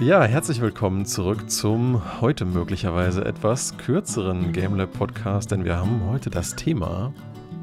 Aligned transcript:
Ja, 0.00 0.24
herzlich 0.24 0.60
willkommen 0.60 1.06
zurück 1.06 1.48
zum 1.48 2.20
heute 2.20 2.44
möglicherweise 2.44 3.24
etwas 3.24 3.76
kürzeren 3.76 4.52
GameLab 4.52 4.92
Podcast, 4.92 5.52
denn 5.52 5.64
wir 5.64 5.76
haben 5.76 6.04
heute 6.08 6.28
das 6.28 6.56
Thema 6.56 7.12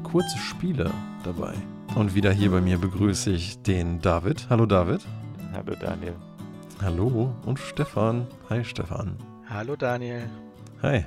kurze 0.04 0.38
Spiele 0.38 0.90
dabei. 1.22 1.54
Und 1.96 2.14
wieder 2.14 2.32
hier 2.32 2.50
bei 2.50 2.60
mir 2.60 2.78
begrüße 2.78 3.30
ich 3.30 3.60
den 3.62 4.00
David. 4.00 4.46
Hallo 4.48 4.64
David. 4.64 5.04
Hallo 5.52 5.74
Daniel. 5.78 6.14
Hallo 6.80 7.34
und 7.44 7.58
Stefan. 7.58 8.26
Hi 8.48 8.64
Stefan. 8.64 9.16
Hallo 9.48 9.76
Daniel. 9.76 10.22
Hi. 10.82 11.04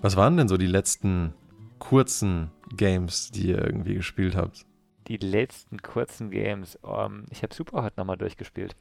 Was 0.00 0.16
waren 0.16 0.36
denn 0.36 0.48
so 0.48 0.56
die 0.58 0.66
letzten 0.66 1.34
kurzen 1.80 2.50
Games, 2.76 3.30
die 3.30 3.48
ihr 3.48 3.64
irgendwie 3.64 3.94
gespielt 3.94 4.36
habt? 4.36 4.64
Die 5.08 5.16
letzten 5.16 5.78
kurzen 5.82 6.30
Games. 6.30 6.76
Um, 6.82 7.24
ich 7.30 7.42
habe 7.42 7.54
Superhot 7.54 7.96
nochmal 7.96 8.18
durchgespielt. 8.18 8.76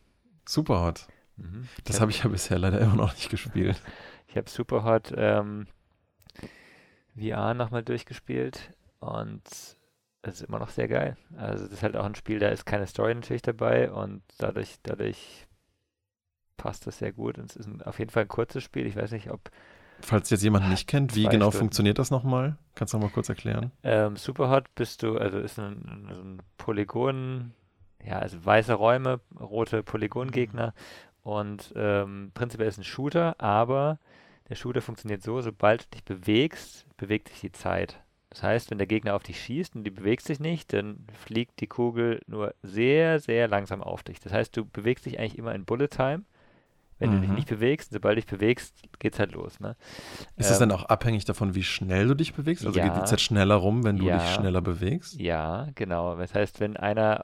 Superhot? 0.47 1.07
Mhm. 1.37 1.67
Das 1.85 2.01
habe 2.01 2.11
ich 2.11 2.23
ja 2.23 2.29
bisher 2.29 2.57
leider 2.57 2.79
immer 2.79 2.95
noch 2.95 3.13
nicht 3.13 3.29
gespielt. 3.29 3.81
ich 4.27 4.37
habe 4.37 4.49
Superhot 4.49 5.13
ähm, 5.15 5.67
VR 7.15 7.53
nochmal 7.53 7.83
durchgespielt 7.83 8.71
und 8.99 9.43
es 10.21 10.41
ist 10.41 10.47
immer 10.47 10.59
noch 10.59 10.69
sehr 10.69 10.87
geil. 10.87 11.17
Also 11.37 11.65
das 11.65 11.73
ist 11.73 11.83
halt 11.83 11.95
auch 11.95 12.05
ein 12.05 12.15
Spiel, 12.15 12.39
da 12.39 12.49
ist 12.49 12.65
keine 12.65 12.87
Story 12.87 13.15
natürlich 13.15 13.41
dabei 13.41 13.91
und 13.91 14.21
dadurch, 14.37 14.77
dadurch 14.83 15.47
passt 16.57 16.87
das 16.87 16.97
sehr 16.97 17.13
gut. 17.13 17.37
Und 17.37 17.51
es 17.51 17.55
ist 17.55 17.67
ein, 17.67 17.81
auf 17.83 17.99
jeden 17.99 18.11
Fall 18.11 18.23
ein 18.23 18.27
kurzes 18.27 18.63
Spiel. 18.63 18.85
Ich 18.85 18.95
weiß 18.95 19.11
nicht, 19.11 19.31
ob 19.31 19.49
Falls 20.01 20.29
jetzt 20.29 20.43
jemand 20.43 20.69
nicht 20.69 20.87
kennt, 20.87 21.15
wie 21.15 21.23
genau 21.23 21.49
Stunden. 21.49 21.57
funktioniert 21.57 21.97
das 21.97 22.11
nochmal? 22.11 22.57
Kannst 22.75 22.93
du 22.93 22.97
noch 22.97 23.05
mal 23.05 23.11
kurz 23.11 23.29
erklären? 23.29 23.71
Ähm, 23.81 24.15
Superhot 24.15 24.65
bist 24.75 25.01
du, 25.01 25.17
also 25.17 25.39
ist 25.39 25.57
ein, 25.57 26.07
ein 26.09 26.41
Polygon, 26.57 27.53
ja, 28.05 28.19
also 28.19 28.43
weiße 28.43 28.73
Räume, 28.73 29.19
rote 29.39 29.83
Polygongegner 29.83 30.73
und 31.23 31.73
ähm, 31.75 32.31
prinzipiell 32.33 32.69
ist 32.69 32.77
ein 32.77 32.83
Shooter, 32.83 33.35
aber 33.39 33.99
der 34.49 34.55
Shooter 34.55 34.81
funktioniert 34.81 35.23
so, 35.23 35.41
sobald 35.41 35.85
du 35.85 35.89
dich 35.95 36.05
bewegst, 36.05 36.85
bewegt 36.97 37.29
sich 37.29 37.41
die 37.41 37.51
Zeit. 37.51 38.01
Das 38.29 38.43
heißt, 38.43 38.71
wenn 38.71 38.77
der 38.77 38.87
Gegner 38.87 39.15
auf 39.15 39.23
dich 39.23 39.41
schießt 39.41 39.75
und 39.75 39.83
die 39.83 39.91
bewegt 39.91 40.23
sich 40.23 40.39
nicht, 40.39 40.73
dann 40.73 41.05
fliegt 41.13 41.59
die 41.59 41.67
Kugel 41.67 42.21
nur 42.27 42.53
sehr, 42.61 43.19
sehr 43.19 43.47
langsam 43.47 43.81
auf 43.81 44.03
dich. 44.03 44.19
Das 44.19 44.33
heißt, 44.33 44.55
du 44.55 44.65
bewegst 44.65 45.05
dich 45.05 45.19
eigentlich 45.19 45.37
immer 45.37 45.55
in 45.55 45.65
Bullet 45.65 45.87
Time 45.87 46.23
wenn 46.99 47.09
mhm. 47.09 47.15
du 47.15 47.19
dich 47.21 47.29
mhm. 47.29 47.35
nicht 47.35 47.49
bewegst, 47.49 47.93
sobald 47.93 48.17
du 48.17 48.21
dich 48.21 48.29
bewegst, 48.29 48.75
geht's 48.99 49.19
halt 49.19 49.33
los. 49.33 49.59
Ne? 49.59 49.75
Ist 50.35 50.49
es 50.49 50.59
ähm, 50.59 50.69
dann 50.69 50.79
auch 50.79 50.85
abhängig 50.85 51.25
davon, 51.25 51.55
wie 51.55 51.63
schnell 51.63 52.07
du 52.07 52.15
dich 52.15 52.33
bewegst? 52.33 52.65
Also 52.65 52.79
ja, 52.79 52.87
geht 52.87 53.01
die 53.01 53.05
Zeit 53.05 53.21
schneller 53.21 53.55
rum, 53.55 53.83
wenn 53.83 53.97
du 53.97 54.05
ja, 54.05 54.17
dich 54.17 54.33
schneller 54.33 54.61
bewegst? 54.61 55.19
Ja, 55.19 55.67
genau. 55.75 56.15
Das 56.15 56.33
heißt, 56.33 56.59
wenn 56.59 56.75
einer 56.75 57.23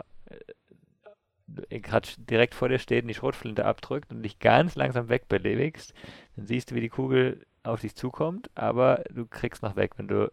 gerade 1.70 2.08
direkt 2.18 2.56
vor 2.56 2.70
dir 2.70 2.80
steht 2.80 3.04
und 3.04 3.08
die 3.08 3.14
Schrotflinte 3.14 3.66
abdrückt 3.66 4.12
und 4.12 4.24
dich 4.24 4.40
ganz 4.40 4.76
langsam 4.76 5.10
wegbelebigst, 5.10 5.94
dann 6.36 6.48
siehst 6.48 6.72
du, 6.72 6.76
wie 6.76 6.82
die 6.82 6.90
Kugel 6.90 7.46
auf 7.64 7.82
dich 7.82 7.96
zukommt, 7.96 8.50
aber 8.56 9.04
du 9.10 9.26
kriegst 9.26 9.64
noch 9.64 9.76
weg. 9.76 9.94
Wenn 9.98 10.08
du 10.08 10.32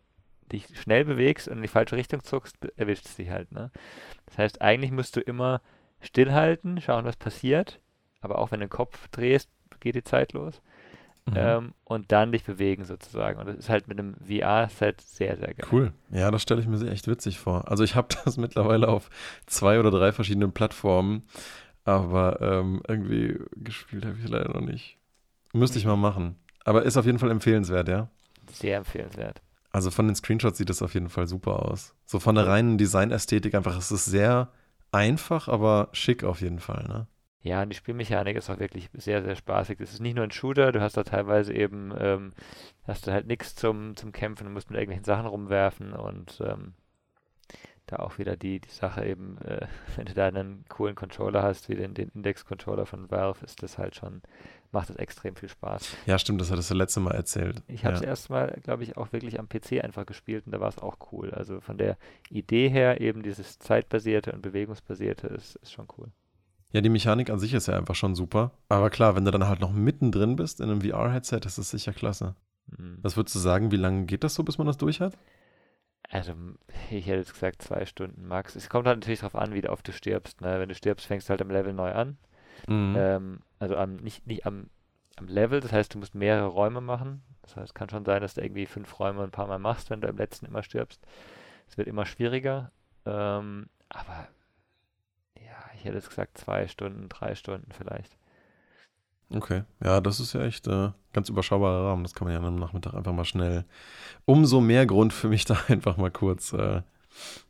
dich 0.51 0.67
schnell 0.81 1.05
bewegst 1.05 1.49
und 1.49 1.59
in 1.59 1.63
die 1.63 1.69
falsche 1.69 1.97
Richtung 1.97 2.25
zuckst, 2.25 2.57
erwischt 2.77 3.07
es 3.07 3.17
dich 3.17 3.31
halt. 3.31 3.53
Ne? 3.53 3.71
Das 4.27 4.39
heißt, 4.39 4.63
eigentlich 4.63 4.91
musst 4.91 5.15
du 5.17 5.21
immer 5.21 5.61
stillhalten, 6.01 6.81
schauen, 6.81 7.05
was 7.05 7.17
passiert 7.17 7.81
aber 8.21 8.39
auch 8.39 8.51
wenn 8.51 8.61
du 8.61 8.67
den 8.67 8.71
Kopf 8.71 9.09
drehst, 9.09 9.51
geht 9.81 9.95
die 9.95 10.05
Zeit 10.05 10.33
los. 10.33 10.61
Mhm. 11.31 11.37
Ähm, 11.37 11.75
und 11.85 12.13
dann 12.13 12.33
dich 12.33 12.45
bewegen 12.45 12.85
sozusagen. 12.85 13.39
Und 13.39 13.47
das 13.47 13.57
ist 13.57 13.69
halt 13.69 13.89
mit 13.89 13.99
einem 13.99 14.15
VR-Set 14.17 15.01
sehr, 15.01 15.37
sehr 15.37 15.55
geil. 15.55 15.69
Cool. 15.71 15.93
Ja, 16.11 16.31
das 16.31 16.43
stelle 16.43 16.61
ich 16.61 16.67
mir 16.67 16.91
echt 16.91 17.07
witzig 17.09 17.39
vor. 17.39 17.71
Also 17.71 17.85
ich 17.85 17.95
habe 17.95 18.09
das 18.25 18.37
mittlerweile 18.37 18.89
auf 18.89 19.11
zwei 19.47 19.79
oder 19.79 19.91
drei 19.91 20.13
verschiedenen 20.13 20.53
Plattformen, 20.53 21.23
aber 21.85 22.41
ähm, 22.41 22.83
irgendwie 22.87 23.39
gespielt 23.57 24.05
habe 24.05 24.17
ich 24.23 24.29
leider 24.29 24.53
noch 24.53 24.67
nicht. 24.67 24.99
Müsste 25.53 25.79
ich 25.79 25.87
mal 25.87 25.97
machen. 25.97 26.37
Aber 26.65 26.83
ist 26.83 26.97
auf 26.97 27.07
jeden 27.07 27.19
Fall 27.19 27.31
empfehlenswert, 27.31 27.89
ja? 27.89 28.09
Sehr 28.53 28.79
empfehlenswert. 28.79 29.41
Also 29.73 29.91
von 29.91 30.07
den 30.07 30.17
Screenshots 30.17 30.59
sieht 30.59 30.69
das 30.69 30.83
auf 30.83 30.95
jeden 30.95 31.09
Fall 31.09 31.27
super 31.27 31.71
aus. 31.71 31.95
So 32.05 32.19
von 32.19 32.35
der 32.35 32.47
reinen 32.47 32.77
Designästhetik 32.77 33.55
einfach, 33.55 33.77
es 33.77 33.93
ist 33.93 34.05
sehr 34.05 34.49
einfach, 34.93 35.49
aber 35.49 35.89
schick 35.93 36.25
auf 36.25 36.41
jeden 36.41 36.59
Fall, 36.59 36.85
ne? 36.89 37.07
Ja, 37.43 37.63
und 37.63 37.71
die 37.71 37.77
Spielmechanik 37.77 38.37
ist 38.37 38.51
auch 38.51 38.59
wirklich 38.59 38.91
sehr, 38.93 39.23
sehr 39.23 39.35
spaßig. 39.35 39.81
Es 39.81 39.95
ist 39.95 40.01
nicht 40.01 40.15
nur 40.15 40.25
ein 40.25 40.31
Shooter, 40.31 40.73
du 40.73 40.81
hast 40.81 40.97
da 40.97 41.05
teilweise 41.05 41.55
eben, 41.55 41.93
ähm, 41.99 42.33
hast 42.87 43.07
du 43.07 43.13
halt 43.13 43.27
nichts 43.27 43.55
zum, 43.55 43.97
zum 43.97 44.13
Kämpfen, 44.13 44.45
du 44.45 44.51
musst 44.51 44.71
mit 44.71 44.79
irgendwelchen 44.79 45.05
Sachen 45.05 45.27
rumwerfen 45.27 45.95
und 45.95 46.43
ähm, 46.45 46.75
da 47.87 47.97
auch 47.97 48.19
wieder 48.19 48.37
die, 48.37 48.61
die 48.61 48.71
Sache 48.71 49.05
eben, 49.07 49.39
äh, 49.39 49.67
wenn 49.97 50.07
du 50.07 50.15
da 50.15 50.27
einen 50.27 50.65
coolen 50.69 50.95
Controller 50.95 51.43
hast, 51.43 51.69
wie 51.69 51.77
den, 51.77 51.95
den 51.95 52.11
Index-Controller 52.11 52.85
von 52.85 53.11
Valve, 53.11 53.45
ist 53.45 53.63
das 53.63 53.79
halt 53.79 53.97
schon, 53.97 54.21
macht 54.71 54.91
das 54.91 54.97
extrem 54.97 55.35
viel 55.35 55.49
Spaß. 55.49 55.97
Ja, 56.07 56.19
stimmt, 56.19 56.43
das 56.43 56.51
hattest 56.51 56.71
du 56.71 56.75
letzte 56.75 57.01
Mal 57.01 57.15
erzählt. 57.15 57.63
Ich 57.69 57.87
habe 57.87 57.95
es 57.95 58.03
ja. 58.03 58.09
erstmal, 58.09 58.59
glaube 58.63 58.83
ich, 58.83 58.99
auch 58.99 59.13
wirklich 59.13 59.39
am 59.41 59.49
PC 59.49 59.83
einfach 59.83 60.05
gespielt 60.05 60.45
und 60.45 60.53
da 60.53 60.61
war 60.61 60.69
es 60.69 60.79
auch 60.79 60.99
cool. 61.13 61.31
Also 61.31 61.61
von 61.61 61.79
der 61.79 61.97
Idee 62.29 62.69
her 62.69 63.01
eben 63.01 63.23
dieses 63.23 63.59
zeitbasierte 63.59 64.33
und 64.33 64.43
bewegungsbasierte 64.43 65.27
ist, 65.29 65.57
ist 65.57 65.73
schon 65.73 65.89
cool. 65.99 66.13
Ja, 66.73 66.81
die 66.81 66.89
Mechanik 66.89 67.31
an 67.31 67.39
sich 67.39 67.55
ist 67.55 67.67
ja 67.67 67.77
einfach 67.77 67.95
schon 67.95 68.15
super. 68.15 68.53
Aber 68.69 68.91
klar, 68.91 69.17
wenn 69.17 69.25
du 69.25 69.31
dann 69.31 69.49
halt 69.49 69.61
noch 69.61 69.73
mittendrin 69.73 70.37
bist 70.37 70.61
in 70.61 70.71
einem 70.71 70.83
VR-Headset, 70.83 71.41
ist 71.45 71.59
das 71.59 71.71
sicher 71.71 71.93
klasse. 71.93 72.37
Mhm. 72.67 72.99
Was 73.03 73.17
würdest 73.17 73.35
du 73.35 73.41
sagen, 73.41 73.73
wie 73.73 73.77
lange 73.77 74.07
geht 74.07 74.23
das 74.23 74.35
so, 74.35 74.45
bis 74.45 74.59
man 74.59 74.67
das 74.67 74.77
durch 74.77 75.01
hat? 75.01 75.19
Also, 76.09 76.35
ich 76.91 77.07
hätte 77.07 77.19
jetzt 77.19 77.35
gesagt 77.35 77.63
zwei 77.63 77.87
Stunden 77.87 78.27
max. 78.27 78.57
Es 78.57 78.69
kommt 78.69 78.87
halt 78.87 78.99
natürlich 78.99 79.21
darauf 79.21 79.37
an, 79.37 79.55
wie 79.55 79.69
oft 79.69 79.87
du 79.87 79.93
stirbst. 79.93 80.41
Ne? 80.41 80.59
Wenn 80.59 80.69
du 80.69 80.75
stirbst, 80.75 81.07
fängst 81.07 81.29
du 81.29 81.31
halt 81.31 81.43
am 81.43 81.51
Level 81.51 81.73
neu 81.73 81.93
an. 81.93 82.19
Mhm. 82.69 82.95
Ähm, 82.97 83.41
also 83.59 83.77
am, 83.77 83.97
nicht, 83.97 84.27
nicht 84.27 84.47
am, 84.47 84.71
am 85.17 85.27
Level, 85.27 85.61
das 85.61 85.73
heißt, 85.73 85.95
du 85.95 85.99
musst 85.99 86.15
mehrere 86.15 86.47
Räume 86.47 86.81
machen. 86.81 87.23
Das 87.43 87.57
heißt, 87.57 87.71
es 87.71 87.75
kann 87.75 87.91
schon 87.91 88.05
sein, 88.05 88.23
dass 88.23 88.35
du 88.35 88.43
irgendwie 88.43 88.67
fünf 88.67 88.99
Räume 88.99 89.23
ein 89.23 89.31
paar 89.31 89.47
Mal 89.47 89.59
machst, 89.59 89.91
wenn 89.91 90.01
du 90.01 90.09
im 90.09 90.17
letzten 90.17 90.47
immer 90.47 90.63
stirbst. 90.63 91.01
Es 91.69 91.79
wird 91.79 91.89
immer 91.89 92.07
schwieriger. 92.07 92.73
Ähm, 93.07 93.67
aber 93.89 94.29
ich 95.81 95.87
hätte 95.87 95.97
jetzt 95.97 96.11
gesagt 96.11 96.37
zwei 96.37 96.69
Stunden, 96.69 97.09
drei 97.09 97.35
Stunden 97.35 97.73
vielleicht. 97.73 98.17
Okay, 99.33 99.63
ja, 99.83 100.01
das 100.01 100.21
ist 100.21 100.33
ja 100.33 100.43
echt 100.45 100.67
äh, 100.67 100.91
ganz 101.13 101.29
überschaubarer 101.29 101.89
Rahmen. 101.89 102.03
Das 102.03 102.15
kann 102.15 102.27
man 102.27 102.35
ja 102.35 102.47
am 102.47 102.57
Nachmittag 102.57 102.95
einfach 102.95 103.13
mal 103.13 103.25
schnell. 103.25 103.65
Umso 104.25 104.61
mehr 104.61 104.87
Grund 104.87 105.13
für 105.13 105.29
mich 105.29 105.45
da 105.47 105.59
einfach 105.69 105.97
mal 105.97 106.11
kurz, 106.11 106.53
äh, 106.53 106.83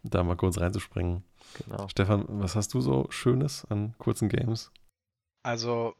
da 0.03 0.23
mal 0.23 0.37
kurz 0.37 0.59
reinzuspringen. 0.59 1.25
Genau. 1.65 1.89
Stefan, 1.89 2.25
was 2.29 2.55
hast 2.55 2.75
du 2.75 2.81
so 2.81 3.07
Schönes 3.11 3.65
an 3.71 3.95
kurzen 3.99 4.29
Games? 4.29 4.71
Also, 5.43 5.95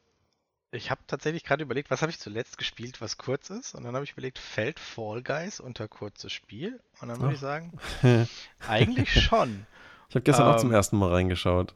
ich 0.71 0.91
habe 0.91 1.01
tatsächlich 1.07 1.43
gerade 1.43 1.65
überlegt, 1.65 1.91
was 1.91 2.03
habe 2.03 2.13
ich 2.13 2.21
zuletzt 2.21 2.59
gespielt, 2.59 3.01
was 3.01 3.19
kurz 3.19 3.51
ist. 3.51 3.75
Und 3.75 3.83
dann 3.83 3.95
habe 3.95 4.05
ich 4.05 4.13
überlegt, 4.13 4.39
fällt 4.39 4.79
Fall 4.79 5.23
Guys 5.23 5.59
unter 5.59 5.89
kurzes 5.89 6.33
Spiel? 6.33 6.81
Und 7.01 7.09
dann 7.09 7.21
würde 7.21 7.35
ich 7.35 7.41
sagen, 7.41 7.73
eigentlich 8.69 9.21
schon. 9.21 9.67
Ich 10.11 10.15
habe 10.15 10.25
gestern 10.25 10.47
ähm, 10.47 10.53
auch 10.53 10.61
zum 10.61 10.71
ähm, 10.71 10.75
ersten 10.75 10.99
Mal 10.99 11.11
reingeschaut. 11.11 11.75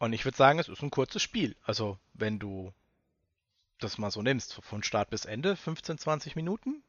Und 0.00 0.14
ich 0.14 0.24
würde 0.24 0.36
sagen, 0.36 0.58
es 0.58 0.68
ist 0.68 0.82
ein 0.82 0.90
kurzes 0.90 1.22
Spiel. 1.22 1.54
Also, 1.62 1.98
wenn 2.14 2.38
du 2.38 2.72
das 3.78 3.98
mal 3.98 4.10
so 4.10 4.22
nimmst, 4.22 4.54
von 4.62 4.82
Start 4.82 5.10
bis 5.10 5.26
Ende, 5.26 5.56
15, 5.56 5.98
20 5.98 6.36
Minuten. 6.36 6.82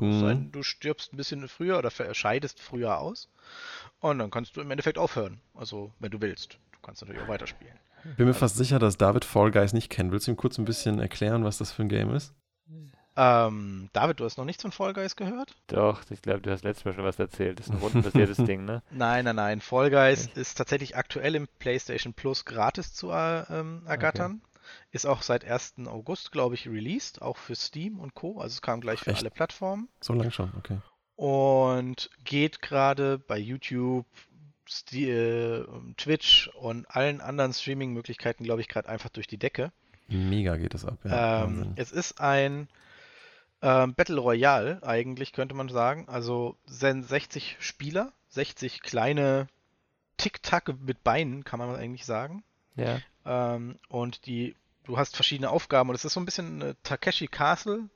Mhm. 0.00 0.50
du 0.52 0.62
stirbst 0.62 1.12
ein 1.12 1.18
bisschen 1.18 1.46
früher 1.48 1.78
oder 1.78 1.90
scheidest 1.90 2.60
früher 2.60 2.98
aus. 2.98 3.28
Und 4.00 4.18
dann 4.18 4.30
kannst 4.30 4.56
du 4.56 4.62
im 4.62 4.70
Endeffekt 4.70 4.96
aufhören. 4.96 5.40
Also, 5.54 5.92
wenn 5.98 6.10
du 6.10 6.22
willst. 6.22 6.58
Du 6.72 6.78
kannst 6.80 7.02
natürlich 7.02 7.22
auch 7.22 7.28
weiterspielen. 7.28 7.78
Bin 8.16 8.26
mir 8.26 8.28
also, 8.28 8.40
fast 8.40 8.56
sicher, 8.56 8.78
dass 8.78 8.96
David 8.96 9.26
Fall 9.26 9.50
Guys 9.50 9.74
nicht 9.74 9.90
kennt. 9.90 10.10
Willst 10.10 10.26
du 10.26 10.30
ihm 10.30 10.36
kurz 10.38 10.56
ein 10.56 10.64
bisschen 10.64 11.00
erklären, 11.00 11.44
was 11.44 11.58
das 11.58 11.72
für 11.72 11.82
ein 11.82 11.90
Game 11.90 12.14
ist? 12.14 12.34
Ähm, 13.20 13.90
David, 13.94 14.20
du 14.20 14.24
hast 14.24 14.38
noch 14.38 14.44
nichts 14.44 14.62
von 14.62 14.70
Fall 14.70 14.92
Guys 14.92 15.16
gehört? 15.16 15.56
Doch, 15.66 16.02
ich 16.08 16.22
glaube, 16.22 16.40
du 16.40 16.52
hast 16.52 16.62
letztes 16.62 16.84
Mal 16.84 16.94
schon 16.94 17.02
was 17.02 17.18
erzählt. 17.18 17.58
Das 17.58 17.66
ist 17.66 17.72
ein 17.72 17.78
rundenbasiertes 17.78 18.36
Ding, 18.46 18.64
ne? 18.64 18.80
Nein, 18.92 19.24
nein, 19.24 19.34
nein. 19.34 19.60
Fall 19.60 19.90
Guys 19.90 20.28
okay. 20.28 20.40
ist 20.40 20.54
tatsächlich 20.54 20.96
aktuell 20.96 21.34
im 21.34 21.48
PlayStation 21.58 22.14
Plus 22.14 22.44
gratis 22.44 22.94
zu 22.94 23.10
äh, 23.10 23.40
ähm, 23.50 23.82
ergattern. 23.86 24.40
Okay. 24.40 24.62
Ist 24.92 25.06
auch 25.06 25.22
seit 25.22 25.44
1. 25.44 25.86
August, 25.86 26.30
glaube 26.30 26.54
ich, 26.54 26.68
released, 26.68 27.20
auch 27.20 27.38
für 27.38 27.56
Steam 27.56 27.98
und 27.98 28.14
Co. 28.14 28.38
Also 28.40 28.54
es 28.54 28.62
kam 28.62 28.80
gleich 28.80 29.00
für 29.00 29.10
Echt? 29.10 29.22
alle 29.22 29.30
Plattformen. 29.30 29.88
So 30.00 30.12
lang 30.12 30.30
schon, 30.30 30.52
okay. 30.56 30.78
Und 31.16 32.10
geht 32.22 32.62
gerade 32.62 33.18
bei 33.18 33.36
YouTube, 33.36 34.06
äh, 34.92 35.64
Twitch 35.96 36.50
und 36.54 36.88
allen 36.88 37.20
anderen 37.20 37.52
Streaming-Möglichkeiten, 37.52 38.44
glaube 38.44 38.60
ich, 38.60 38.68
gerade 38.68 38.88
einfach 38.88 39.08
durch 39.08 39.26
die 39.26 39.38
Decke. 39.38 39.72
Mega 40.06 40.56
geht 40.56 40.74
es 40.74 40.84
ab, 40.84 40.98
ja. 41.02 41.44
Ähm, 41.44 41.72
es 41.74 41.90
ist 41.90 42.20
ein 42.20 42.68
ähm, 43.62 43.94
Battle 43.94 44.20
Royale 44.20 44.80
eigentlich, 44.82 45.32
könnte 45.32 45.54
man 45.54 45.68
sagen. 45.68 46.08
Also 46.08 46.56
sind 46.66 47.04
60 47.04 47.56
Spieler, 47.60 48.12
60 48.28 48.82
kleine 48.82 49.48
Tic-Tac 50.16 50.74
mit 50.80 51.02
Beinen, 51.04 51.44
kann 51.44 51.58
man 51.58 51.74
eigentlich 51.74 52.04
sagen. 52.04 52.42
Ja. 52.76 53.00
Ähm, 53.24 53.76
und 53.88 54.26
die, 54.26 54.54
du 54.84 54.98
hast 54.98 55.16
verschiedene 55.16 55.50
Aufgaben 55.50 55.88
und 55.88 55.94
es 55.94 56.04
ist 56.04 56.14
so 56.14 56.20
ein 56.20 56.26
bisschen 56.26 56.74
Takeshi 56.82 57.26
Castle 57.28 57.88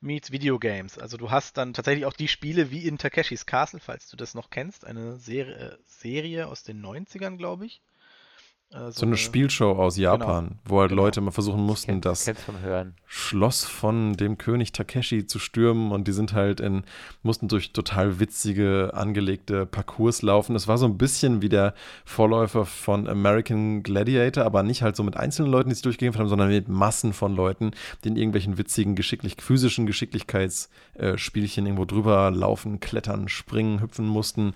meets 0.00 0.30
Videogames. 0.30 0.98
Also 0.98 1.16
du 1.16 1.30
hast 1.30 1.56
dann 1.56 1.74
tatsächlich 1.74 2.06
auch 2.06 2.12
die 2.12 2.28
Spiele 2.28 2.70
wie 2.70 2.86
in 2.86 2.98
Takeshis 2.98 3.46
Castle, 3.46 3.80
falls 3.80 4.08
du 4.08 4.16
das 4.16 4.34
noch 4.34 4.50
kennst, 4.50 4.84
eine 4.84 5.16
Serie, 5.16 5.54
äh, 5.54 5.76
Serie 5.84 6.48
aus 6.48 6.62
den 6.62 6.84
90ern, 6.84 7.36
glaube 7.36 7.66
ich. 7.66 7.80
So, 8.70 8.90
so, 8.90 9.06
eine, 9.06 9.16
Spielshow 9.16 9.72
aus 9.72 9.94
genau. 9.94 10.12
Japan, 10.12 10.44
genau. 10.48 10.60
wo 10.64 10.80
halt 10.80 10.90
genau. 10.90 11.02
Leute 11.02 11.20
mal 11.20 11.30
versuchen 11.30 11.62
mussten, 11.62 11.92
kenn, 11.92 12.00
das 12.00 12.28
Schloss 13.06 13.64
von 13.64 14.14
dem 14.14 14.38
König 14.38 14.72
Takeshi 14.72 15.24
zu 15.24 15.38
stürmen 15.38 15.92
und 15.92 16.08
die 16.08 16.12
sind 16.12 16.32
halt 16.32 16.58
in, 16.58 16.82
mussten 17.22 17.46
durch 17.46 17.72
total 17.72 18.18
witzige, 18.18 18.90
angelegte 18.92 19.66
Parcours 19.66 20.22
laufen. 20.22 20.54
Das 20.54 20.66
war 20.66 20.78
so 20.78 20.86
ein 20.86 20.98
bisschen 20.98 21.42
wie 21.42 21.48
der 21.48 21.74
Vorläufer 22.04 22.66
von 22.66 23.06
American 23.06 23.84
Gladiator, 23.84 24.44
aber 24.44 24.64
nicht 24.64 24.82
halt 24.82 24.96
so 24.96 25.04
mit 25.04 25.16
einzelnen 25.16 25.52
Leuten, 25.52 25.68
die 25.68 25.76
sich 25.76 25.82
durchgekämpft 25.82 26.18
haben, 26.18 26.28
sondern 26.28 26.48
mit 26.48 26.68
Massen 26.68 27.12
von 27.12 27.36
Leuten, 27.36 27.70
die 28.02 28.08
in 28.08 28.16
irgendwelchen 28.16 28.58
witzigen, 28.58 28.96
geschicklich, 28.96 29.36
physischen 29.38 29.86
Geschicklichkeitsspielchen 29.86 31.66
irgendwo 31.66 31.84
drüber 31.84 32.32
laufen, 32.32 32.80
klettern, 32.80 33.28
springen, 33.28 33.80
hüpfen 33.80 34.08
mussten. 34.08 34.54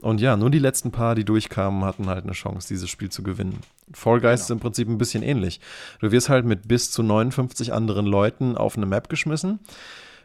Und 0.00 0.20
ja, 0.20 0.36
nur 0.36 0.50
die 0.50 0.58
letzten 0.58 0.90
paar, 0.90 1.14
die 1.14 1.24
durchkamen, 1.24 1.84
hatten 1.84 2.08
halt 2.08 2.24
eine 2.24 2.32
Chance, 2.32 2.66
dieses 2.66 2.90
Spiel 2.90 3.08
zu 3.08 3.22
gewinnen. 3.22 3.51
Fall 3.92 4.20
Guys 4.20 4.22
genau. 4.22 4.34
ist 4.44 4.50
im 4.50 4.60
Prinzip 4.60 4.88
ein 4.88 4.98
bisschen 4.98 5.22
ähnlich. 5.22 5.60
Du 6.00 6.12
wirst 6.12 6.28
halt 6.28 6.44
mit 6.44 6.68
bis 6.68 6.90
zu 6.90 7.02
59 7.02 7.72
anderen 7.72 8.06
Leuten 8.06 8.56
auf 8.56 8.76
eine 8.76 8.86
Map 8.86 9.08
geschmissen. 9.08 9.60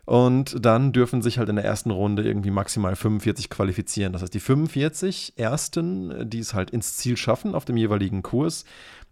Und 0.06 0.66
dann 0.66 0.94
dürfen 0.94 1.22
sich 1.22 1.38
halt 1.38 1.50
in 1.50 1.58
der 1.58 1.66
ersten 1.66 1.92
Runde 1.92 2.24
irgendwie 2.24 2.50
maximal 2.50 2.96
45 2.96 3.50
qualifizieren. 3.50 4.14
Das 4.14 4.22
heißt, 4.22 4.34
die 4.34 4.40
45 4.40 5.34
Ersten, 5.36 6.30
die 6.30 6.40
es 6.40 6.54
halt 6.54 6.72
ins 6.72 6.96
Ziel 6.96 7.18
schaffen 7.18 7.54
auf 7.54 7.66
dem 7.66 7.76
jeweiligen 7.76 8.24
Kurs, 8.24 8.64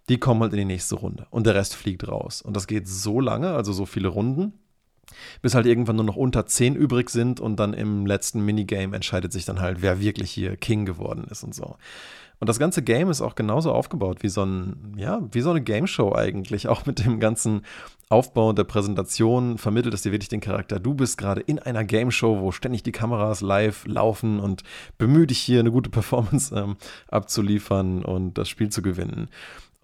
die 0.08 0.20
kommen 0.20 0.42
halt 0.42 0.54
in 0.54 0.60
die 0.60 0.66
nächste 0.66 0.96
Runde. 0.96 1.28
Und 1.32 1.48
der 1.48 1.56
Rest 1.56 1.76
fliegt 1.76 2.08
raus. 2.08 2.42
Und 2.42 2.56
das 2.56 2.66
geht 2.66 2.88
so 2.88 3.20
lange, 3.20 3.52
also 3.52 3.74
so 3.74 3.86
viele 3.86 4.08
Runden, 4.08 4.54
bis 5.42 5.56
halt 5.56 5.66
irgendwann 5.66 5.96
nur 5.96 6.06
noch 6.06 6.16
unter 6.16 6.46
10 6.46 6.76
übrig 6.76 7.10
sind 7.10 7.40
und 7.40 7.58
dann 7.60 7.74
im 7.74 8.06
letzten 8.06 8.44
Minigame 8.44 8.96
entscheidet 8.96 9.32
sich 9.32 9.46
dann 9.46 9.62
halt, 9.62 9.82
wer 9.82 10.00
wirklich 10.00 10.32
hier 10.32 10.58
King 10.58 10.86
geworden 10.86 11.26
ist 11.30 11.44
und 11.44 11.54
so. 11.54 11.76
Und 12.40 12.50
das 12.50 12.60
ganze 12.60 12.84
Game 12.84 13.10
ist 13.10 13.22
auch 13.22 13.36
genauso 13.36 13.72
aufgebaut 13.72 14.22
wie 14.22 14.30
so 14.30 14.44
ein, 14.44 14.94
ja, 14.98 15.22
wie 15.32 15.42
so 15.42 15.52
eine 15.52 15.62
Game 15.62 15.88
Show 15.88 16.14
eigentlich, 16.14 16.68
auch 16.68 16.86
mit 16.86 17.06
dem 17.06 17.20
ganzen 17.20 17.62
Aufbau 18.10 18.54
der 18.54 18.66
Präsentation 18.66 19.58
vermittelt 19.58 19.94
es 19.94 20.04
dir 20.04 20.12
wirklich 20.12 20.30
den 20.30 20.42
Charakter. 20.42 20.80
Du 20.80 20.94
bist 20.94 21.18
gerade 21.18 21.42
in 21.42 21.58
einer 21.58 21.84
Game 21.84 22.12
Show, 22.12 22.40
wo 22.40 22.52
ständig 22.52 22.84
die 22.84 22.92
Kameras 22.92 23.42
live 23.42 23.86
laufen 23.88 24.40
und 24.40 24.64
bemühe 24.98 25.26
dich 25.26 25.40
hier 25.40 25.60
eine 25.60 25.72
gute 25.72 25.90
Performance 25.92 26.56
ähm, 26.56 26.76
abzuliefern 27.08 28.06
und 28.06 28.38
das 28.38 28.50
Spiel 28.50 28.70
zu 28.70 28.82
gewinnen. 28.82 29.30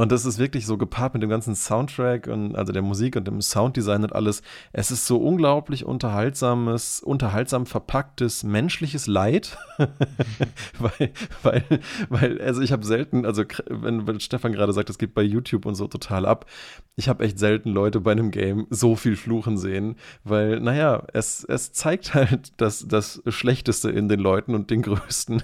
Und 0.01 0.11
das 0.11 0.25
ist 0.25 0.39
wirklich 0.39 0.65
so 0.65 0.79
gepaart 0.79 1.13
mit 1.13 1.21
dem 1.21 1.29
ganzen 1.29 1.53
Soundtrack 1.53 2.25
und 2.25 2.55
also 2.55 2.73
der 2.73 2.81
Musik 2.81 3.15
und 3.15 3.27
dem 3.27 3.39
Sounddesign 3.39 4.01
und 4.01 4.15
alles. 4.15 4.41
Es 4.73 4.89
ist 4.89 5.05
so 5.05 5.17
unglaublich 5.17 5.85
unterhaltsames, 5.85 7.01
unterhaltsam 7.01 7.67
verpacktes 7.67 8.41
menschliches 8.41 9.05
Leid. 9.05 9.59
weil, 10.79 11.11
weil, 11.43 11.63
weil, 12.09 12.41
also 12.41 12.61
ich 12.61 12.71
habe 12.71 12.83
selten, 12.83 13.27
also 13.27 13.43
wenn, 13.69 14.07
wenn 14.07 14.19
Stefan 14.19 14.53
gerade 14.53 14.73
sagt, 14.73 14.89
es 14.89 14.97
geht 14.97 15.13
bei 15.13 15.21
YouTube 15.21 15.67
und 15.67 15.75
so 15.75 15.87
total 15.87 16.25
ab, 16.25 16.47
ich 16.95 17.07
habe 17.07 17.23
echt 17.23 17.37
selten 17.37 17.69
Leute 17.69 17.99
bei 17.99 18.13
einem 18.13 18.31
Game 18.31 18.65
so 18.71 18.95
viel 18.95 19.15
fluchen 19.15 19.59
sehen, 19.59 19.97
weil, 20.23 20.61
naja, 20.61 21.03
es, 21.13 21.43
es 21.43 21.73
zeigt 21.73 22.15
halt 22.15 22.53
das, 22.57 22.87
das 22.87 23.21
Schlechteste 23.27 23.91
in 23.91 24.09
den 24.09 24.19
Leuten 24.19 24.55
und 24.55 24.71
den 24.71 24.81
größten 24.81 25.43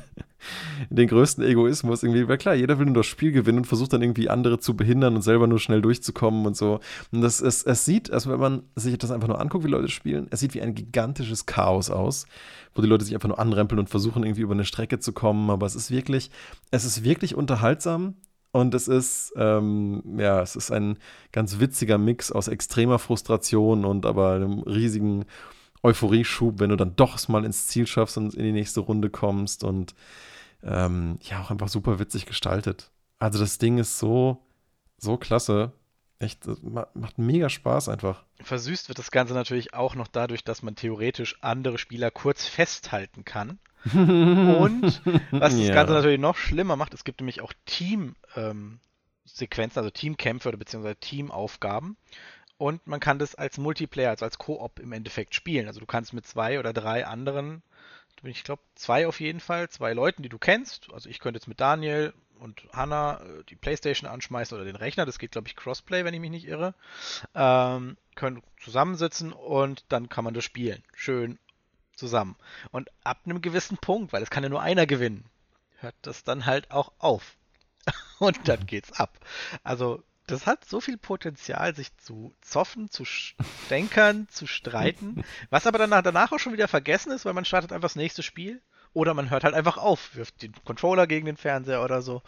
den 0.89 1.07
größten 1.07 1.44
Egoismus 1.44 2.04
irgendwie, 2.04 2.28
weil 2.28 2.38
klar, 2.38 2.56
jeder 2.56 2.80
will 2.80 2.86
nur 2.86 2.95
das 2.95 3.06
Spiel 3.06 3.31
gewinnen 3.31 3.60
und 3.60 3.66
versucht 3.66 3.94
dann 3.94 4.01
irgendwie 4.01 4.30
andere 4.30 4.60
zu 4.60 4.75
behindern 4.75 5.16
und 5.16 5.22
selber 5.22 5.48
nur 5.48 5.60
schnell 5.60 5.81
durchzukommen 5.81 6.45
und 6.45 6.56
so. 6.56 6.80
Und 7.12 7.22
das, 7.22 7.42
es, 7.42 7.63
es 7.63 7.86
sieht, 7.86 8.12
also 8.12 8.30
wenn 8.31 8.39
man 8.39 8.63
sich 8.75 8.98
das 8.98 9.12
einfach 9.12 9.28
nur 9.28 9.39
anguckt, 9.39 9.66
wie 9.66 9.69
Leute 9.69 9.89
spielen, 9.89 10.28
es 10.30 10.39
sieht 10.39 10.54
wie 10.54 10.62
ein 10.62 10.75
gigantisches 10.75 11.45
Chaos 11.45 11.89
aus, 11.89 12.25
wo 12.75 12.81
die 12.81 12.88
Leute 12.88 13.06
sich 13.06 13.13
einfach 13.13 13.30
nur 13.30 13.39
anrempeln 13.39 13.80
und 13.80 13.89
versuchen 13.89 14.24
irgendwie 14.24 14.42
über 14.42 14.54
eine 14.54 14.66
Strecke 14.66 15.00
zu 15.00 15.13
kommen, 15.13 15.50
aber 15.50 15.66
es 15.66 15.75
ist 15.75 15.92
wirklich, 15.92 16.31
es 16.72 16.86
ist 16.86 17.04
wirklich 17.04 17.36
unterhaltsam, 17.36 18.16
und 18.54 18.74
es 18.74 18.88
ist, 18.88 19.33
ähm, 19.36 20.01
ja, 20.18 20.42
es 20.42 20.56
ist 20.56 20.72
ein 20.72 20.98
ganz 21.31 21.60
witziger 21.60 21.98
Mix 21.98 22.31
aus 22.31 22.48
extremer 22.48 22.98
Frustration 22.98 23.86
und 23.86 24.06
aber 24.06 24.31
einem 24.31 24.62
riesigen 24.62 25.25
Euphorieschub, 25.88 26.60
wenn 26.60 26.69
du 26.69 26.75
dann 26.75 26.95
doch 26.95 27.28
mal 27.28 27.45
ins 27.45 27.68
Ziel 27.68 27.88
schaffst 27.88 28.18
und 28.18 28.34
in 28.34 28.44
die 28.44 28.51
nächste 28.51 28.81
Runde 28.81 29.10
kommst 29.10 29.63
und 29.63 29.95
ähm, 30.63 31.18
ja, 31.22 31.42
auch 31.42 31.51
einfach 31.51 31.69
super 31.69 32.00
witzig 32.00 32.25
gestaltet. 32.25 32.92
Also 33.19 33.39
das 33.39 33.57
Ding 33.57 33.78
ist 33.78 34.00
so, 34.00 34.44
so 34.98 35.18
klasse. 35.18 35.72
Echt, 36.19 36.48
macht 36.95 37.19
mega 37.19 37.48
Spaß 37.48 37.89
einfach. 37.89 38.24
Versüßt 38.42 38.89
wird 38.89 38.98
das 38.98 39.12
Ganze 39.12 39.36
natürlich 39.36 39.75
auch 39.75 39.94
noch 39.94 40.07
dadurch, 40.07 40.44
dass 40.44 40.63
man 40.63 40.75
theoretisch 40.75 41.38
andere 41.42 41.78
Spieler 41.78 42.10
kurz 42.10 42.48
festhalten 42.48 43.24
kann. 43.24 43.60
Und 43.94 45.01
was 45.31 45.54
das 45.54 45.60
ja. 45.60 45.75
Ganze 45.75 45.94
natürlich 45.94 46.19
noch 46.19 46.38
schlimmer 46.38 46.75
macht, 46.75 46.95
es 46.95 47.04
gibt 47.04 47.22
nämlich 47.22 47.42
auch 47.42 47.54
Team-Sequenzen, 47.66 49.80
ähm, 49.80 49.83
also 49.83 49.92
Teamkämpfe 49.92 50.50
oder 50.50 50.57
beziehungsweise 50.57 50.95
Teamaufgaben. 50.95 51.98
Und 52.57 52.88
man 52.88 53.00
kann 53.00 53.19
das 53.19 53.36
als 53.36 53.57
Multiplayer, 53.57 54.09
also 54.09 54.25
als 54.25 54.38
Koop 54.39 54.80
im 54.80 54.92
Endeffekt 54.92 55.36
spielen. 55.36 55.68
Also 55.68 55.80
du 55.80 55.86
kannst 55.86 56.13
mit 56.13 56.25
zwei 56.25 56.59
oder 56.59 56.74
drei 56.74 57.06
anderen 57.06 57.62
ich 58.24 58.44
glaube, 58.44 58.62
zwei 58.75 59.07
auf 59.07 59.19
jeden 59.19 59.39
Fall, 59.39 59.69
zwei 59.69 59.94
Leuten, 59.94 60.24
die 60.24 60.30
du 60.30 60.38
kennst. 60.39 60.92
Also 60.92 61.09
ich 61.09 61.19
könnte 61.19 61.38
jetzt 61.38 61.48
mit 61.48 61.59
Daniel 61.59 62.13
und 62.39 62.68
Hanna 62.74 63.21
äh, 63.21 63.44
die 63.50 63.56
Playstation 63.56 64.09
anschmeißen 64.09 64.56
oder 64.56 64.65
den 64.65 64.75
Rechner. 64.75 65.06
Das 65.06 65.19
geht, 65.19 65.31
glaube 65.31 65.48
ich, 65.48 65.56
Crossplay, 65.56 66.04
wenn 66.04 66.13
ich 66.13 66.19
mich 66.19 66.31
nicht 66.31 66.48
irre. 66.48 66.74
Ähm, 67.36 67.98
können 68.15 68.42
zusammensitzen 68.59 69.33
und 69.33 69.86
dann 69.89 70.09
kann 70.09 70.24
man 70.24 70.33
das 70.33 70.44
spielen. 70.44 70.83
Schön 70.95 71.38
zusammen. 71.95 72.36
Und 72.71 72.89
ab 73.04 73.21
einem 73.25 73.42
gewissen 73.42 73.77
Punkt, 73.77 74.13
weil 74.13 74.24
es 74.24 74.30
kann 74.30 74.44
ja 74.44 74.50
nur 74.50 74.62
einer 74.62 74.86
gewinnen, 74.86 75.25
hört 75.80 75.95
das 76.01 76.24
dann 76.24 76.45
halt 76.45 76.71
auch 76.71 76.92
auf. 77.00 77.36
und 78.19 78.48
dann 78.48 78.65
geht's 78.65 78.92
ab. 78.94 79.19
Also 79.63 80.04
das 80.28 80.46
hat 80.46 80.66
so 80.66 80.80
viel 80.82 80.98
Potenzial, 80.98 81.74
sich 81.76 81.96
zu 81.98 82.34
zoffen, 82.42 82.90
zu 82.90 83.06
stänkern, 83.06 84.28
zu 84.30 84.46
streiten, 84.46 85.24
was 85.50 85.66
aber 85.66 85.80
danach, 85.80 86.04
danach 86.04 86.32
auch 86.32 86.40
schon 86.40 86.54
wieder 86.54 86.68
vergessen 86.68 87.12
ist, 87.12 87.26
weil 87.26 87.34
man 87.34 87.46
startet 87.46 87.72
einfach 87.72 87.90
das 87.90 87.96
nächste 87.96 88.24
Spiel 88.24 88.62
oder 88.94 89.14
man 89.14 89.30
hört 89.30 89.44
halt 89.44 89.56
einfach 89.56 89.78
auf, 89.78 90.16
wirft 90.16 90.42
den 90.42 90.54
Controller 90.66 91.08
gegen 91.08 91.26
den 91.26 91.38
Fernseher 91.38 91.84
oder 91.84 92.02
so. 92.02 92.22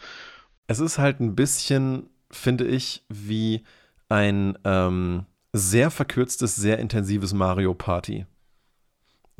Es 0.66 0.80
ist 0.80 0.98
halt 0.98 1.20
ein 1.20 1.34
bisschen, 1.34 2.10
finde 2.30 2.66
ich, 2.66 3.04
wie 3.08 3.64
ein 4.08 4.58
ähm, 4.64 5.26
sehr 5.52 5.90
verkürztes, 5.90 6.56
sehr 6.56 6.78
intensives 6.78 7.32
Mario 7.32 7.74
Party. 7.74 8.26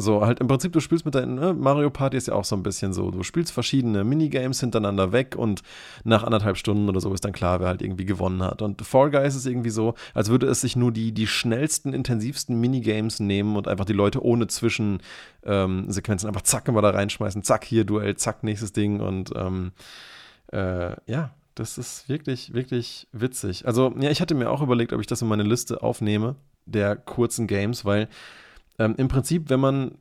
So, 0.00 0.25
halt 0.25 0.41
im 0.41 0.49
Prinzip, 0.49 0.73
du 0.73 0.81
spielst 0.81 1.05
mit 1.05 1.14
deinen, 1.14 1.35
ne? 1.35 1.52
Mario 1.52 1.91
Party 1.91 2.17
ist 2.17 2.29
ja 2.29 2.35
auch 2.35 2.44
so 2.44 2.56
ein 2.56 2.62
bisschen 2.62 2.94
so, 2.94 3.11
du 3.11 3.23
spielst 3.23 3.52
verschiedene 3.52 4.02
Minigames 4.02 4.61
hintereinander 4.61 5.12
weg 5.12 5.37
und 5.37 5.62
nach 6.05 6.25
anderthalb 6.25 6.56
Stunden 6.56 6.88
oder 6.88 7.00
so 7.00 7.12
ist 7.12 7.25
dann 7.25 7.33
klar, 7.33 7.61
wer 7.61 7.69
halt 7.69 7.83
irgendwie 7.83 8.07
gewonnen 8.07 8.42
hat. 8.42 8.62
Und 8.62 8.80
Fall 8.80 9.11
Guys 9.11 9.35
ist 9.37 9.45
irgendwie 9.45 9.69
so, 9.69 9.95
als 10.14 10.30
würde 10.30 10.47
es 10.47 10.62
sich 10.62 10.75
nur 10.75 10.90
die, 10.90 11.12
die 11.12 11.26
schnellsten, 11.26 11.92
intensivsten 11.92 12.59
Minigames 12.59 13.21
nehmen 13.21 13.57
und 13.57 13.69
einfach 13.69 13.85
die 13.85 13.92
Leute 13.92 14.25
ohne 14.25 14.47
Zwischensequenzen 14.47 16.26
ähm, 16.26 16.28
einfach 16.28 16.42
zack 16.42 16.69
immer 16.69 16.80
da 16.80 16.90
reinschmeißen, 16.90 17.42
zack, 17.42 17.64
hier 17.64 17.85
Duell, 17.85 18.16
zack, 18.16 18.42
nächstes 18.42 18.73
Ding 18.73 19.00
und 19.00 19.33
ähm, 19.37 19.73
äh, 20.50 20.92
ja, 21.11 21.35
das 21.54 21.76
ist 21.76 22.09
wirklich, 22.09 22.54
wirklich 22.54 23.07
witzig. 23.12 23.66
Also, 23.66 23.95
ja, 24.00 24.11
ich 24.11 24.23
hatte 24.23 24.35
mir 24.35 24.50
auch 24.50 24.62
überlegt, 24.62 24.95
ob 24.95 25.00
ich 25.00 25.07
das 25.07 25.21
in 25.21 25.28
meine 25.28 25.42
Liste 25.42 25.83
aufnehme, 25.83 26.37
der 26.64 26.97
kurzen 26.97 27.47
Games, 27.47 27.85
weil 27.85 28.09
ähm, 28.80 28.94
Im 28.96 29.08
Prinzip, 29.08 29.50
wenn 29.50 29.60
man 29.60 29.99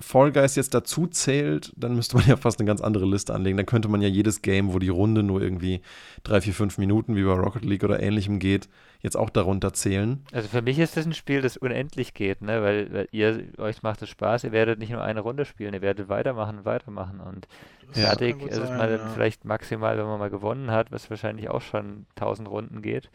Fall 0.00 0.32
Guys 0.32 0.56
jetzt 0.56 0.72
dazu 0.72 1.06
zählt, 1.06 1.74
dann 1.76 1.94
müsste 1.94 2.16
man 2.16 2.26
ja 2.26 2.38
fast 2.38 2.58
eine 2.58 2.66
ganz 2.66 2.80
andere 2.80 3.04
Liste 3.04 3.34
anlegen. 3.34 3.58
Dann 3.58 3.66
könnte 3.66 3.88
man 3.88 4.00
ja 4.00 4.08
jedes 4.08 4.40
Game, 4.40 4.72
wo 4.72 4.78
die 4.78 4.88
Runde 4.88 5.22
nur 5.22 5.42
irgendwie 5.42 5.82
drei, 6.22 6.40
vier, 6.40 6.54
fünf 6.54 6.78
Minuten 6.78 7.16
wie 7.16 7.22
bei 7.22 7.34
Rocket 7.34 7.66
League 7.66 7.84
oder 7.84 8.02
ähnlichem 8.02 8.38
geht, 8.38 8.70
jetzt 9.02 9.18
auch 9.18 9.28
darunter 9.28 9.74
zählen. 9.74 10.24
Also 10.32 10.48
für 10.48 10.62
mich 10.62 10.78
ist 10.78 10.96
das 10.96 11.04
ein 11.04 11.12
Spiel, 11.12 11.42
das 11.42 11.58
unendlich 11.58 12.14
geht, 12.14 12.40
ne? 12.40 12.62
weil, 12.62 12.92
weil 12.94 13.08
ihr 13.12 13.44
euch 13.58 13.82
macht 13.82 14.00
es 14.00 14.08
Spaß, 14.08 14.44
ihr 14.44 14.52
werdet 14.52 14.78
nicht 14.78 14.90
nur 14.90 15.04
eine 15.04 15.20
Runde 15.20 15.44
spielen, 15.44 15.74
ihr 15.74 15.82
werdet 15.82 16.08
weitermachen 16.08 16.64
weitermachen 16.64 17.20
und 17.20 17.46
ja, 17.94 18.06
fertig 18.06 18.40
ist 18.42 18.56
es 18.56 18.70
mal 18.70 18.90
ja. 18.90 19.08
vielleicht 19.10 19.44
maximal, 19.44 19.98
wenn 19.98 20.06
man 20.06 20.18
mal 20.18 20.30
gewonnen 20.30 20.70
hat, 20.70 20.90
was 20.92 21.10
wahrscheinlich 21.10 21.50
auch 21.50 21.60
schon 21.60 22.06
tausend 22.14 22.48
Runden 22.48 22.80
geht. 22.80 23.10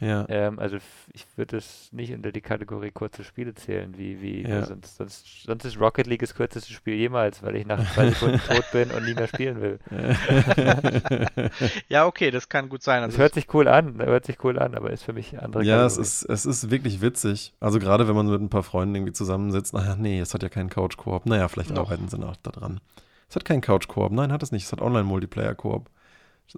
Ja. 0.00 0.26
Ähm, 0.28 0.58
also 0.58 0.76
ich 1.12 1.26
würde 1.36 1.56
es 1.56 1.88
nicht 1.92 2.12
unter 2.12 2.30
die 2.30 2.40
Kategorie 2.40 2.90
kurze 2.90 3.24
Spiele 3.24 3.54
zählen, 3.54 3.96
wie, 3.96 4.20
wie 4.20 4.42
ja. 4.42 4.64
sonst, 4.64 4.96
sonst, 4.96 5.42
sonst 5.44 5.64
ist 5.64 5.80
Rocket 5.80 6.06
League 6.06 6.20
das 6.20 6.34
kürzeste 6.34 6.72
Spiel 6.72 6.94
jemals, 6.94 7.42
weil 7.42 7.56
ich 7.56 7.66
nach 7.66 7.78
zwei 7.94 8.10
Sekunden 8.10 8.38
tot 8.48 8.64
bin 8.72 8.90
und 8.90 9.04
nie 9.04 9.14
mehr 9.14 9.26
spielen 9.26 9.60
will. 9.60 9.78
ja, 11.88 12.06
okay, 12.06 12.30
das 12.30 12.48
kann 12.48 12.68
gut 12.68 12.82
sein. 12.82 13.02
Also 13.02 13.16
es 13.16 13.18
hört 13.18 13.34
sich 13.34 13.52
cool 13.54 13.66
an, 13.66 13.98
hört 13.98 14.26
sich 14.26 14.42
cool 14.44 14.58
an, 14.58 14.74
aber 14.74 14.90
ist 14.90 15.02
für 15.02 15.12
mich 15.12 15.40
andere 15.40 15.64
Ja, 15.64 15.84
es 15.84 15.96
ist, 15.96 16.22
es 16.24 16.46
ist 16.46 16.70
wirklich 16.70 17.00
witzig. 17.00 17.54
Also 17.58 17.78
gerade 17.78 18.06
wenn 18.06 18.14
man 18.14 18.28
mit 18.28 18.40
ein 18.40 18.50
paar 18.50 18.62
Freunden 18.62 18.94
irgendwie 18.94 19.12
zusammensitzt, 19.12 19.74
naja, 19.74 19.96
nee, 19.96 20.20
es 20.20 20.32
hat 20.34 20.42
ja 20.42 20.48
keinen 20.48 20.70
Couch-Koop. 20.70 21.26
Naja, 21.26 21.48
vielleicht 21.48 21.76
arbeiten 21.76 22.08
sie 22.08 22.18
noch 22.18 22.36
daran. 22.36 22.80
Es 23.28 23.36
hat 23.36 23.44
keinen 23.44 23.60
Couch-Koop. 23.60 24.12
Nein, 24.12 24.32
hat 24.32 24.42
es 24.42 24.52
nicht. 24.52 24.64
Es 24.64 24.72
hat 24.72 24.80
Online-Multiplayer-Koop. 24.80 25.90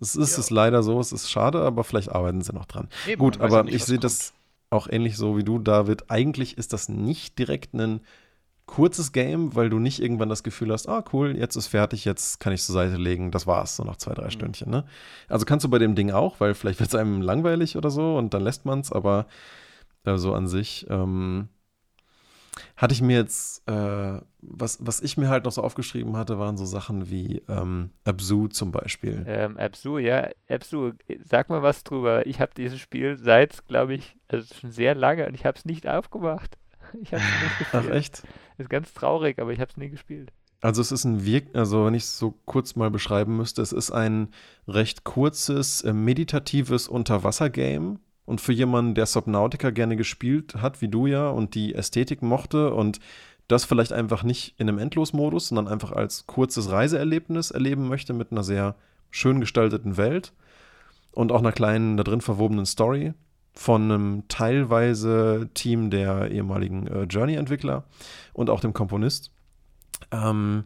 Es 0.00 0.14
ist 0.14 0.32
ja. 0.32 0.40
es 0.40 0.50
leider 0.50 0.82
so, 0.82 1.00
es 1.00 1.12
ist 1.12 1.30
schade, 1.30 1.60
aber 1.62 1.84
vielleicht 1.84 2.10
arbeiten 2.10 2.42
sie 2.42 2.52
noch 2.52 2.66
dran. 2.66 2.88
Eben, 3.08 3.18
Gut, 3.18 3.40
aber 3.40 3.64
nicht, 3.64 3.74
ich 3.74 3.84
sehe 3.84 3.98
das 3.98 4.32
auch 4.70 4.86
ähnlich 4.88 5.16
so 5.16 5.36
wie 5.36 5.42
du, 5.42 5.58
David. 5.58 6.10
Eigentlich 6.10 6.58
ist 6.58 6.72
das 6.72 6.88
nicht 6.88 7.38
direkt 7.38 7.74
ein 7.74 8.00
kurzes 8.66 9.10
Game, 9.10 9.56
weil 9.56 9.68
du 9.68 9.80
nicht 9.80 10.00
irgendwann 10.00 10.28
das 10.28 10.44
Gefühl 10.44 10.72
hast, 10.72 10.88
ah 10.88 11.02
cool, 11.12 11.36
jetzt 11.36 11.56
ist 11.56 11.66
fertig, 11.66 12.04
jetzt 12.04 12.38
kann 12.38 12.52
ich 12.52 12.62
zur 12.62 12.74
Seite 12.74 12.96
legen, 12.96 13.32
das 13.32 13.48
war's, 13.48 13.74
so 13.74 13.82
nach 13.82 13.96
zwei, 13.96 14.14
drei 14.14 14.26
mhm. 14.26 14.30
Stündchen. 14.30 14.70
Ne? 14.70 14.84
Also 15.28 15.44
kannst 15.44 15.64
du 15.64 15.68
bei 15.68 15.78
dem 15.78 15.96
Ding 15.96 16.12
auch, 16.12 16.38
weil 16.38 16.54
vielleicht 16.54 16.78
wird 16.78 16.88
es 16.88 16.94
einem 16.94 17.20
langweilig 17.20 17.76
oder 17.76 17.90
so 17.90 18.16
und 18.16 18.32
dann 18.32 18.42
lässt 18.42 18.64
man 18.64 18.78
es, 18.80 18.92
aber 18.92 19.26
äh, 20.04 20.16
so 20.16 20.34
an 20.34 20.46
sich 20.46 20.86
ähm, 20.88 21.48
hatte 22.76 22.94
ich 22.94 23.02
mir 23.02 23.18
jetzt, 23.18 23.68
äh, 23.68 24.20
was, 24.40 24.78
was 24.80 25.00
ich 25.00 25.16
mir 25.16 25.28
halt 25.28 25.44
noch 25.44 25.52
so 25.52 25.62
aufgeschrieben 25.62 26.16
hatte, 26.16 26.38
waren 26.38 26.56
so 26.56 26.64
Sachen 26.64 27.10
wie 27.10 27.42
ähm, 27.48 27.90
Absu 28.04 28.48
zum 28.48 28.72
Beispiel. 28.72 29.24
Ähm, 29.26 29.56
Absu, 29.56 29.98
ja, 29.98 30.28
Absu, 30.48 30.92
sag 31.24 31.48
mal 31.48 31.62
was 31.62 31.84
drüber. 31.84 32.26
Ich 32.26 32.40
habe 32.40 32.52
dieses 32.56 32.80
Spiel 32.80 33.16
seit, 33.16 33.66
glaube 33.66 33.94
ich, 33.94 34.16
also 34.28 34.54
schon 34.54 34.70
sehr 34.70 34.94
lange 34.94 35.26
und 35.26 35.34
ich 35.34 35.44
habe 35.44 35.58
es 35.58 35.64
nicht 35.64 35.88
aufgemacht. 35.88 36.56
Ich 37.02 37.12
habe 37.12 37.22
es 37.22 37.42
nicht 37.42 37.58
gespielt. 37.58 37.84
Ach 37.88 37.94
echt? 37.94 38.22
Ist 38.58 38.68
ganz 38.68 38.92
traurig, 38.92 39.38
aber 39.38 39.52
ich 39.52 39.60
habe 39.60 39.70
es 39.70 39.76
nie 39.76 39.90
gespielt. 39.90 40.32
Also 40.60 40.82
es 40.82 40.92
ist 40.92 41.04
ein 41.04 41.24
Wirk, 41.24 41.46
also 41.54 41.86
wenn 41.86 41.94
ich 41.94 42.02
es 42.02 42.18
so 42.18 42.34
kurz 42.44 42.76
mal 42.76 42.90
beschreiben 42.90 43.36
müsste, 43.36 43.62
es 43.62 43.72
ist 43.72 43.90
ein 43.90 44.28
recht 44.68 45.04
kurzes, 45.04 45.82
äh, 45.82 45.92
meditatives 45.92 46.86
Unterwasser-Game 46.86 48.00
und 48.24 48.40
für 48.40 48.52
jemanden, 48.52 48.94
der 48.94 49.06
Subnautica 49.06 49.70
gerne 49.70 49.96
gespielt 49.96 50.56
hat, 50.56 50.80
wie 50.80 50.88
du 50.88 51.06
ja, 51.06 51.28
und 51.28 51.54
die 51.54 51.74
Ästhetik 51.74 52.22
mochte 52.22 52.72
und 52.72 53.00
das 53.48 53.64
vielleicht 53.64 53.92
einfach 53.92 54.22
nicht 54.22 54.54
in 54.58 54.68
einem 54.68 54.78
Endlosmodus, 54.78 55.48
sondern 55.48 55.68
einfach 55.68 55.92
als 55.92 56.26
kurzes 56.26 56.70
Reiseerlebnis 56.70 57.50
erleben 57.50 57.88
möchte 57.88 58.12
mit 58.12 58.30
einer 58.30 58.44
sehr 58.44 58.76
schön 59.10 59.40
gestalteten 59.40 59.96
Welt 59.96 60.32
und 61.10 61.32
auch 61.32 61.40
einer 61.40 61.52
kleinen, 61.52 61.96
da 61.96 62.04
drin 62.04 62.20
verwobenen 62.20 62.66
Story 62.66 63.12
von 63.52 63.90
einem 63.90 64.28
teilweise 64.28 65.48
Team 65.54 65.90
der 65.90 66.30
ehemaligen 66.30 66.86
äh, 66.86 67.02
Journey-Entwickler 67.02 67.84
und 68.32 68.48
auch 68.48 68.60
dem 68.60 68.72
Komponist, 68.72 69.32
ähm, 70.12 70.64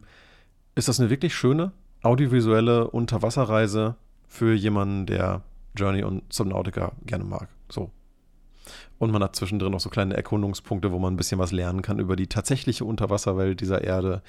ist 0.75 0.87
das 0.87 0.99
eine 0.99 1.09
wirklich 1.09 1.33
schöne 1.33 1.71
audiovisuelle 2.03 2.89
Unterwasserreise 2.89 3.95
für 4.27 4.53
jemanden, 4.53 5.07
der 5.07 5.41
Journey 5.75 6.03
und 6.03 6.31
Subnautica 6.31 6.93
gerne 7.05 7.23
mag. 7.23 7.49
So. 7.69 7.91
Und 8.97 9.11
man 9.11 9.21
hat 9.21 9.35
zwischendrin 9.35 9.71
noch 9.71 9.79
so 9.79 9.89
kleine 9.89 10.15
Erkundungspunkte, 10.15 10.91
wo 10.91 10.99
man 10.99 11.13
ein 11.13 11.17
bisschen 11.17 11.37
was 11.37 11.51
lernen 11.51 11.81
kann 11.81 11.99
über 11.99 12.15
die 12.15 12.27
tatsächliche 12.27 12.85
Unterwasserwelt 12.85 13.59
dieser 13.59 13.83
Erde, 13.83 14.21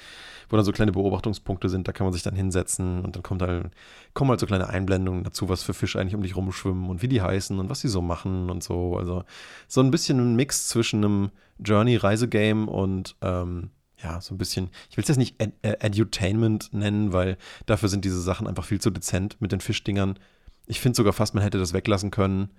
wo 0.49 0.55
dann 0.57 0.65
so 0.65 0.71
kleine 0.71 0.91
Beobachtungspunkte 0.91 1.69
sind, 1.69 1.87
da 1.87 1.93
kann 1.93 2.05
man 2.05 2.13
sich 2.13 2.23
dann 2.23 2.35
hinsetzen 2.35 3.03
und 3.03 3.15
dann 3.15 3.23
kommt 3.23 3.41
halt, 3.41 3.71
kommen 4.13 4.29
halt 4.29 4.39
so 4.39 4.45
kleine 4.45 4.67
Einblendungen 4.69 5.23
dazu, 5.23 5.47
was 5.49 5.63
für 5.63 5.73
Fische 5.73 5.99
eigentlich 5.99 6.15
um 6.15 6.21
dich 6.21 6.35
rumschwimmen 6.35 6.89
und 6.89 7.01
wie 7.01 7.07
die 7.07 7.21
heißen 7.21 7.57
und 7.57 7.69
was 7.69 7.79
sie 7.79 7.87
so 7.87 8.01
machen 8.01 8.49
und 8.49 8.61
so. 8.61 8.97
Also 8.97 9.23
so 9.67 9.81
ein 9.81 9.91
bisschen 9.91 10.19
ein 10.19 10.35
Mix 10.35 10.67
zwischen 10.67 11.03
einem 11.03 11.31
Journey-Reisegame 11.59 12.69
und 12.69 13.15
ähm, 13.21 13.71
ja, 14.03 14.21
so 14.21 14.35
ein 14.35 14.37
bisschen, 14.37 14.69
ich 14.89 14.97
will 14.97 15.01
es 15.01 15.07
jetzt 15.07 15.17
nicht 15.17 15.41
Ed 15.41 15.53
Edutainment 15.61 16.71
nennen, 16.73 17.13
weil 17.13 17.37
dafür 17.65 17.89
sind 17.89 18.05
diese 18.05 18.21
Sachen 18.21 18.47
einfach 18.47 18.65
viel 18.65 18.79
zu 18.79 18.91
dezent 18.91 19.37
mit 19.39 19.51
den 19.51 19.61
Fischdingern. 19.61 20.19
Ich 20.67 20.79
finde 20.79 20.95
sogar 20.95 21.13
fast, 21.13 21.33
man 21.33 21.43
hätte 21.43 21.57
das 21.57 21.73
weglassen 21.73 22.11
können, 22.11 22.49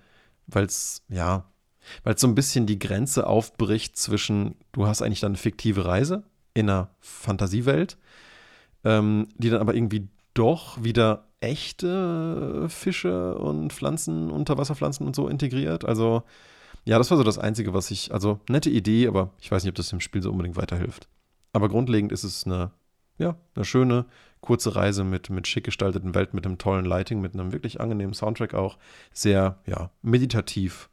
weil 0.47 0.65
es, 0.65 1.03
ja, 1.09 1.45
weil 2.03 2.15
es 2.15 2.21
so 2.21 2.27
ein 2.27 2.35
bisschen 2.35 2.65
die 2.65 2.79
Grenze 2.79 3.25
aufbricht 3.27 3.97
zwischen, 3.97 4.55
du 4.71 4.87
hast 4.87 5.01
eigentlich 5.01 5.21
dann 5.21 5.31
eine 5.31 5.37
fiktive 5.37 5.85
Reise 5.85 6.23
in 6.53 6.69
einer 6.69 6.89
Fantasiewelt, 6.99 7.97
ähm, 8.83 9.27
die 9.37 9.49
dann 9.49 9.61
aber 9.61 9.75
irgendwie 9.75 10.09
doch 10.33 10.83
wieder 10.83 11.27
echte 11.39 12.67
Fische 12.69 13.37
und 13.37 13.71
Pflanzen, 13.71 14.29
Unterwasserpflanzen 14.29 15.05
und 15.05 15.15
so 15.15 15.27
integriert. 15.27 15.85
Also, 15.85 16.23
ja, 16.85 16.97
das 16.97 17.11
war 17.11 17.17
so 17.17 17.23
das 17.23 17.37
Einzige, 17.37 17.73
was 17.73 17.91
ich, 17.91 18.13
also 18.13 18.39
nette 18.49 18.69
Idee, 18.69 19.07
aber 19.07 19.31
ich 19.39 19.51
weiß 19.51 19.63
nicht, 19.63 19.69
ob 19.69 19.75
das 19.75 19.89
dem 19.89 20.01
Spiel 20.01 20.21
so 20.21 20.31
unbedingt 20.31 20.57
weiterhilft. 20.57 21.07
Aber 21.53 21.69
grundlegend 21.69 22.11
ist 22.11 22.23
es 22.23 22.45
eine, 22.45 22.71
ja, 23.17 23.35
eine 23.55 23.65
schöne, 23.65 24.05
kurze 24.41 24.75
Reise 24.75 25.03
mit, 25.03 25.29
mit 25.29 25.47
schick 25.47 25.65
gestalteten 25.65 26.15
Welt, 26.15 26.33
mit 26.33 26.45
einem 26.45 26.57
tollen 26.57 26.85
Lighting, 26.85 27.21
mit 27.21 27.33
einem 27.33 27.51
wirklich 27.51 27.81
angenehmen 27.81 28.13
Soundtrack 28.13 28.53
auch. 28.53 28.77
Sehr, 29.11 29.59
ja, 29.65 29.91
meditativ 30.01 30.89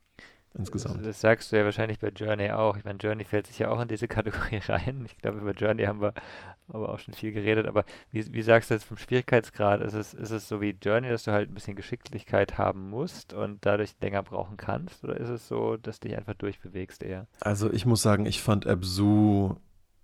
insgesamt. 0.59 0.99
Das, 0.99 1.07
das, 1.07 1.21
sagst 1.21 1.53
du 1.53 1.57
ja 1.57 1.65
wahrscheinlich 1.65 1.99
bei 1.99 2.09
Journey 2.09 2.51
auch. 2.51 2.77
Ich 2.77 2.85
meine, 2.85 2.99
Journey 2.99 3.25
fällt 3.25 3.47
sich 3.47 3.59
ja 3.59 3.69
auch 3.69 3.81
in 3.81 3.89
diese 3.89 4.09
Kategorie 4.09 4.61
rein. 4.69 5.05
Ich 5.07 5.19
glaube, 5.19 5.39
über 5.39 5.53
Journey 5.53 5.85
haben 5.85 6.01
wir 6.01 6.15
aber 6.69 6.89
auch 6.89 6.99
schon 6.99 7.15
viel 7.15 7.33
geredet. 7.33 7.67
Aber 7.67 7.85
wie, 8.11 8.33
wie 8.33 8.43
sagst 8.43 8.71
du 8.71 8.75
jetzt 8.75 8.85
vom 8.85 8.97
Schwierigkeitsgrad? 8.97 9.81
Ist 9.83 9.95
es, 9.95 10.15
ist 10.15 10.31
es 10.31 10.49
so 10.49 10.61
wie 10.61 10.77
Journey, 10.83 11.09
dass 11.09 11.25
du 11.25 11.33
halt 11.33 11.51
ein 11.51 11.55
bisschen 11.55 11.77
Geschicklichkeit 11.77 12.59
haben 12.59 12.91
musst 12.91 13.33
und 13.33 13.65
dadurch 13.65 13.95
länger 14.01 14.23
brauchen 14.23 14.57
kannst? 14.57 15.05
Oder 15.05 15.17
ist 15.17 15.29
es 15.29 15.47
so, 15.49 15.77
dass 15.77 16.01
du 16.01 16.09
dich 16.09 16.17
einfach 16.17 16.35
durchbewegst 16.35 17.03
eher? 17.03 17.27
Also 17.41 17.71
ich 17.73 17.87
muss 17.87 18.03
sagen, 18.03 18.27
ich 18.27 18.43
fand 18.43 18.67
Absu 18.67 19.57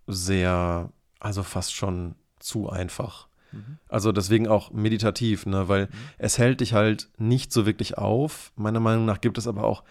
sehr, 0.07 0.91
also 1.21 1.43
fast 1.43 1.75
schon 1.75 2.15
zu 2.39 2.69
einfach. 2.69 3.29
Mhm. 3.52 3.78
Also 3.88 4.12
deswegen 4.12 4.49
auch 4.49 4.73
meditativ, 4.73 5.47
ne? 5.47 5.68
weil 5.68 5.87
mhm. 5.87 5.90
es 6.18 6.38
hält 6.38 6.61
dich 6.61 6.73
halt 6.73 7.09
nicht 7.18 7.52
so 7.52 7.66
wirklich 7.66 7.99
auf. 7.99 8.52
Meiner 8.56 8.80
Meinung 8.80 9.04
nach 9.04 9.21
gibt 9.21 9.38
es 9.38 9.47
aber 9.47 9.64
auch 9.64 9.82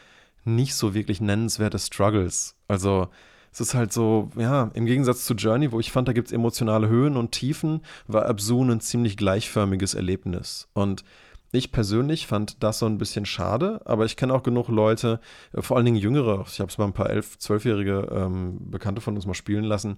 nicht 0.44 0.76
so 0.76 0.94
wirklich 0.94 1.22
nennenswerte 1.22 1.80
Struggles. 1.80 2.56
Also 2.68 3.10
es 3.52 3.60
ist 3.60 3.74
halt 3.74 3.92
so, 3.92 4.32
ja, 4.38 4.72
im 4.74 4.86
Gegensatz 4.86 5.26
zu 5.26 5.34
Journey, 5.34 5.72
wo 5.72 5.80
ich 5.80 5.92
fand, 5.92 6.08
da 6.08 6.14
gibt 6.14 6.28
es 6.28 6.34
emotionale 6.34 6.88
Höhen 6.88 7.18
und 7.18 7.32
Tiefen, 7.32 7.82
war 8.08 8.26
Absu 8.26 8.64
ein 8.64 8.80
ziemlich 8.80 9.18
gleichförmiges 9.18 9.94
Erlebnis. 9.94 10.70
Und 10.74 11.04
ich 11.52 11.74
persönlich 11.74 12.28
fand 12.28 12.64
das 12.64 12.80
so 12.80 12.86
ein 12.86 12.98
bisschen 12.98 13.26
schade, 13.26 13.82
aber 13.84 14.06
ich 14.06 14.16
kenne 14.16 14.34
auch 14.34 14.44
genug 14.44 14.70
Leute, 14.70 15.20
äh, 15.54 15.62
vor 15.62 15.76
allen 15.76 15.86
Dingen 15.86 15.98
Jüngere, 15.98 16.46
ich 16.48 16.62
habe 16.62 16.72
es 16.72 16.78
mal 16.78 16.86
ein 16.86 16.94
paar 16.94 17.10
elf, 17.10 17.38
zwölfjährige 17.40 18.08
ähm, 18.10 18.72
Bekannte 18.72 19.02
von 19.02 19.16
uns 19.16 19.26
mal 19.26 19.34
spielen 19.34 19.66
lassen, 19.66 19.98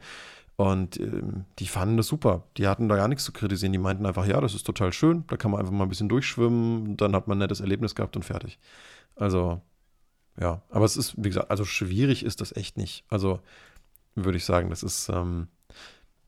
und 0.55 0.99
ähm, 0.99 1.45
die 1.59 1.67
fanden 1.67 1.97
das 1.97 2.07
super. 2.07 2.43
Die 2.57 2.67
hatten 2.67 2.87
da 2.87 2.95
gar 2.95 3.07
nichts 3.07 3.23
zu 3.23 3.31
kritisieren. 3.31 3.73
Die 3.73 3.79
meinten 3.79 4.05
einfach, 4.05 4.25
ja, 4.25 4.39
das 4.39 4.53
ist 4.53 4.63
total 4.63 4.93
schön. 4.93 5.25
Da 5.27 5.37
kann 5.37 5.51
man 5.51 5.59
einfach 5.59 5.73
mal 5.73 5.83
ein 5.83 5.89
bisschen 5.89 6.09
durchschwimmen. 6.09 6.95
Dann 6.97 7.15
hat 7.15 7.27
man 7.27 7.37
ein 7.37 7.39
nettes 7.39 7.59
Erlebnis 7.59 7.95
gehabt 7.95 8.15
und 8.15 8.23
fertig. 8.23 8.59
Also, 9.15 9.61
ja. 10.39 10.61
Aber 10.69 10.85
es 10.85 10.95
ist, 10.95 11.15
wie 11.17 11.29
gesagt, 11.29 11.49
also 11.49 11.65
schwierig 11.65 12.23
ist 12.23 12.39
das 12.39 12.55
echt 12.55 12.77
nicht. 12.77 13.03
Also, 13.09 13.39
würde 14.15 14.37
ich 14.37 14.45
sagen, 14.45 14.69
das 14.69 14.83
ist 14.83 15.09
ähm, 15.09 15.47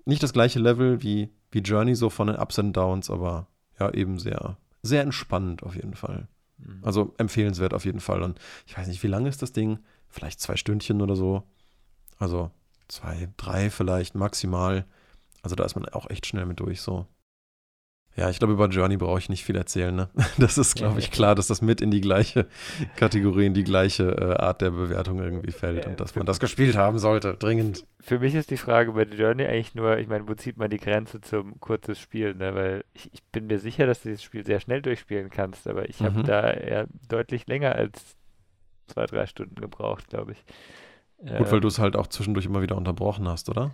nicht 0.06 0.24
das 0.24 0.34
gleiche 0.34 0.60
Level 0.60 1.04
wie, 1.04 1.30
wie 1.52 1.60
Journey, 1.60 1.96
so 1.96 2.10
von 2.10 2.28
den 2.28 2.38
Ups 2.38 2.58
und 2.58 2.74
Downs, 2.74 3.12
aber 3.12 3.48
ja, 3.80 3.94
eben 3.94 4.18
sehr, 4.18 4.58
sehr 4.82 5.04
entspannend 5.04 5.62
auf 5.62 5.76
jeden 5.76 5.94
Fall. 5.94 6.28
Mhm. 6.58 6.80
Also 6.82 7.14
empfehlenswert 7.18 7.76
auf 7.76 7.86
jeden 7.86 8.00
Fall. 8.00 8.24
Und 8.24 8.40
ich 8.66 8.76
weiß 8.76 8.88
nicht, 8.88 9.04
wie 9.04 9.08
lange 9.08 9.30
ist 9.30 9.42
das 9.42 9.52
Ding? 9.52 9.80
Vielleicht 10.08 10.40
zwei 10.40 10.56
Stündchen 10.56 11.02
oder 11.02 11.16
so. 11.16 11.44
Also 12.18 12.52
zwei, 12.88 13.30
drei 13.38 13.70
vielleicht 13.70 14.16
maximal. 14.16 14.86
Also 15.42 15.56
da 15.56 15.64
ist 15.64 15.76
man 15.76 15.86
auch 15.90 16.10
echt 16.10 16.26
schnell 16.26 16.46
mit 16.46 16.60
durch 16.60 16.82
so. 16.82 17.08
Ja, 18.18 18.30
ich 18.30 18.40
glaube, 18.40 18.54
über 18.54 18.70
Journey 18.70 18.96
brauche 18.96 19.20
ich 19.20 19.28
nicht 19.28 19.44
viel 19.44 19.58
erzählen. 19.58 19.94
Ne? 19.94 20.10
Das 20.38 20.58
ist, 20.58 20.76
glaube 20.76 21.00
ich, 21.00 21.12
klar, 21.12 21.36
dass 21.36 21.48
das 21.48 21.62
mit 21.62 21.82
in 21.82 21.92
die 21.92 22.00
gleiche 22.00 22.48
Kategorie, 22.96 23.46
in 23.46 23.54
die 23.54 23.66
gleiche 23.66 24.04
äh, 24.10 24.42
Art 24.42 24.62
der 24.62 24.72
Bewertung 24.72 25.20
irgendwie 25.20 25.52
fällt 25.52 25.86
und 25.86 26.00
dass 26.00 26.16
man 26.16 26.26
das 26.26 26.40
gespielt 26.40 26.78
haben 26.78 26.98
sollte, 26.98 27.36
dringend. 27.36 27.86
Für 28.00 28.20
mich 28.20 28.34
ist 28.36 28.52
die 28.52 28.58
Frage 28.58 28.94
bei 28.94 29.04
Journey 29.04 29.46
eigentlich 29.46 29.76
nur, 29.76 29.98
ich 29.98 30.08
meine, 30.08 30.28
wo 30.28 30.34
zieht 30.34 30.58
man 30.58 30.70
die 30.70 30.78
Grenze 30.78 31.20
zum 31.20 31.60
kurzes 31.60 32.00
Spiel? 32.00 32.34
Ne? 32.36 32.56
Weil 32.56 32.86
ich, 32.94 33.14
ich 33.14 33.24
bin 33.26 33.48
mir 33.48 33.60
sicher, 33.60 33.86
dass 33.86 34.02
du 34.02 34.10
dieses 34.10 34.24
Spiel 34.24 34.46
sehr 34.46 34.62
schnell 34.62 34.82
durchspielen 34.82 35.30
kannst, 35.30 35.68
aber 35.68 35.90
ich 35.90 36.00
habe 36.00 36.20
mhm. 36.20 36.24
da 36.24 36.52
eher 36.52 36.88
deutlich 37.10 37.48
länger 37.48 37.76
als 37.76 38.16
zwei, 38.88 39.06
drei 39.08 39.26
Stunden 39.26 39.56
gebraucht, 39.56 40.08
glaube 40.08 40.34
ich. 40.34 40.46
Gut, 41.20 41.52
weil 41.52 41.62
du 41.62 41.68
es 41.68 41.80
halt 41.80 41.96
auch 41.96 42.08
zwischendurch 42.08 42.46
immer 42.46 42.62
wieder 42.62 42.78
unterbrochen 42.78 43.28
hast, 43.28 43.50
oder? 43.50 43.72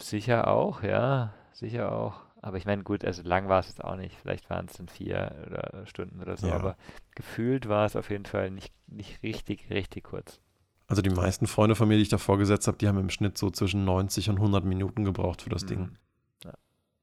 Sicher 0.00 0.48
auch, 0.48 0.82
ja, 0.82 1.34
sicher 1.52 1.92
auch. 1.92 2.20
Aber 2.40 2.56
ich 2.56 2.66
meine, 2.66 2.84
gut, 2.84 3.04
also 3.04 3.22
lang 3.22 3.48
war 3.48 3.60
es 3.60 3.68
jetzt 3.68 3.82
auch 3.82 3.96
nicht. 3.96 4.16
Vielleicht 4.16 4.48
waren 4.48 4.66
es 4.66 4.74
dann 4.74 4.88
vier 4.88 5.34
oder 5.46 5.86
Stunden 5.86 6.20
oder 6.20 6.36
so, 6.36 6.46
ja. 6.46 6.54
aber 6.54 6.76
gefühlt 7.14 7.68
war 7.68 7.84
es 7.84 7.96
auf 7.96 8.10
jeden 8.10 8.26
Fall 8.26 8.50
nicht, 8.50 8.72
nicht 8.86 9.22
richtig, 9.22 9.70
richtig 9.70 10.04
kurz. 10.04 10.40
Also 10.86 11.02
die 11.02 11.10
meisten 11.10 11.46
Freunde 11.46 11.74
von 11.74 11.88
mir, 11.88 11.96
die 11.96 12.02
ich 12.02 12.08
da 12.08 12.18
vorgesetzt 12.18 12.66
habe, 12.68 12.78
die 12.78 12.86
haben 12.88 12.98
im 12.98 13.10
Schnitt 13.10 13.36
so 13.36 13.50
zwischen 13.50 13.84
90 13.84 14.30
und 14.30 14.36
100 14.36 14.64
Minuten 14.64 15.04
gebraucht 15.04 15.42
für 15.42 15.50
das 15.50 15.64
mhm. 15.64 15.68
Ding. 15.68 15.98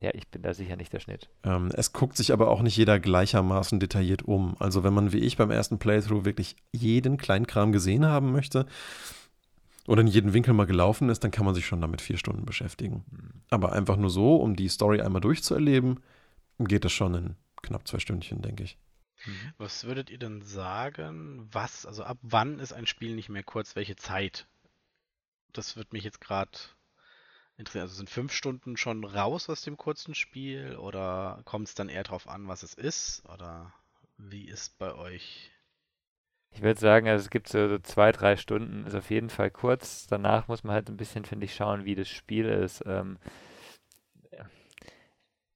Ja, 0.01 0.11
ich 0.13 0.27
bin 0.27 0.41
da 0.41 0.53
sicher 0.53 0.75
nicht 0.75 0.93
der 0.93 0.99
Schnitt. 0.99 1.29
Ähm, 1.43 1.71
es 1.73 1.93
guckt 1.93 2.17
sich 2.17 2.33
aber 2.33 2.49
auch 2.49 2.61
nicht 2.61 2.75
jeder 2.75 2.99
gleichermaßen 2.99 3.79
detailliert 3.79 4.23
um. 4.23 4.55
Also 4.59 4.83
wenn 4.83 4.93
man 4.93 5.13
wie 5.13 5.19
ich 5.19 5.37
beim 5.37 5.51
ersten 5.51 5.79
Playthrough 5.79 6.25
wirklich 6.25 6.57
jeden 6.71 7.17
Kleinkram 7.17 7.71
gesehen 7.71 8.05
haben 8.05 8.31
möchte, 8.31 8.67
oder 9.87 10.01
in 10.01 10.07
jedem 10.07 10.33
Winkel 10.33 10.53
mal 10.53 10.65
gelaufen 10.65 11.09
ist, 11.09 11.23
dann 11.23 11.31
kann 11.31 11.45
man 11.45 11.55
sich 11.55 11.65
schon 11.65 11.81
damit 11.81 12.01
vier 12.01 12.17
Stunden 12.17 12.45
beschäftigen. 12.45 13.05
Mhm. 13.09 13.41
Aber 13.49 13.73
einfach 13.73 13.97
nur 13.97 14.09
so, 14.09 14.37
um 14.37 14.55
die 14.55 14.69
Story 14.69 15.01
einmal 15.01 15.21
durchzuerleben, 15.21 16.01
geht 16.59 16.85
das 16.85 16.91
schon 16.91 17.13
in 17.13 17.35
knapp 17.61 17.87
zwei 17.87 17.99
Stündchen, 17.99 18.41
denke 18.41 18.63
ich. 18.63 18.77
Mhm. 19.25 19.53
Was 19.57 19.83
würdet 19.85 20.09
ihr 20.09 20.17
denn 20.17 20.41
sagen, 20.41 21.47
was, 21.51 21.85
also 21.85 22.03
ab 22.03 22.17
wann 22.21 22.59
ist 22.59 22.73
ein 22.73 22.87
Spiel 22.87 23.15
nicht 23.15 23.29
mehr 23.29 23.43
kurz, 23.43 23.75
welche 23.75 23.95
Zeit? 23.95 24.47
Das 25.53 25.77
wird 25.77 25.93
mich 25.93 26.03
jetzt 26.03 26.21
gerade 26.21 26.51
interessieren. 27.57 27.83
Also 27.83 27.95
sind 27.95 28.09
fünf 28.09 28.33
Stunden 28.33 28.77
schon 28.77 29.03
raus 29.03 29.49
aus 29.49 29.61
dem 29.61 29.77
kurzen 29.77 30.15
Spiel 30.15 30.75
oder 30.75 31.41
kommt 31.45 31.67
es 31.67 31.75
dann 31.75 31.89
eher 31.89 32.03
darauf 32.03 32.27
an, 32.27 32.47
was 32.47 32.63
es 32.63 32.73
ist? 32.73 33.23
Oder 33.29 33.73
wie 34.17 34.45
ist 34.45 34.77
bei 34.77 34.93
euch 34.93 35.51
Ich 36.55 36.61
würde 36.61 36.79
sagen, 36.79 37.09
also 37.09 37.21
es 37.21 37.29
gibt 37.29 37.49
so, 37.49 37.67
so, 37.67 37.79
zwei, 37.79 38.13
drei 38.13 38.37
Stunden, 38.37 38.85
ist 38.87 38.95
auf 38.95 39.09
jeden 39.09 39.29
Fall 39.29 39.51
kurz. 39.51 40.07
Danach 40.07 40.47
muss 40.47 40.63
man 40.63 40.73
halt 40.73 40.87
ein 40.87 40.95
bisschen, 40.95 41.25
finde 41.25 41.45
ich, 41.45 41.53
schauen, 41.53 41.83
wie 41.83 41.95
das 41.95 42.07
Spiel 42.07 42.45
ist. 42.45 42.81
Ähm, 42.85 43.17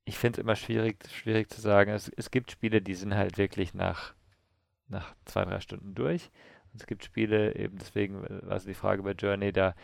ich 0.03 0.18
finde 0.18 0.39
es 0.39 0.44
immer 0.44 0.58
schwierig, 0.58 0.98
schwierig 1.10 1.50
zu 1.50 1.62
sagen. 1.62 1.91
Es, 1.91 2.10
es 2.10 2.32
gibt 2.32 2.51
Spiele, 2.51 2.82
die 2.82 2.96
sind 2.96 3.15
halt 3.15 3.38
wirklich 3.38 3.74
nach, 3.74 4.13
nach 4.89 5.15
zwei, 5.24 5.46
drei 5.46 5.62
Stunden 5.62 5.96
durch. 5.96 6.32
Und 6.74 6.82
es 6.82 6.86
gibt 6.86 7.06
Spiele, 7.06 7.56
eben 7.56 7.77
deswegen 7.77 8.25
es 8.50 8.65
die 8.65 8.74
Frage 8.74 9.01
bei 9.01 9.12
Journey, 9.12 9.53
da 9.53 9.75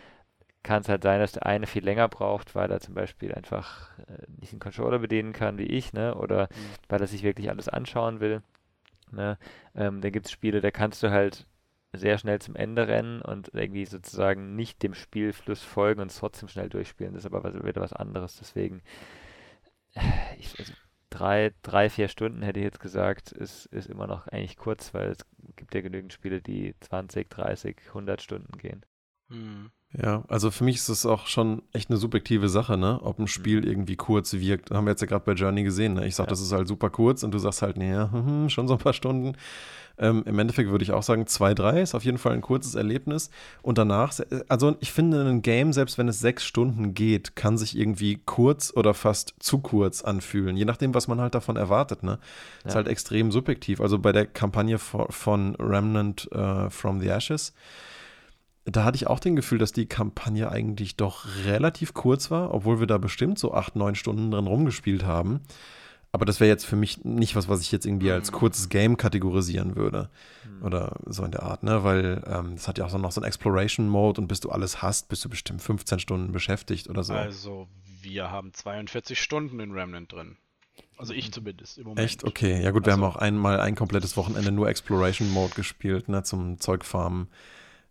kann 0.64 0.82
es 0.82 0.90
halt 0.90 1.04
sein, 1.04 1.22
dass 1.22 1.32
der 1.32 1.46
eine 1.46 1.66
viel 1.66 1.86
länger 1.86 2.10
braucht, 2.10 2.56
weil 2.56 2.70
er 2.70 2.82
zum 2.82 2.94
Beispiel 2.94 3.34
einfach 3.34 3.98
äh, 4.00 4.26
nicht 4.42 4.52
einen 4.52 4.60
Controller 4.60 5.00
bedienen 5.00 5.32
kann 5.32 5.58
wie 5.60 5.64
ich, 5.64 5.94
ne? 5.94 6.16
Oder 6.16 6.50
mhm. 6.52 6.90
weil 6.90 7.00
er 7.00 7.08
sich 7.08 7.24
wirklich 7.24 7.50
alles 7.50 7.70
anschauen 7.70 8.20
will. 8.20 8.42
Ne? 9.16 9.38
Ähm, 9.76 10.02
dann 10.02 10.12
gibt 10.12 10.28
es 10.28 10.32
Spiele, 10.32 10.62
da 10.62 10.72
kannst 10.72 11.04
du 11.04 11.12
halt 11.12 11.48
sehr 11.94 12.18
schnell 12.18 12.40
zum 12.40 12.56
Ende 12.56 12.88
rennen 12.88 13.22
und 13.22 13.50
irgendwie 13.54 13.86
sozusagen 13.86 14.56
nicht 14.56 14.84
dem 14.84 14.94
Spielfluss 14.94 15.62
folgen 15.64 16.02
und 16.02 16.12
es 16.12 16.18
trotzdem 16.18 16.50
schnell 16.50 16.70
durchspielen. 16.70 17.14
Das 17.14 17.24
ist 17.26 17.34
aber 17.34 17.66
wieder 17.66 17.82
was 17.82 17.94
anderes. 17.94 18.38
Deswegen, 18.38 18.82
ich, 20.38 20.60
also 20.60 20.74
drei, 21.10 21.54
drei, 21.62 21.90
vier 21.90 22.08
Stunden 22.08 22.42
hätte 22.42 22.60
ich 22.60 22.66
jetzt 22.66 22.80
gesagt, 22.80 23.32
ist, 23.32 23.66
ist 23.68 23.90
immer 23.90 24.08
noch 24.08 24.28
eigentlich 24.28 24.58
kurz, 24.58 24.94
weil 24.94 25.12
es 25.12 25.26
gibt 25.56 25.74
ja 25.74 25.82
genügend 25.82 26.14
Spiele, 26.14 26.42
die 26.42 26.76
20, 26.82 27.30
30, 27.30 27.78
100 27.88 28.22
Stunden 28.22 28.58
gehen. 28.58 28.86
Hm. 29.30 29.72
Ja, 29.94 30.24
also 30.28 30.52
für 30.52 30.64
mich 30.64 30.76
ist 30.76 30.90
es 30.90 31.06
auch 31.06 31.28
schon 31.28 31.62
echt 31.72 31.90
eine 31.90 31.98
subjektive 31.98 32.50
Sache, 32.50 32.78
ne? 32.78 33.00
Ob 33.02 33.20
ein 33.20 33.28
Spiel 33.28 33.62
mhm. 33.62 33.68
irgendwie 33.68 33.96
kurz 33.96 34.34
wirkt. 34.34 34.72
Haben 34.72 34.86
wir 34.86 34.92
jetzt 34.92 35.02
ja 35.02 35.08
gerade 35.08 35.24
bei 35.24 35.34
Journey 35.34 35.64
gesehen, 35.64 35.94
ne? 35.94 36.06
Ich 36.06 36.16
sag, 36.16 36.26
ja. 36.26 36.30
das 36.30 36.42
ist 36.42 36.52
halt 36.52 36.68
super 36.68 36.90
kurz 36.90 37.24
und 37.24 37.32
du 37.32 37.38
sagst 37.38 37.62
halt, 37.62 37.78
nee, 37.78 37.94
hm, 38.12 38.50
schon 38.50 38.68
so 38.68 38.74
ein 38.74 38.80
paar 38.80 38.94
Stunden. 38.94 39.38
Ähm, 39.98 40.24
Im 40.26 40.38
Endeffekt 40.40 40.70
würde 40.70 40.84
ich 40.84 40.92
auch 40.92 41.04
sagen, 41.04 41.26
zwei, 41.28 41.54
drei 41.54 41.82
ist 41.82 41.96
auf 41.96 42.04
jeden 42.04 42.18
Fall 42.18 42.34
ein 42.34 42.42
kurzes 42.42 42.76
Erlebnis. 42.76 43.30
Und 43.62 43.78
danach, 43.78 44.14
also 44.50 44.76
ich 44.82 44.92
finde, 44.92 45.26
ein 45.26 45.42
Game, 45.42 45.72
selbst 45.72 45.98
wenn 45.98 46.10
es 46.10 46.20
sechs 46.20 46.44
Stunden 46.44 46.94
geht, 46.94 47.38
kann 47.38 47.58
sich 47.58 47.78
irgendwie 47.78 48.20
kurz 48.26 48.74
oder 48.76 48.94
fast 48.94 49.36
zu 49.40 49.60
kurz 49.60 50.02
anfühlen. 50.02 50.58
Je 50.58 50.66
nachdem, 50.66 50.94
was 50.94 51.08
man 51.08 51.22
halt 51.22 51.36
davon 51.36 51.56
erwartet, 51.56 52.04
ne? 52.04 52.20
Ja. 52.64 52.70
Ist 52.70 52.76
halt 52.76 52.90
extrem 52.90 53.32
subjektiv. 53.32 53.80
Also 53.80 53.98
bei 54.00 54.12
der 54.12 54.26
Kampagne 54.26 54.78
von 54.78 55.56
Remnant 55.56 56.30
uh, 56.36 56.70
from 56.70 57.00
the 57.00 57.08
Ashes 57.08 57.54
da 58.66 58.84
hatte 58.84 58.96
ich 58.96 59.08
auch 59.08 59.20
den 59.20 59.36
Gefühl, 59.36 59.60
dass 59.60 59.72
die 59.72 59.86
Kampagne 59.86 60.50
eigentlich 60.50 60.98
doch 60.98 61.26
relativ 61.46 61.94
kurz 61.94 62.32
war, 62.32 62.54
obwohl 62.54 62.80
wir 62.80 62.88
da 62.88 62.98
bestimmt 62.98 63.38
so 63.38 63.54
acht, 63.54 63.76
neun 63.76 63.96
Stunden 63.96 64.32
drin 64.32 64.48
rumgespielt 64.48 65.06
haben. 65.06 65.42
Aber 66.12 66.26
das 66.26 66.40
wäre 66.40 66.50
jetzt 66.50 66.66
für 66.66 66.78
mich 66.78 67.04
nicht 67.04 67.36
was, 67.36 67.50
was 67.50 67.62
ich 67.62 67.72
jetzt 67.72 67.86
irgendwie 67.86 68.10
als 68.10 68.32
mhm. 68.32 68.36
kurzes 68.36 68.70
Game 68.70 68.96
kategorisieren 68.96 69.76
würde. 69.76 70.10
Mhm. 70.46 70.66
Oder 70.66 70.96
so 71.06 71.26
in 71.26 71.32
der 71.32 71.44
Art, 71.44 71.62
ne? 71.62 71.84
Weil 71.84 72.24
ähm, 72.26 72.56
das 72.56 72.68
hat 72.68 72.78
ja 72.78 72.86
auch 72.86 72.90
so 72.90 72.98
noch 72.98 73.12
so 73.12 73.20
einen 73.20 73.28
Exploration-Mode 73.28 74.22
und 74.22 74.28
bis 74.28 74.40
du 74.40 74.50
alles 74.50 74.82
hast, 74.82 75.10
bist 75.10 75.26
du 75.26 75.30
bestimmt 75.30 75.62
15 75.62 76.00
Stunden 76.00 76.32
beschäftigt 76.32 76.90
oder 76.90 77.04
so. 77.04 77.14
Also, 77.14 77.68
wir 78.02 78.32
haben 78.32 78.54
42 78.54 79.20
Stunden 79.20 79.60
in 79.60 79.74
Remnant 79.74 80.14
drin. 80.14 80.38
Also 80.98 81.14
ich 81.14 81.32
zumindest 81.34 81.78
im 81.78 81.84
Moment. 81.84 82.00
Echt? 82.00 82.24
Okay. 82.24 82.64
Ja 82.64 82.72
gut, 82.72 82.86
wir 82.86 82.94
also, 82.94 83.04
haben 83.04 83.12
auch 83.12 83.18
einmal 83.18 83.60
ein 83.60 83.76
komplettes 83.76 84.16
Wochenende 84.16 84.52
nur 84.52 84.70
Exploration 84.70 85.30
Mode 85.32 85.54
gespielt, 85.54 86.08
ne, 86.08 86.24
zum 86.24 86.60
Zeugfarmen. 86.60 87.28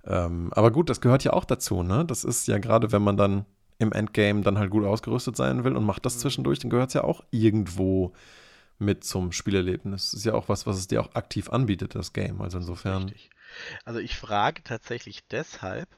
Ähm, 0.06 0.52
aber 0.52 0.70
gut, 0.70 0.90
das 0.90 1.00
gehört 1.00 1.25
ja 1.25 1.32
auch 1.32 1.44
dazu, 1.44 1.82
ne? 1.82 2.04
Das 2.04 2.25
ist 2.25 2.46
ja 2.49 2.58
gerade, 2.58 2.92
wenn 2.92 3.02
man 3.02 3.16
dann 3.16 3.46
im 3.78 3.92
Endgame 3.92 4.42
dann 4.42 4.58
halt 4.58 4.70
gut 4.70 4.84
ausgerüstet 4.84 5.37
sein 5.37 5.64
will 5.64 5.76
und 5.76 5.84
macht 5.84 6.06
das 6.06 6.16
mhm. 6.16 6.20
zwischendurch, 6.20 6.58
dann 6.58 6.70
gehört 6.70 6.88
es 6.88 6.94
ja 6.94 7.04
auch 7.04 7.25
irgendwo 7.30 8.12
mit 8.78 9.04
zum 9.04 9.32
Spielerlebnis. 9.32 10.11
Das 10.11 10.20
ist 10.20 10.25
ja 10.25 10.34
auch 10.34 10.49
was, 10.49 10.66
was 10.66 10.76
es 10.76 10.88
dir 10.88 11.00
auch 11.00 11.14
aktiv 11.14 11.50
anbietet, 11.50 11.94
das 11.94 12.12
Game. 12.12 12.40
Also 12.40 12.58
insofern. 12.58 13.04
Richtig. 13.04 13.30
Also 13.84 14.00
ich 14.00 14.16
frage 14.16 14.62
tatsächlich 14.62 15.26
deshalb, 15.28 15.88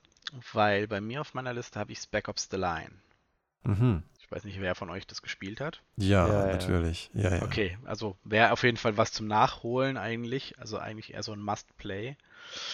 weil 0.52 0.86
bei 0.88 1.00
mir 1.00 1.20
auf 1.20 1.34
meiner 1.34 1.54
Liste 1.54 1.78
habe 1.78 1.92
ich 1.92 1.98
Spec 1.98 2.28
Ops 2.28 2.48
The 2.50 2.56
Line. 2.56 2.90
Mhm. 3.64 4.02
Ich 4.26 4.33
weiß 4.33 4.45
nicht, 4.45 4.61
wer 4.61 4.75
von 4.75 4.90
euch 4.90 5.06
das 5.06 5.23
gespielt 5.23 5.61
hat. 5.61 5.83
Ja, 5.97 6.26
ja 6.26 6.47
natürlich. 6.52 7.11
Ja. 7.14 7.37
Ja, 7.37 7.42
okay, 7.45 7.78
also 7.85 8.16
wäre 8.25 8.50
auf 8.50 8.64
jeden 8.64 8.76
Fall 8.76 8.97
was 8.97 9.12
zum 9.12 9.28
Nachholen 9.28 9.97
eigentlich. 9.97 10.59
Also 10.59 10.78
eigentlich 10.78 11.14
eher 11.14 11.23
so 11.23 11.33
ein 11.33 11.40
Must-Play. 11.40 12.16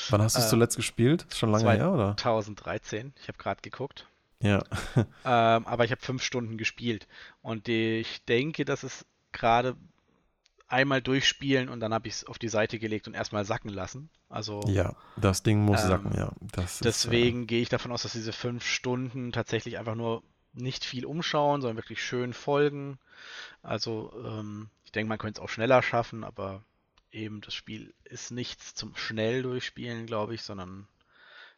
Wann 0.09 0.23
hast 0.23 0.37
du 0.37 0.41
es 0.41 0.47
äh, 0.47 0.49
zuletzt 0.49 0.77
gespielt? 0.77 1.27
Ist 1.29 1.39
schon 1.39 1.51
lange 1.51 1.65
2013. 1.65 1.87
her, 1.87 1.93
oder? 1.93 2.17
2013. 2.17 3.13
Ich 3.21 3.29
habe 3.29 3.37
gerade 3.37 3.61
geguckt. 3.61 4.07
Ja. 4.41 4.65
ähm, 4.97 5.67
aber 5.67 5.85
ich 5.85 5.91
habe 5.91 6.01
fünf 6.01 6.23
Stunden 6.23 6.57
gespielt. 6.57 7.07
Und 7.43 7.69
ich 7.69 8.25
denke, 8.25 8.65
dass 8.65 8.83
es 8.83 9.05
gerade 9.33 9.77
einmal 10.69 11.03
durchspielen 11.03 11.69
und 11.69 11.81
dann 11.81 11.93
habe 11.93 12.09
ich 12.09 12.15
es 12.15 12.25
auf 12.25 12.39
die 12.39 12.49
Seite 12.49 12.79
gelegt 12.79 13.07
und 13.07 13.15
erstmal 13.15 13.45
sacken 13.45 13.69
lassen. 13.69 14.09
Also 14.31 14.63
ja, 14.67 14.97
das 15.17 15.43
Ding 15.43 15.61
muss 15.61 15.83
ähm, 15.83 15.89
sacken, 15.89 16.17
ja. 16.17 16.33
Das 16.53 16.79
deswegen 16.79 17.41
ist, 17.41 17.45
äh, 17.45 17.47
gehe 17.47 17.61
ich 17.61 17.69
davon 17.69 17.93
aus, 17.93 18.03
dass 18.03 18.13
diese 18.13 18.33
fünf 18.33 18.65
Stunden 18.65 19.33
tatsächlich 19.33 19.79
einfach 19.79 19.95
nur 19.95 20.23
nicht 20.53 20.85
viel 20.85 21.05
umschauen, 21.07 21.61
sondern 21.61 21.77
wirklich 21.77 22.03
schön 22.05 22.33
folgen. 22.33 22.99
Also 23.63 24.13
ähm, 24.25 24.69
ich 24.85 24.93
denke, 24.93 25.09
man 25.09 25.19
könnte 25.19 25.41
es 25.41 25.45
auch 25.45 25.49
schneller 25.49 25.83
schaffen, 25.83 26.25
aber 26.25 26.63
eben 27.11 27.41
das 27.41 27.55
Spiel 27.55 27.95
ist 28.05 28.31
nichts 28.31 28.75
zum 28.75 28.97
schnell 28.97 29.43
durchspielen, 29.43 30.07
glaube 30.07 30.35
ich, 30.35 30.43
sondern 30.43 30.89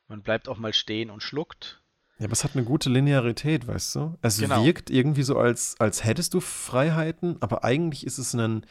man 0.08 0.22
bleibt 0.22 0.48
auch 0.48 0.58
mal 0.58 0.72
stehen 0.72 1.10
und 1.10 1.22
schluckt. 1.22 1.80
Ja, 2.18 2.26
aber 2.26 2.32
es 2.32 2.44
hat 2.44 2.54
eine 2.54 2.64
gute 2.64 2.90
Linearität, 2.90 3.66
weißt 3.66 3.94
du? 3.96 4.18
Es 4.22 4.38
genau. 4.38 4.64
wirkt 4.64 4.90
irgendwie 4.90 5.24
so, 5.24 5.36
als, 5.36 5.74
als 5.80 6.04
hättest 6.04 6.34
du 6.34 6.40
Freiheiten, 6.40 7.38
aber 7.40 7.64
eigentlich 7.64 8.06
ist 8.06 8.18
es 8.18 8.34
ein 8.34 8.64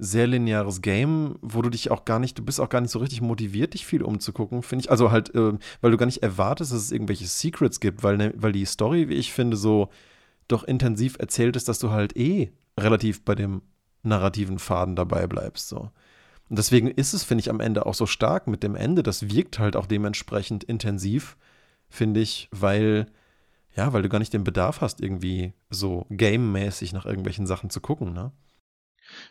sehr 0.00 0.26
lineares 0.26 0.80
Game, 0.80 1.36
wo 1.42 1.60
du 1.60 1.68
dich 1.68 1.90
auch 1.90 2.04
gar 2.04 2.18
nicht, 2.18 2.38
du 2.38 2.44
bist 2.44 2.58
auch 2.58 2.70
gar 2.70 2.80
nicht 2.80 2.90
so 2.90 2.98
richtig 2.98 3.20
motiviert, 3.20 3.74
dich 3.74 3.84
viel 3.84 4.02
umzugucken, 4.02 4.62
finde 4.62 4.84
ich. 4.84 4.90
Also 4.90 5.10
halt, 5.10 5.34
äh, 5.34 5.52
weil 5.82 5.90
du 5.90 5.96
gar 5.98 6.06
nicht 6.06 6.22
erwartest, 6.22 6.72
dass 6.72 6.80
es 6.80 6.90
irgendwelche 6.90 7.26
Secrets 7.26 7.80
gibt, 7.80 8.02
weil, 8.02 8.16
ne, 8.16 8.32
weil 8.36 8.52
die 8.52 8.64
Story, 8.64 9.08
wie 9.08 9.14
ich 9.14 9.32
finde, 9.32 9.56
so 9.56 9.90
doch 10.48 10.64
intensiv 10.64 11.16
erzählt 11.18 11.54
ist, 11.54 11.68
dass 11.68 11.78
du 11.78 11.90
halt 11.90 12.16
eh 12.16 12.50
relativ 12.78 13.24
bei 13.24 13.34
dem 13.34 13.62
narrativen 14.02 14.58
Faden 14.58 14.96
dabei 14.96 15.26
bleibst. 15.26 15.68
So. 15.68 15.90
Und 16.48 16.58
deswegen 16.58 16.88
ist 16.88 17.12
es, 17.12 17.22
finde 17.22 17.42
ich, 17.42 17.50
am 17.50 17.60
Ende 17.60 17.86
auch 17.86 17.94
so 17.94 18.06
stark 18.06 18.46
mit 18.46 18.62
dem 18.62 18.74
Ende. 18.74 19.02
Das 19.02 19.30
wirkt 19.30 19.58
halt 19.58 19.76
auch 19.76 19.86
dementsprechend 19.86 20.64
intensiv, 20.64 21.36
finde 21.88 22.20
ich, 22.20 22.48
weil, 22.52 23.06
ja, 23.76 23.92
weil 23.92 24.02
du 24.02 24.08
gar 24.08 24.18
nicht 24.18 24.32
den 24.32 24.44
Bedarf 24.44 24.80
hast, 24.80 25.00
irgendwie 25.00 25.52
so 25.68 26.06
game-mäßig 26.10 26.92
nach 26.92 27.04
irgendwelchen 27.06 27.46
Sachen 27.46 27.70
zu 27.70 27.80
gucken, 27.80 28.12
ne? 28.14 28.32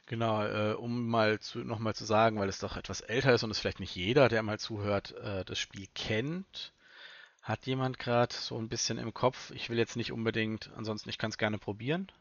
Genau, 0.05 0.45
äh, 0.45 0.73
um 0.73 1.07
mal 1.07 1.39
zu, 1.39 1.59
nochmal 1.59 1.95
zu 1.95 2.05
sagen, 2.05 2.39
weil 2.39 2.49
es 2.49 2.59
doch 2.59 2.77
etwas 2.77 3.01
älter 3.01 3.33
ist 3.33 3.43
und 3.43 3.51
es 3.51 3.59
vielleicht 3.59 3.79
nicht 3.79 3.95
jeder, 3.95 4.29
der 4.29 4.43
mal 4.43 4.59
zuhört, 4.59 5.15
äh, 5.17 5.45
das 5.45 5.59
Spiel 5.59 5.87
kennt. 5.93 6.73
Hat 7.41 7.65
jemand 7.65 7.99
gerade 7.99 8.33
so 8.33 8.57
ein 8.57 8.69
bisschen 8.69 8.97
im 8.97 9.13
Kopf? 9.13 9.51
Ich 9.51 9.69
will 9.69 9.77
jetzt 9.77 9.95
nicht 9.95 10.11
unbedingt, 10.11 10.71
ansonsten 10.75 11.09
ich 11.09 11.17
kann 11.17 11.31
es 11.31 11.37
gerne 11.37 11.57
probieren. 11.57 12.11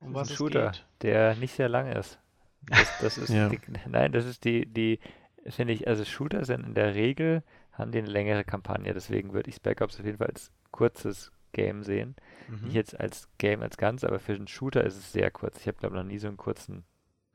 Um 0.00 0.14
was 0.14 0.30
ein 0.30 0.36
Shooter, 0.36 0.72
geht. 0.72 0.84
der 1.02 1.34
nicht 1.36 1.54
sehr 1.54 1.68
lang 1.68 1.92
ist. 1.92 2.18
Das, 2.62 2.98
das 3.00 3.18
ist 3.18 3.28
ja. 3.30 3.48
die, 3.48 3.60
nein, 3.86 4.12
das 4.12 4.24
ist 4.24 4.44
die, 4.44 4.66
die, 4.66 5.00
finde 5.46 5.74
ich, 5.74 5.86
also 5.86 6.04
Shooter 6.04 6.44
sind 6.44 6.64
in 6.64 6.74
der 6.74 6.94
Regel, 6.94 7.42
haben 7.72 7.92
die 7.92 7.98
eine 7.98 8.08
längere 8.08 8.44
Kampagne, 8.44 8.94
deswegen 8.94 9.32
würde 9.32 9.50
ich 9.50 9.56
Spec 9.56 9.80
Ops 9.80 9.98
auf 9.98 10.06
jeden 10.06 10.18
Fall 10.18 10.28
als 10.28 10.50
kurzes 10.70 11.32
Game 11.52 11.82
sehen. 11.82 12.16
Mhm. 12.48 12.64
Nicht 12.64 12.74
jetzt 12.74 12.98
als 12.98 13.28
Game 13.38 13.62
als 13.62 13.76
ganz, 13.76 14.04
aber 14.04 14.18
für 14.18 14.34
einen 14.34 14.48
Shooter 14.48 14.84
ist 14.84 14.96
es 14.96 15.12
sehr 15.12 15.30
kurz. 15.30 15.60
Ich 15.60 15.66
habe, 15.66 15.78
glaube 15.78 15.96
ich, 15.96 16.02
noch 16.02 16.08
nie 16.08 16.18
so 16.18 16.28
einen 16.28 16.36
kurzen 16.36 16.84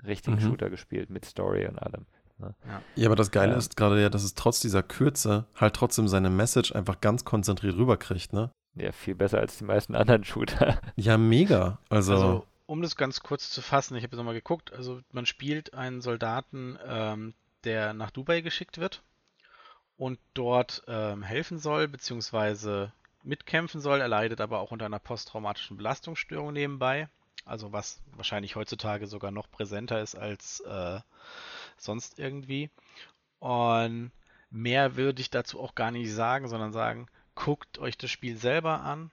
richtigen 0.06 0.38
mhm. 0.38 0.42
Shooter 0.42 0.70
gespielt 0.70 1.10
mit 1.10 1.26
Story 1.26 1.68
und 1.68 1.80
allem. 1.80 2.06
Ne? 2.38 2.56
Ja. 2.66 2.82
ja. 2.96 3.08
aber 3.08 3.16
das 3.16 3.32
Geile 3.32 3.54
ja. 3.54 3.58
ist 3.58 3.76
gerade 3.76 4.02
ja, 4.02 4.10
dass 4.10 4.24
es 4.24 4.34
trotz 4.34 4.60
dieser 4.60 4.84
Kürze 4.84 5.46
halt 5.56 5.76
trotzdem 5.76 6.08
seine 6.08 6.30
Message 6.30 6.74
einfach 6.74 7.02
ganz 7.02 7.26
konzentriert 7.26 7.76
rüberkriegt, 7.76 8.34
ne? 8.34 8.52
Ja, 8.76 8.92
viel 8.92 9.16
besser 9.16 9.40
als 9.40 9.58
die 9.58 9.66
meisten 9.66 9.96
anderen 9.96 10.24
Shooter. 10.24 10.80
Ja, 10.96 11.18
mega. 11.18 11.80
Also, 11.90 12.14
also 12.14 12.48
um 12.66 12.82
das 12.82 12.96
ganz 12.96 13.22
kurz 13.22 13.50
zu 13.50 13.62
fassen, 13.62 13.96
ich 13.96 14.04
habe 14.04 14.12
jetzt 14.12 14.18
nochmal 14.18 14.36
geguckt, 14.36 14.72
also 14.74 15.02
man 15.12 15.26
spielt 15.26 15.74
einen 15.74 16.02
Soldaten, 16.02 16.78
ähm, 16.88 17.34
der 17.64 17.94
nach 17.94 18.12
Dubai 18.12 18.42
geschickt 18.42 18.78
wird 18.78 19.02
und 19.98 20.20
dort 20.34 20.84
ähm, 20.88 21.24
helfen 21.24 21.58
soll, 21.58 21.88
beziehungsweise 21.88 22.94
mitkämpfen 23.24 23.82
soll. 23.82 24.02
Er 24.02 24.08
leidet 24.08 24.40
aber 24.40 24.60
auch 24.60 24.72
unter 24.72 24.86
einer 24.86 25.00
posttraumatischen 25.00 25.78
Belastungsstörung 25.78 26.54
nebenbei. 26.54 27.10
Also 27.50 27.74
was 27.74 28.02
wahrscheinlich 28.16 28.56
heutzutage 28.56 29.08
sogar 29.08 29.32
noch 29.32 29.50
präsenter 29.50 30.02
ist 30.02 30.16
als 30.16 30.60
äh, 30.62 31.00
sonst 31.78 32.20
irgendwie. 32.20 32.70
Und 33.40 34.12
mehr 34.50 34.96
würde 34.96 35.22
ich 35.22 35.30
dazu 35.30 35.60
auch 35.60 35.76
gar 35.76 35.92
nicht 35.92 36.14
sagen, 36.14 36.48
sondern 36.48 36.72
sagen, 36.72 37.08
guckt 37.36 37.80
euch 37.80 37.98
das 37.98 38.12
Spiel 38.12 38.38
selber 38.38 38.82
an, 38.82 39.12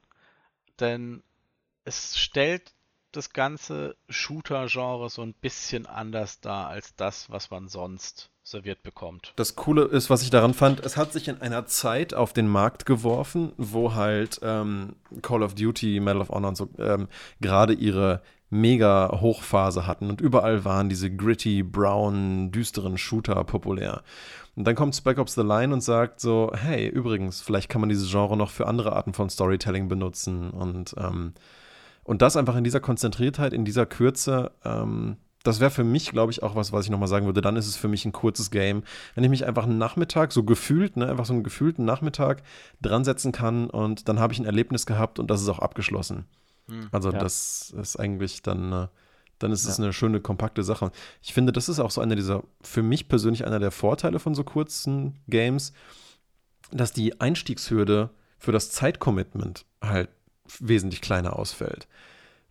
denn 0.81 1.23
es 1.85 2.19
stellt 2.19 2.75
das 3.17 3.33
ganze 3.33 3.97
Shooter-Genre 4.09 5.11
so 5.11 5.23
ein 5.23 5.35
bisschen 5.35 5.87
anders 5.87 6.41
dar 6.41 6.69
als 6.69 6.95
das, 6.97 7.31
was 7.31 7.51
man 7.51 7.69
sonst 7.69 8.31
serviert 8.43 8.83
bekommt. 8.83 9.33
Das 9.37 9.57
Coole 9.57 9.85
ist, 9.85 10.09
was 10.09 10.23
ich 10.23 10.31
daran 10.31 10.55
fand, 10.55 10.85
es 10.85 10.97
hat 10.97 11.13
sich 11.13 11.27
in 11.27 11.41
einer 11.41 11.67
Zeit 11.67 12.15
auf 12.15 12.33
den 12.33 12.47
Markt 12.47 12.87
geworfen, 12.87 13.53
wo 13.57 13.95
halt 13.95 14.39
ähm, 14.43 14.95
Call 15.23 15.43
of 15.43 15.55
Duty, 15.55 15.99
Medal 15.99 16.23
of 16.23 16.29
Honor 16.29 16.51
und 16.51 16.57
so 16.57 16.69
ähm, 16.79 17.09
gerade 17.41 17.73
ihre 17.73 18.23
mega 18.49 19.21
Hochphase 19.21 19.89
hatten 19.89 20.09
und 20.09 20.21
überall 20.21 20.65
waren 20.65 20.89
diese 20.89 21.11
gritty, 21.11 21.65
brown, 21.65 22.53
düsteren 22.53 22.97
Shooter 22.97 23.43
populär. 23.43 24.03
Und 24.55 24.65
dann 24.65 24.77
kommt 24.77 24.95
Spec 24.95 25.19
Ops 25.19 25.35
The 25.35 25.43
Line 25.43 25.75
und 25.75 25.83
sagt 25.83 26.21
so, 26.21 26.53
hey, 26.55 26.87
übrigens, 26.89 27.43
vielleicht 27.43 27.69
kann 27.69 27.81
man 27.81 27.91
dieses 27.91 28.11
Genre 28.11 28.37
noch 28.37 28.51
für 28.51 28.67
andere 28.67 28.95
Arten 28.95 29.13
von 29.13 29.29
Storytelling 29.29 29.89
benutzen 29.89 30.51
und 30.51 30.95
ähm, 30.99 31.35
und 32.07 32.23
das 32.23 32.37
einfach 32.37 32.55
in 32.55 32.65
dieser 32.65 32.79
Konzentriertheit, 32.81 33.53
in 33.53 33.65
dieser 33.65 33.85
Kürze, 33.85 34.53
ähm, 34.65 35.17
das 35.43 35.61
wäre 35.61 35.71
für 35.71 35.85
mich, 35.85 36.11
glaube 36.11 36.31
ich, 36.31 36.43
auch 36.43 36.55
was, 36.55 36.73
was 36.73 36.85
ich 36.85 36.91
nochmal 36.91 37.09
sagen 37.09 37.27
würde. 37.27 37.41
Dann 37.41 37.57
ist 37.57 37.67
es 37.67 37.77
für 37.77 37.89
mich 37.89 38.05
ein 38.05 38.13
kurzes 38.13 38.51
Game. 38.51 38.85
Wenn 39.15 39.25
ich 39.25 39.31
mich 39.31 39.45
einfach 39.45 39.65
einen 39.65 39.79
Nachmittag, 39.79 40.33
so 40.33 40.45
gefühlt, 40.45 40.97
ne, 40.97 41.09
einfach 41.09 41.27
so 41.27 41.33
einen 41.33 41.43
gefühlten 41.43 41.85
Nachmittag 41.85 42.43
dran 42.81 43.05
setzen 43.05 43.33
kann 43.33 43.69
und 43.69 44.09
dann 44.09 44.21
habe 44.21 44.33
ich 44.33 44.39
ein 44.39 44.45
Erlebnis 44.45 44.87
gehabt 44.87 45.19
und 45.19 45.31
das 45.31 45.43
ist 45.43 45.49
auch 45.49 45.59
abgeschlossen. 45.59 46.27
Hm, 46.69 46.89
also 46.93 47.11
ja. 47.11 47.19
das 47.19 47.75
ist 47.81 47.97
eigentlich 47.97 48.43
dann, 48.43 48.73
äh, 48.73 48.87
dann 49.41 49.51
ist 49.51 49.67
es 49.67 49.79
ja. 49.79 49.85
eine 49.85 49.93
schöne, 49.93 50.21
kompakte 50.21 50.63
Sache. 50.63 50.93
Ich 51.23 51.35
finde, 51.35 51.53
das 51.53 51.69
ist 51.69 51.81
auch 51.81 51.91
so 51.91 52.01
einer 52.01 52.15
dieser, 52.15 52.45
für 52.63 52.83
mich 52.83 53.09
persönlich 53.09 53.45
einer 53.45 53.59
der 53.59 53.73
Vorteile 53.73 54.21
von 54.21 54.35
so 54.35 54.45
kurzen 54.45 55.19
Games, 55.29 55.73
dass 56.71 56.93
die 56.93 57.21
Einstiegshürde 57.21 58.11
für 58.39 58.53
das 58.53 58.71
Zeitcommitment 58.71 59.65
halt 59.81 60.09
wesentlich 60.61 61.01
kleiner 61.01 61.39
ausfällt. 61.39 61.89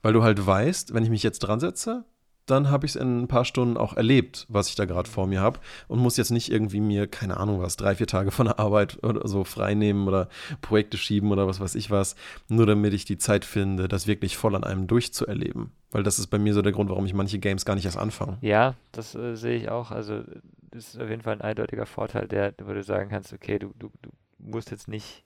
Weil 0.01 0.13
du 0.13 0.23
halt 0.23 0.45
weißt, 0.45 0.93
wenn 0.93 1.03
ich 1.03 1.09
mich 1.09 1.23
jetzt 1.23 1.39
dran 1.39 1.59
setze, 1.59 2.05
dann 2.45 2.69
habe 2.69 2.85
ich 2.85 2.91
es 2.91 2.95
in 2.95 3.23
ein 3.23 3.27
paar 3.27 3.45
Stunden 3.45 3.77
auch 3.77 3.93
erlebt, 3.93 4.45
was 4.49 4.69
ich 4.69 4.75
da 4.75 4.85
gerade 4.85 5.09
vor 5.09 5.25
mir 5.27 5.41
habe 5.41 5.59
und 5.87 5.99
muss 5.99 6.17
jetzt 6.17 6.29
nicht 6.29 6.51
irgendwie 6.51 6.79
mir, 6.79 7.07
keine 7.07 7.37
Ahnung 7.37 7.59
was, 7.59 7.75
drei, 7.75 7.95
vier 7.95 8.07
Tage 8.07 8.31
von 8.31 8.45
der 8.45 8.59
Arbeit 8.59 9.03
oder 9.03 9.27
so 9.27 9.43
freinehmen 9.43 10.07
oder 10.07 10.29
Projekte 10.61 10.97
schieben 10.97 11.31
oder 11.31 11.47
was 11.47 11.59
weiß 11.59 11.75
ich 11.75 11.89
was, 11.89 12.15
nur 12.47 12.65
damit 12.65 12.93
ich 12.93 13.05
die 13.05 13.17
Zeit 13.17 13.45
finde, 13.45 13.87
das 13.87 14.07
wirklich 14.07 14.37
voll 14.37 14.55
an 14.55 14.63
einem 14.63 14.87
durchzuerleben. 14.87 15.71
Weil 15.91 16.03
das 16.03 16.19
ist 16.19 16.27
bei 16.27 16.37
mir 16.37 16.53
so 16.53 16.61
der 16.61 16.71
Grund, 16.71 16.89
warum 16.89 17.05
ich 17.05 17.13
manche 17.13 17.39
Games 17.39 17.65
gar 17.65 17.75
nicht 17.75 17.85
erst 17.85 17.97
anfange. 17.97 18.37
Ja, 18.41 18.75
das 18.91 19.15
äh, 19.15 19.35
sehe 19.35 19.57
ich 19.57 19.69
auch. 19.69 19.91
Also 19.91 20.23
das 20.71 20.93
ist 20.93 21.01
auf 21.01 21.09
jeden 21.09 21.21
Fall 21.21 21.33
ein 21.33 21.41
eindeutiger 21.41 21.85
Vorteil, 21.85 22.27
der, 22.27 22.53
wo 22.63 22.73
du 22.73 22.83
sagen 22.83 23.09
kannst, 23.09 23.33
okay, 23.33 23.57
du, 23.57 23.73
du, 23.79 23.89
du 24.01 24.11
musst 24.37 24.71
jetzt 24.71 24.87
nicht 24.87 25.24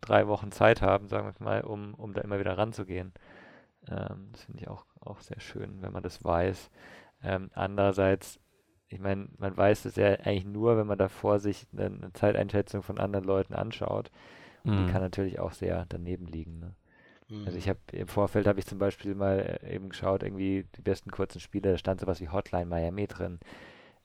drei 0.00 0.26
Wochen 0.28 0.52
Zeit 0.52 0.82
haben, 0.82 1.08
sagen 1.08 1.34
wir 1.38 1.44
mal, 1.44 1.60
um, 1.62 1.94
um 1.94 2.12
da 2.14 2.20
immer 2.22 2.38
wieder 2.38 2.56
ranzugehen. 2.56 3.12
Ähm, 3.88 4.28
das 4.32 4.44
finde 4.44 4.62
ich 4.62 4.68
auch, 4.68 4.84
auch 5.00 5.20
sehr 5.20 5.40
schön, 5.40 5.82
wenn 5.82 5.92
man 5.92 6.02
das 6.02 6.24
weiß. 6.24 6.70
Ähm, 7.22 7.50
andererseits, 7.54 8.38
ich 8.88 9.00
meine, 9.00 9.28
man 9.38 9.56
weiß 9.56 9.84
es 9.84 9.96
ja 9.96 10.06
eigentlich 10.06 10.44
nur, 10.44 10.76
wenn 10.76 10.86
man 10.86 10.98
davor 10.98 11.38
sich 11.38 11.66
eine, 11.72 11.86
eine 11.86 12.12
Zeiteinschätzung 12.12 12.82
von 12.82 12.98
anderen 12.98 13.24
Leuten 13.24 13.54
anschaut. 13.54 14.10
Und 14.64 14.74
mhm. 14.74 14.86
die 14.86 14.92
kann 14.92 15.02
natürlich 15.02 15.38
auch 15.40 15.52
sehr 15.52 15.86
daneben 15.88 16.26
liegen. 16.26 16.58
Ne? 16.58 16.74
Mhm. 17.28 17.46
Also 17.46 17.58
ich 17.58 17.68
habe 17.68 17.78
im 17.92 18.08
Vorfeld 18.08 18.46
habe 18.46 18.58
ich 18.58 18.66
zum 18.66 18.78
Beispiel 18.78 19.14
mal 19.14 19.58
äh, 19.62 19.74
eben 19.74 19.90
geschaut, 19.90 20.22
irgendwie 20.22 20.66
die 20.76 20.82
besten 20.82 21.10
kurzen 21.10 21.40
Spiele, 21.40 21.72
da 21.72 21.78
stand 21.78 22.00
sowas 22.00 22.20
wie 22.20 22.28
Hotline 22.28 22.66
Miami 22.66 23.06
drin. 23.06 23.38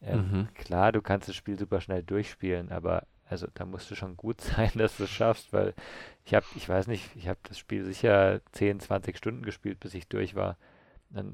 Ähm, 0.01 0.31
mhm. 0.31 0.53
Klar, 0.53 0.91
du 0.91 1.01
kannst 1.01 1.29
das 1.29 1.35
Spiel 1.35 1.57
super 1.57 1.79
schnell 1.81 2.03
durchspielen, 2.03 2.71
aber 2.71 3.07
also 3.29 3.47
da 3.53 3.65
musst 3.65 3.89
du 3.89 3.95
schon 3.95 4.17
gut 4.17 4.41
sein, 4.41 4.71
dass 4.75 4.97
du 4.97 5.03
es 5.03 5.09
schaffst, 5.09 5.53
weil 5.53 5.73
ich 6.25 6.33
habe, 6.33 6.45
ich 6.55 6.67
weiß 6.67 6.87
nicht, 6.87 7.15
ich 7.15 7.27
habe 7.27 7.39
das 7.43 7.57
Spiel 7.57 7.83
sicher 7.83 8.41
10, 8.53 8.79
20 8.79 9.17
Stunden 9.17 9.43
gespielt, 9.43 9.79
bis 9.79 9.93
ich 9.93 10.07
durch 10.07 10.35
war. 10.35 10.57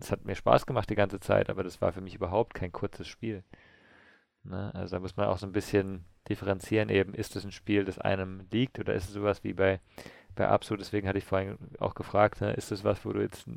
Es 0.01 0.11
hat 0.11 0.25
mir 0.25 0.35
Spaß 0.35 0.65
gemacht 0.65 0.89
die 0.89 0.95
ganze 0.95 1.19
Zeit, 1.19 1.49
aber 1.49 1.63
das 1.63 1.81
war 1.81 1.93
für 1.93 2.01
mich 2.01 2.15
überhaupt 2.15 2.53
kein 2.53 2.71
kurzes 2.71 3.07
Spiel. 3.07 3.43
Ne? 4.43 4.73
Also 4.73 4.95
da 4.95 4.99
muss 4.99 5.15
man 5.15 5.27
auch 5.27 5.37
so 5.37 5.45
ein 5.45 5.53
bisschen 5.53 6.05
differenzieren, 6.27 6.89
eben 6.89 7.13
ist 7.13 7.35
es 7.35 7.45
ein 7.45 7.51
Spiel, 7.51 7.85
das 7.85 7.99
einem 7.99 8.45
liegt 8.51 8.79
oder 8.79 8.93
ist 8.93 9.05
es 9.05 9.13
sowas 9.13 9.43
wie 9.43 9.53
bei, 9.53 9.79
bei 10.35 10.47
Absu, 10.47 10.75
deswegen 10.75 11.07
hatte 11.07 11.17
ich 11.17 11.25
vorhin 11.25 11.57
auch 11.79 11.95
gefragt, 11.95 12.41
ne? 12.41 12.53
ist 12.53 12.71
es 12.71 12.83
was, 12.83 13.03
wo 13.05 13.13
du 13.13 13.21
jetzt 13.21 13.47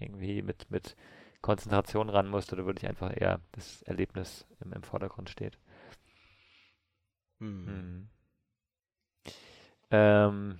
irgendwie 0.00 0.42
mit, 0.42 0.70
mit 0.70 0.96
Konzentration 1.40 2.08
ran 2.08 2.28
musst 2.28 2.52
oder 2.52 2.66
wirklich 2.66 2.88
einfach 2.88 3.12
eher 3.14 3.40
das 3.52 3.82
Erlebnis 3.82 4.46
im, 4.64 4.72
im 4.72 4.82
Vordergrund 4.82 5.30
steht. 5.30 5.58
Hm. 7.40 7.64
Mhm. 7.64 8.08
Ähm, 9.90 10.58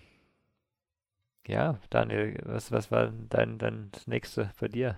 ja, 1.47 1.79
Daniel, 1.91 2.39
was, 2.45 2.73
was 2.73 2.91
war 2.91 3.13
dein, 3.29 3.59
dein 3.59 3.89
das 3.93 4.07
nächste 4.07 4.51
bei 4.61 4.69
dir? 4.69 4.97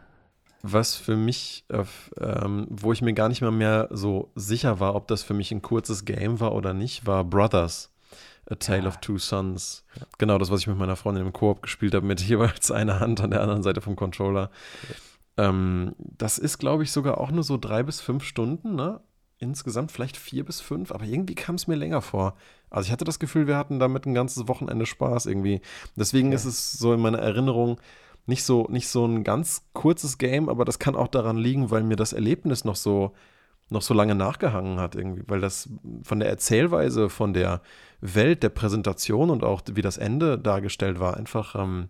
Was 0.62 0.94
für 0.94 1.16
mich, 1.16 1.64
äh, 1.68 1.84
ähm, 2.18 2.66
wo 2.68 2.92
ich 2.92 3.02
mir 3.02 3.14
gar 3.14 3.28
nicht 3.28 3.40
mehr, 3.40 3.50
mehr 3.50 3.88
so 3.90 4.30
sicher 4.34 4.78
war, 4.78 4.94
ob 4.94 5.08
das 5.08 5.22
für 5.22 5.32
mich 5.32 5.52
ein 5.52 5.62
kurzes 5.62 6.04
Game 6.04 6.38
war 6.38 6.52
oder 6.52 6.74
nicht, 6.74 7.06
war 7.06 7.24
Brothers. 7.24 7.92
A 8.50 8.56
Tale 8.56 8.82
ja. 8.82 8.88
of 8.88 8.98
Two 8.98 9.18
Sons. 9.18 9.84
Ja. 9.94 10.06
Genau 10.18 10.38
das, 10.38 10.50
was 10.50 10.60
ich 10.60 10.66
mit 10.66 10.76
meiner 10.76 10.96
Freundin 10.96 11.24
im 11.24 11.32
Koop 11.32 11.62
gespielt 11.62 11.94
habe, 11.94 12.06
mit 12.06 12.20
jeweils 12.28 12.70
einer 12.70 13.00
Hand 13.00 13.20
an 13.20 13.30
der 13.30 13.42
anderen 13.42 13.62
Seite 13.62 13.80
vom 13.80 13.96
Controller. 13.96 14.50
Okay. 14.84 14.94
Ähm, 15.36 15.94
das 15.98 16.38
ist, 16.38 16.58
glaube 16.58 16.82
ich, 16.82 16.92
sogar 16.92 17.18
auch 17.18 17.30
nur 17.30 17.44
so 17.44 17.56
drei 17.56 17.82
bis 17.82 18.00
fünf 18.00 18.24
Stunden, 18.24 18.74
ne? 18.74 19.00
Insgesamt 19.40 19.90
vielleicht 19.90 20.16
vier 20.16 20.44
bis 20.44 20.60
fünf, 20.60 20.92
aber 20.92 21.04
irgendwie 21.04 21.34
kam 21.34 21.54
es 21.54 21.66
mir 21.66 21.74
länger 21.74 22.02
vor. 22.02 22.36
Also 22.68 22.86
ich 22.86 22.92
hatte 22.92 23.04
das 23.04 23.18
Gefühl, 23.18 23.46
wir 23.46 23.56
hatten 23.56 23.80
damit 23.80 24.06
ein 24.06 24.14
ganzes 24.14 24.46
Wochenende 24.46 24.86
Spaß 24.86 25.26
irgendwie. 25.26 25.62
Deswegen 25.96 26.28
okay. 26.28 26.36
ist 26.36 26.44
es 26.44 26.72
so 26.72 26.92
in 26.92 27.00
meiner 27.00 27.18
Erinnerung 27.18 27.80
nicht 28.26 28.44
so, 28.44 28.66
nicht 28.70 28.88
so 28.88 29.06
ein 29.06 29.24
ganz 29.24 29.64
kurzes 29.72 30.18
Game, 30.18 30.48
aber 30.48 30.64
das 30.64 30.78
kann 30.78 30.94
auch 30.94 31.08
daran 31.08 31.38
liegen, 31.38 31.70
weil 31.70 31.82
mir 31.82 31.96
das 31.96 32.12
Erlebnis 32.12 32.64
noch 32.64 32.76
so, 32.76 33.12
noch 33.70 33.82
so 33.82 33.94
lange 33.94 34.14
nachgehangen 34.14 34.78
hat 34.78 34.94
irgendwie, 34.94 35.24
weil 35.26 35.40
das 35.40 35.70
von 36.02 36.20
der 36.20 36.28
Erzählweise, 36.28 37.08
von 37.08 37.32
der 37.32 37.62
Welt, 38.02 38.42
der 38.42 38.50
Präsentation 38.50 39.30
und 39.30 39.42
auch 39.42 39.62
wie 39.72 39.82
das 39.82 39.96
Ende 39.96 40.38
dargestellt 40.38 41.00
war, 41.00 41.16
einfach 41.16 41.54
ähm, 41.56 41.88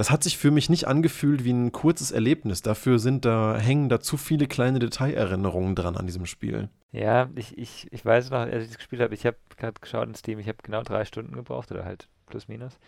das 0.00 0.10
hat 0.10 0.22
sich 0.22 0.38
für 0.38 0.50
mich 0.50 0.70
nicht 0.70 0.88
angefühlt 0.88 1.44
wie 1.44 1.52
ein 1.52 1.72
kurzes 1.72 2.10
Erlebnis. 2.10 2.62
Dafür 2.62 2.98
sind 2.98 3.26
da, 3.26 3.58
hängen 3.58 3.90
da 3.90 4.00
zu 4.00 4.16
viele 4.16 4.46
kleine 4.46 4.78
Detailerinnerungen 4.78 5.74
dran 5.74 5.94
an 5.94 6.06
diesem 6.06 6.24
Spiel. 6.24 6.70
Ja, 6.90 7.28
ich, 7.34 7.58
ich, 7.58 7.86
ich 7.92 8.02
weiß 8.02 8.30
noch, 8.30 8.38
als 8.38 8.62
ich 8.62 8.70
das 8.70 8.78
gespielt 8.78 9.02
habe, 9.02 9.12
ich 9.12 9.26
habe 9.26 9.36
gerade 9.58 9.78
geschaut 9.78 10.08
in 10.08 10.14
Steam, 10.14 10.38
ich 10.38 10.48
habe 10.48 10.56
genau 10.62 10.82
drei 10.84 11.04
Stunden 11.04 11.36
gebraucht 11.36 11.70
oder 11.70 11.84
halt 11.84 12.08
plus 12.24 12.48
minus. 12.48 12.78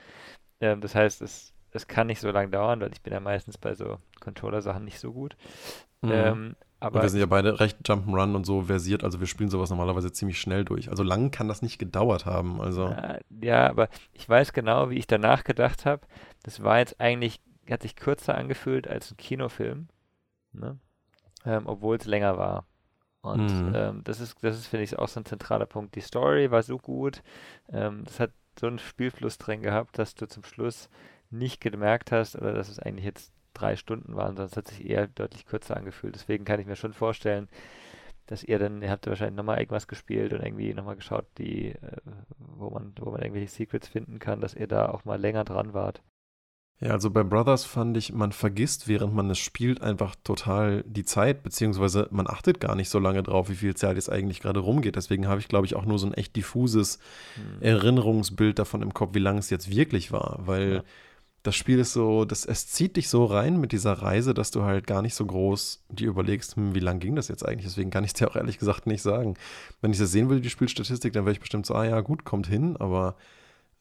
Ähm, 0.62 0.80
das 0.80 0.94
heißt, 0.94 1.20
es, 1.20 1.52
es 1.72 1.86
kann 1.86 2.06
nicht 2.06 2.18
so 2.18 2.30
lange 2.30 2.48
dauern, 2.48 2.80
weil 2.80 2.92
ich 2.94 3.02
bin 3.02 3.12
ja 3.12 3.20
meistens 3.20 3.58
bei 3.58 3.74
so 3.74 3.98
Controller-Sachen 4.20 4.82
nicht 4.82 4.98
so 4.98 5.12
gut. 5.12 5.36
Mhm. 6.00 6.10
Ähm, 6.10 6.56
aber 6.80 6.96
und 6.96 7.02
wir 7.02 7.10
sind 7.10 7.20
ja 7.20 7.26
beide 7.26 7.60
recht 7.60 7.78
Jump'n'Run 7.86 8.34
und 8.34 8.44
so 8.44 8.62
versiert, 8.62 9.04
also 9.04 9.20
wir 9.20 9.28
spielen 9.28 9.50
sowas 9.50 9.70
normalerweise 9.70 10.12
ziemlich 10.12 10.40
schnell 10.40 10.64
durch. 10.64 10.88
Also 10.88 11.02
lang 11.02 11.30
kann 11.30 11.46
das 11.46 11.60
nicht 11.60 11.78
gedauert 11.78 12.24
haben. 12.24 12.60
Also. 12.60 12.88
Ja, 12.88 13.18
ja 13.40 13.70
aber 13.70 13.88
ich 14.14 14.28
weiß 14.28 14.52
genau, 14.52 14.88
wie 14.88 14.96
ich 14.96 15.06
danach 15.06 15.44
gedacht 15.44 15.84
habe. 15.84 16.06
Das 16.42 16.62
war 16.62 16.78
jetzt 16.78 17.00
eigentlich, 17.00 17.40
hat 17.70 17.82
sich 17.82 17.96
kürzer 17.96 18.36
angefühlt 18.36 18.88
als 18.88 19.10
ein 19.10 19.16
Kinofilm, 19.16 19.88
ne? 20.52 20.78
ähm, 21.44 21.66
obwohl 21.66 21.96
es 21.96 22.06
länger 22.06 22.38
war. 22.38 22.66
Und 23.20 23.68
mhm. 23.68 23.72
ähm, 23.74 24.00
das 24.04 24.20
ist, 24.20 24.42
das 24.42 24.58
ist, 24.58 24.66
finde 24.66 24.84
ich, 24.84 24.98
auch 24.98 25.08
so 25.08 25.20
ein 25.20 25.24
zentraler 25.24 25.66
Punkt. 25.66 25.94
Die 25.94 26.00
Story 26.00 26.50
war 26.50 26.62
so 26.62 26.78
gut, 26.78 27.22
ähm, 27.72 28.04
das 28.04 28.18
hat 28.18 28.32
so 28.58 28.66
einen 28.66 28.80
Spielfluss 28.80 29.38
drin 29.38 29.62
gehabt, 29.62 29.98
dass 29.98 30.14
du 30.14 30.26
zum 30.26 30.44
Schluss 30.44 30.88
nicht 31.30 31.60
gemerkt 31.60 32.12
hast, 32.12 32.36
oder 32.36 32.52
dass 32.52 32.68
es 32.68 32.78
eigentlich 32.78 33.06
jetzt 33.06 33.32
drei 33.54 33.76
Stunden 33.76 34.16
waren, 34.16 34.36
sonst 34.36 34.56
hat 34.56 34.68
sich 34.68 34.84
eher 34.84 35.06
deutlich 35.06 35.46
kürzer 35.46 35.76
angefühlt. 35.76 36.14
Deswegen 36.14 36.44
kann 36.44 36.60
ich 36.60 36.66
mir 36.66 36.76
schon 36.76 36.92
vorstellen, 36.92 37.48
dass 38.26 38.44
ihr 38.44 38.58
dann, 38.58 38.82
ihr 38.82 38.90
habt 38.90 39.06
wahrscheinlich 39.06 39.36
nochmal 39.36 39.58
irgendwas 39.58 39.88
gespielt 39.88 40.32
und 40.32 40.42
irgendwie 40.42 40.74
nochmal 40.74 40.96
geschaut, 40.96 41.26
die, 41.38 41.70
äh, 41.70 41.96
wo 42.38 42.70
man, 42.70 42.92
wo 42.98 43.10
man 43.10 43.20
irgendwelche 43.20 43.52
Secrets 43.52 43.88
finden 43.88 44.18
kann, 44.18 44.40
dass 44.40 44.54
ihr 44.54 44.66
da 44.66 44.88
auch 44.88 45.04
mal 45.04 45.20
länger 45.20 45.44
dran 45.44 45.74
wart. 45.74 46.02
Ja, 46.82 46.90
also 46.90 47.10
bei 47.10 47.22
Brothers 47.22 47.64
fand 47.64 47.96
ich, 47.96 48.12
man 48.12 48.32
vergisst, 48.32 48.88
während 48.88 49.14
man 49.14 49.30
es 49.30 49.38
spielt, 49.38 49.82
einfach 49.82 50.16
total 50.24 50.82
die 50.84 51.04
Zeit, 51.04 51.44
beziehungsweise 51.44 52.08
man 52.10 52.26
achtet 52.26 52.58
gar 52.58 52.74
nicht 52.74 52.88
so 52.88 52.98
lange 52.98 53.22
drauf, 53.22 53.48
wie 53.48 53.54
viel 53.54 53.76
Zeit 53.76 53.96
es 53.96 54.08
eigentlich 54.08 54.40
gerade 54.40 54.60
rumgeht. 54.60 54.96
Deswegen 54.96 55.28
habe 55.28 55.40
ich, 55.40 55.46
glaube 55.46 55.66
ich, 55.66 55.76
auch 55.76 55.84
nur 55.84 55.98
so 55.98 56.06
ein 56.06 56.14
echt 56.14 56.34
diffuses 56.34 56.98
hm. 57.36 57.62
Erinnerungsbild 57.62 58.58
davon 58.58 58.82
im 58.82 58.92
Kopf, 58.94 59.14
wie 59.14 59.20
lange 59.20 59.38
es 59.38 59.50
jetzt 59.50 59.70
wirklich 59.70 60.10
war, 60.10 60.40
weil 60.40 60.74
ja 60.74 60.82
das 61.42 61.56
Spiel 61.56 61.80
ist 61.80 61.92
so, 61.92 62.24
das, 62.24 62.44
es 62.44 62.68
zieht 62.68 62.96
dich 62.96 63.08
so 63.08 63.24
rein 63.24 63.58
mit 63.58 63.72
dieser 63.72 63.94
Reise, 63.94 64.32
dass 64.32 64.52
du 64.52 64.62
halt 64.62 64.86
gar 64.86 65.02
nicht 65.02 65.14
so 65.14 65.26
groß 65.26 65.84
dir 65.88 66.08
überlegst, 66.08 66.56
hm, 66.56 66.74
wie 66.74 66.80
lang 66.80 67.00
ging 67.00 67.16
das 67.16 67.28
jetzt 67.28 67.46
eigentlich? 67.46 67.66
Deswegen 67.66 67.90
kann 67.90 68.04
ich 68.04 68.10
es 68.10 68.14
dir 68.14 68.28
auch 68.28 68.36
ehrlich 68.36 68.58
gesagt 68.58 68.86
nicht 68.86 69.02
sagen. 69.02 69.34
Wenn 69.80 69.90
ich 69.90 69.98
das 69.98 70.12
sehen 70.12 70.30
will, 70.30 70.40
die 70.40 70.50
Spielstatistik, 70.50 71.12
dann 71.12 71.24
wäre 71.24 71.32
ich 71.32 71.40
bestimmt 71.40 71.66
so, 71.66 71.74
ah 71.74 71.84
ja, 71.84 72.00
gut, 72.00 72.24
kommt 72.24 72.46
hin, 72.46 72.76
aber 72.76 73.16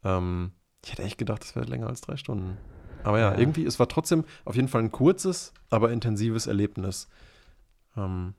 ähm, 0.04 0.52
ich 0.84 0.92
hätte 0.92 1.04
echt 1.04 1.20
gedacht, 1.20 1.44
das 1.44 1.56
wäre 1.56 1.66
länger 1.66 1.88
als 1.88 2.02
drei 2.02 2.18
Stunden. 2.18 2.58
Aber 3.04 3.20
ja, 3.20 3.32
ja, 3.32 3.40
irgendwie, 3.40 3.66
es 3.66 3.80
war 3.80 3.88
trotzdem 3.88 4.26
auf 4.46 4.56
jeden 4.56 4.68
Fall 4.68 4.82
ein 4.82 4.92
kurzes, 4.92 5.54
aber 5.70 5.92
intensives 5.92 6.48
Erlebnis. 6.48 7.08
Ähm, 7.98 8.34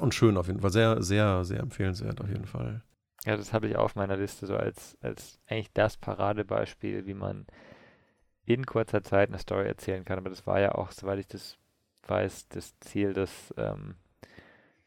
und 0.00 0.14
schön 0.14 0.36
auf 0.36 0.46
jeden 0.46 0.60
Fall. 0.60 0.70
Sehr, 0.70 1.02
sehr, 1.02 1.44
sehr 1.44 1.60
empfehlenswert 1.60 2.20
auf 2.20 2.28
jeden 2.28 2.46
Fall. 2.46 2.82
Ja, 3.24 3.36
das 3.36 3.52
habe 3.52 3.66
ich 3.68 3.76
auf 3.76 3.96
meiner 3.96 4.16
Liste 4.16 4.46
so 4.46 4.56
als, 4.56 4.96
als 5.00 5.40
eigentlich 5.46 5.72
das 5.72 5.96
Paradebeispiel, 5.96 7.06
wie 7.06 7.14
man 7.14 7.46
in 8.44 8.64
kurzer 8.64 9.02
Zeit 9.02 9.28
eine 9.28 9.38
Story 9.38 9.66
erzählen 9.66 10.04
kann. 10.04 10.18
Aber 10.18 10.30
das 10.30 10.46
war 10.46 10.60
ja 10.60 10.74
auch, 10.74 10.92
soweit 10.92 11.18
ich 11.18 11.26
das 11.26 11.58
weiß, 12.06 12.48
das 12.48 12.78
Ziel 12.80 13.12
des, 13.12 13.52
ähm, 13.56 13.96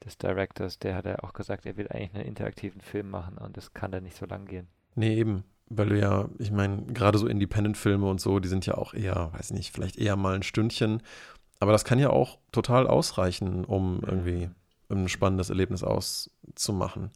des 0.04 0.17
Directors. 0.17 0.80
Der 0.80 0.95
hat 0.95 1.06
ja 1.06 1.19
auch 1.19 1.34
gesagt, 1.34 1.65
er 1.65 1.77
will 1.77 1.88
eigentlich 1.89 2.15
einen 2.15 2.25
interaktiven 2.25 2.82
Film 2.82 3.10
machen 3.10 3.38
und 3.38 3.58
das 3.58 3.73
kann 3.73 3.91
dann 3.91 4.04
nicht 4.04 4.17
so 4.17 4.25
lang 4.25 4.45
gehen. 4.45 4.67
Nee, 4.95 5.15
eben. 5.15 5.43
Weil 5.73 5.89
du 5.89 5.99
ja, 5.99 6.27
ich 6.38 6.51
meine, 6.51 6.84
gerade 6.88 7.17
so 7.17 7.27
Independent-Filme 7.27 8.10
und 8.10 8.19
so, 8.19 8.39
die 8.39 8.49
sind 8.49 8.65
ja 8.65 8.75
auch 8.75 8.93
eher, 8.93 9.31
weiß 9.34 9.51
nicht, 9.51 9.73
vielleicht 9.73 9.97
eher 9.97 10.17
mal 10.17 10.36
ein 10.36 10.43
Stündchen. 10.43 11.01
Aber 11.60 11.71
das 11.71 11.86
kann 11.86 11.99
ja 11.99 12.10
auch 12.10 12.39
total 12.51 12.88
ausreichen, 12.88 13.63
um 13.63 14.01
irgendwie 14.05 14.49
ein 14.89 15.07
spannendes 15.07 15.49
Erlebnis 15.49 15.84
auszumachen. 15.84 17.12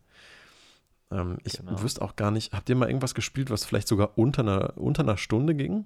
Ähm, 1.11 1.37
ich 1.43 1.57
genau. 1.57 1.81
wüsste 1.81 2.01
auch 2.01 2.15
gar 2.15 2.31
nicht, 2.31 2.53
habt 2.53 2.69
ihr 2.69 2.75
mal 2.75 2.87
irgendwas 2.87 3.13
gespielt, 3.13 3.49
was 3.49 3.65
vielleicht 3.65 3.87
sogar 3.87 4.17
unter 4.17 4.41
einer, 4.41 4.77
unter 4.77 5.03
einer 5.03 5.17
Stunde 5.17 5.55
ging? 5.55 5.85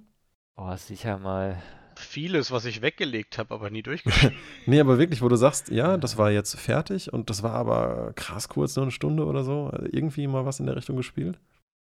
Oh, 0.55 0.75
sicher 0.75 1.17
mal. 1.17 1.61
Vieles, 1.95 2.51
was 2.51 2.65
ich 2.65 2.81
weggelegt 2.81 3.37
habe, 3.37 3.53
aber 3.53 3.69
nie 3.69 3.81
durchgespielt. 3.81 4.33
nee, 4.65 4.79
aber 4.79 4.99
wirklich, 4.99 5.21
wo 5.21 5.27
du 5.27 5.35
sagst, 5.35 5.69
ja, 5.69 5.97
das 5.97 6.17
war 6.17 6.31
jetzt 6.31 6.57
fertig 6.57 7.11
und 7.11 7.29
das 7.29 7.43
war 7.43 7.53
aber 7.53 8.13
krass 8.15 8.47
kurz, 8.47 8.75
nur 8.75 8.83
eine 8.83 8.91
Stunde 8.91 9.25
oder 9.25 9.43
so. 9.43 9.65
Also 9.67 9.87
irgendwie 9.91 10.27
mal 10.27 10.45
was 10.45 10.59
in 10.59 10.65
der 10.65 10.75
Richtung 10.75 10.95
gespielt? 10.95 11.39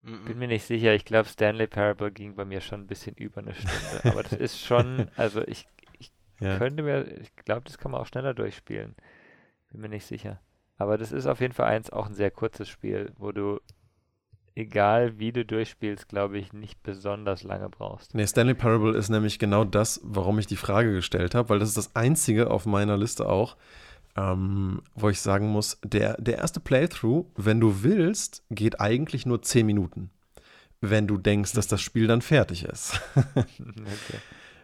Bin 0.07 0.39
mir 0.39 0.47
nicht 0.47 0.63
sicher. 0.63 0.93
Ich 0.95 1.03
glaube, 1.03 1.27
Stanley 1.27 1.67
Parable 1.67 2.11
ging 2.11 2.35
bei 2.35 2.45
mir 2.45 2.61
schon 2.61 2.81
ein 2.81 2.87
bisschen 2.87 3.15
über 3.15 3.41
eine 3.41 3.53
Stunde. 3.53 4.05
Aber 4.05 4.23
das 4.23 4.33
ist 4.33 4.61
schon, 4.61 5.09
also 5.17 5.41
ich, 5.45 5.67
ich 5.99 6.13
ja. 6.39 6.57
könnte 6.57 6.81
mir, 6.81 7.05
ich 7.19 7.35
glaube, 7.35 7.63
das 7.65 7.77
kann 7.77 7.91
man 7.91 7.99
auch 7.99 8.05
schneller 8.05 8.33
durchspielen. 8.33 8.95
Bin 9.69 9.81
mir 9.81 9.89
nicht 9.89 10.05
sicher. 10.05 10.39
Aber 10.77 10.97
das 10.97 11.11
ist 11.11 11.25
auf 11.25 11.41
jeden 11.41 11.53
Fall 11.53 11.67
eins, 11.67 11.89
auch 11.89 12.05
ein 12.05 12.13
sehr 12.13 12.31
kurzes 12.31 12.69
Spiel, 12.69 13.11
wo 13.17 13.33
du, 13.33 13.59
egal 14.55 15.19
wie 15.19 15.33
du 15.33 15.43
durchspielst, 15.43 16.07
glaube 16.07 16.37
ich, 16.37 16.53
nicht 16.53 16.81
besonders 16.83 17.43
lange 17.43 17.69
brauchst. 17.69 18.15
Nee, 18.15 18.27
Stanley 18.27 18.53
Parable 18.53 18.95
ist 18.95 19.09
nämlich 19.09 19.39
genau 19.39 19.65
das, 19.65 19.99
warum 20.05 20.39
ich 20.39 20.47
die 20.47 20.55
Frage 20.55 20.93
gestellt 20.93 21.35
habe, 21.35 21.49
weil 21.49 21.59
das 21.59 21.69
ist 21.69 21.77
das 21.77 21.97
einzige 21.97 22.49
auf 22.49 22.65
meiner 22.65 22.95
Liste 22.95 23.27
auch, 23.27 23.57
ähm, 24.17 24.81
wo 24.95 25.09
ich 25.09 25.21
sagen 25.21 25.47
muss, 25.47 25.77
der, 25.83 26.19
der 26.19 26.39
erste 26.39 26.59
Playthrough, 26.59 27.25
wenn 27.35 27.59
du 27.59 27.83
willst, 27.83 28.43
geht 28.49 28.81
eigentlich 28.81 29.25
nur 29.25 29.41
10 29.41 29.65
Minuten. 29.65 30.09
Wenn 30.81 31.07
du 31.07 31.17
denkst, 31.17 31.53
dass 31.53 31.67
das 31.67 31.81
Spiel 31.81 32.07
dann 32.07 32.21
fertig 32.21 32.65
ist. 32.65 32.99
okay. 33.35 34.19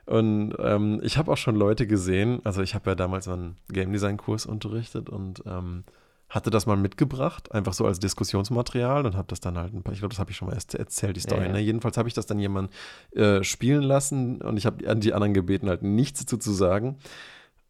Und 0.05 0.53
ähm, 0.59 0.99
ich 1.03 1.17
habe 1.17 1.31
auch 1.31 1.37
schon 1.37 1.55
Leute 1.55 1.87
gesehen, 1.87 2.41
also 2.43 2.61
ich 2.61 2.75
habe 2.75 2.89
ja 2.89 2.95
damals 2.95 3.27
einen 3.27 3.55
Game 3.69 3.93
Design 3.93 4.17
Kurs 4.17 4.45
unterrichtet 4.45 5.09
und 5.09 5.43
ähm, 5.45 5.85
hatte 6.27 6.49
das 6.49 6.65
mal 6.65 6.75
mitgebracht, 6.75 7.51
einfach 7.53 7.73
so 7.73 7.85
als 7.85 7.99
Diskussionsmaterial 7.99 9.05
und 9.05 9.15
habe 9.15 9.27
das 9.27 9.39
dann 9.39 9.57
halt, 9.57 9.73
ein 9.73 9.83
paar, 9.83 9.93
ich 9.93 9.99
glaube, 9.99 10.13
das 10.13 10.19
habe 10.19 10.31
ich 10.31 10.37
schon 10.37 10.47
mal 10.47 10.55
erst 10.55 10.75
erzählt, 10.75 11.15
die 11.15 11.21
Story. 11.21 11.41
Ja, 11.41 11.47
ja. 11.47 11.53
Ne? 11.53 11.59
Jedenfalls 11.59 11.95
habe 11.97 12.09
ich 12.09 12.15
das 12.15 12.25
dann 12.25 12.39
jemand 12.39 12.71
äh, 13.11 13.43
spielen 13.43 13.83
lassen 13.83 14.41
und 14.41 14.57
ich 14.57 14.65
habe 14.65 14.83
die 14.97 15.13
anderen 15.13 15.33
gebeten, 15.33 15.69
halt 15.69 15.83
nichts 15.83 16.21
dazu 16.21 16.37
zu 16.37 16.51
sagen. 16.51 16.97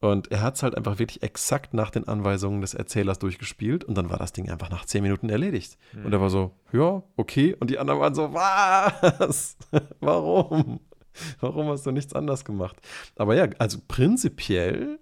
Und 0.03 0.33
er 0.33 0.41
hat 0.41 0.55
es 0.55 0.63
halt 0.63 0.75
einfach 0.75 0.99
wirklich 0.99 1.23
exakt 1.23 1.73
nach 1.73 1.89
den 1.89 2.09
Anweisungen 2.09 2.59
des 2.59 2.73
Erzählers 2.73 3.19
durchgespielt 3.19 3.85
und 3.85 3.97
dann 3.97 4.09
war 4.09 4.17
das 4.17 4.33
Ding 4.33 4.49
einfach 4.49 4.69
nach 4.69 4.83
zehn 4.83 5.01
Minuten 5.01 5.29
erledigt. 5.29 5.77
Mhm. 5.93 6.05
Und 6.05 6.11
er 6.11 6.19
war 6.19 6.29
so, 6.29 6.51
ja, 6.73 7.03
okay. 7.15 7.55
Und 7.57 7.69
die 7.69 7.79
anderen 7.79 8.01
waren 8.01 8.13
so, 8.13 8.33
was? 8.33 9.55
Warum? 10.01 10.81
Warum 11.39 11.67
hast 11.69 11.85
du 11.85 11.91
nichts 11.91 12.11
anders 12.11 12.43
gemacht? 12.43 12.75
Aber 13.15 13.33
ja, 13.33 13.47
also 13.59 13.77
prinzipiell, 13.87 14.99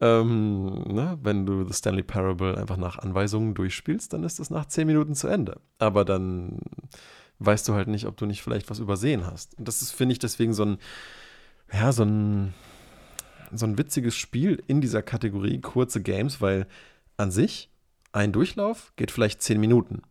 ähm, 0.00 0.84
ne, 0.86 1.18
wenn 1.20 1.44
du 1.44 1.66
The 1.66 1.74
Stanley 1.74 2.04
Parable 2.04 2.56
einfach 2.56 2.76
nach 2.76 3.00
Anweisungen 3.00 3.54
durchspielst, 3.54 4.12
dann 4.12 4.22
ist 4.22 4.38
das 4.38 4.50
nach 4.50 4.66
zehn 4.66 4.86
Minuten 4.86 5.16
zu 5.16 5.26
Ende. 5.26 5.60
Aber 5.80 6.04
dann 6.04 6.60
weißt 7.40 7.66
du 7.68 7.74
halt 7.74 7.88
nicht, 7.88 8.06
ob 8.06 8.16
du 8.16 8.24
nicht 8.24 8.42
vielleicht 8.42 8.70
was 8.70 8.78
übersehen 8.78 9.26
hast. 9.26 9.58
Und 9.58 9.66
das 9.66 9.82
ist, 9.82 9.90
finde 9.90 10.12
ich, 10.12 10.20
deswegen 10.20 10.52
so 10.52 10.64
ein, 10.64 10.78
ja, 11.72 11.90
so 11.90 12.04
ein 12.04 12.54
so 13.52 13.66
ein 13.66 13.78
witziges 13.78 14.16
Spiel 14.16 14.62
in 14.66 14.80
dieser 14.80 15.02
Kategorie 15.02 15.60
kurze 15.60 16.02
Games, 16.02 16.40
weil 16.40 16.66
an 17.16 17.30
sich 17.30 17.70
ein 18.12 18.32
Durchlauf 18.32 18.92
geht 18.96 19.10
vielleicht 19.10 19.42
zehn 19.42 19.60
Minuten. 19.60 20.02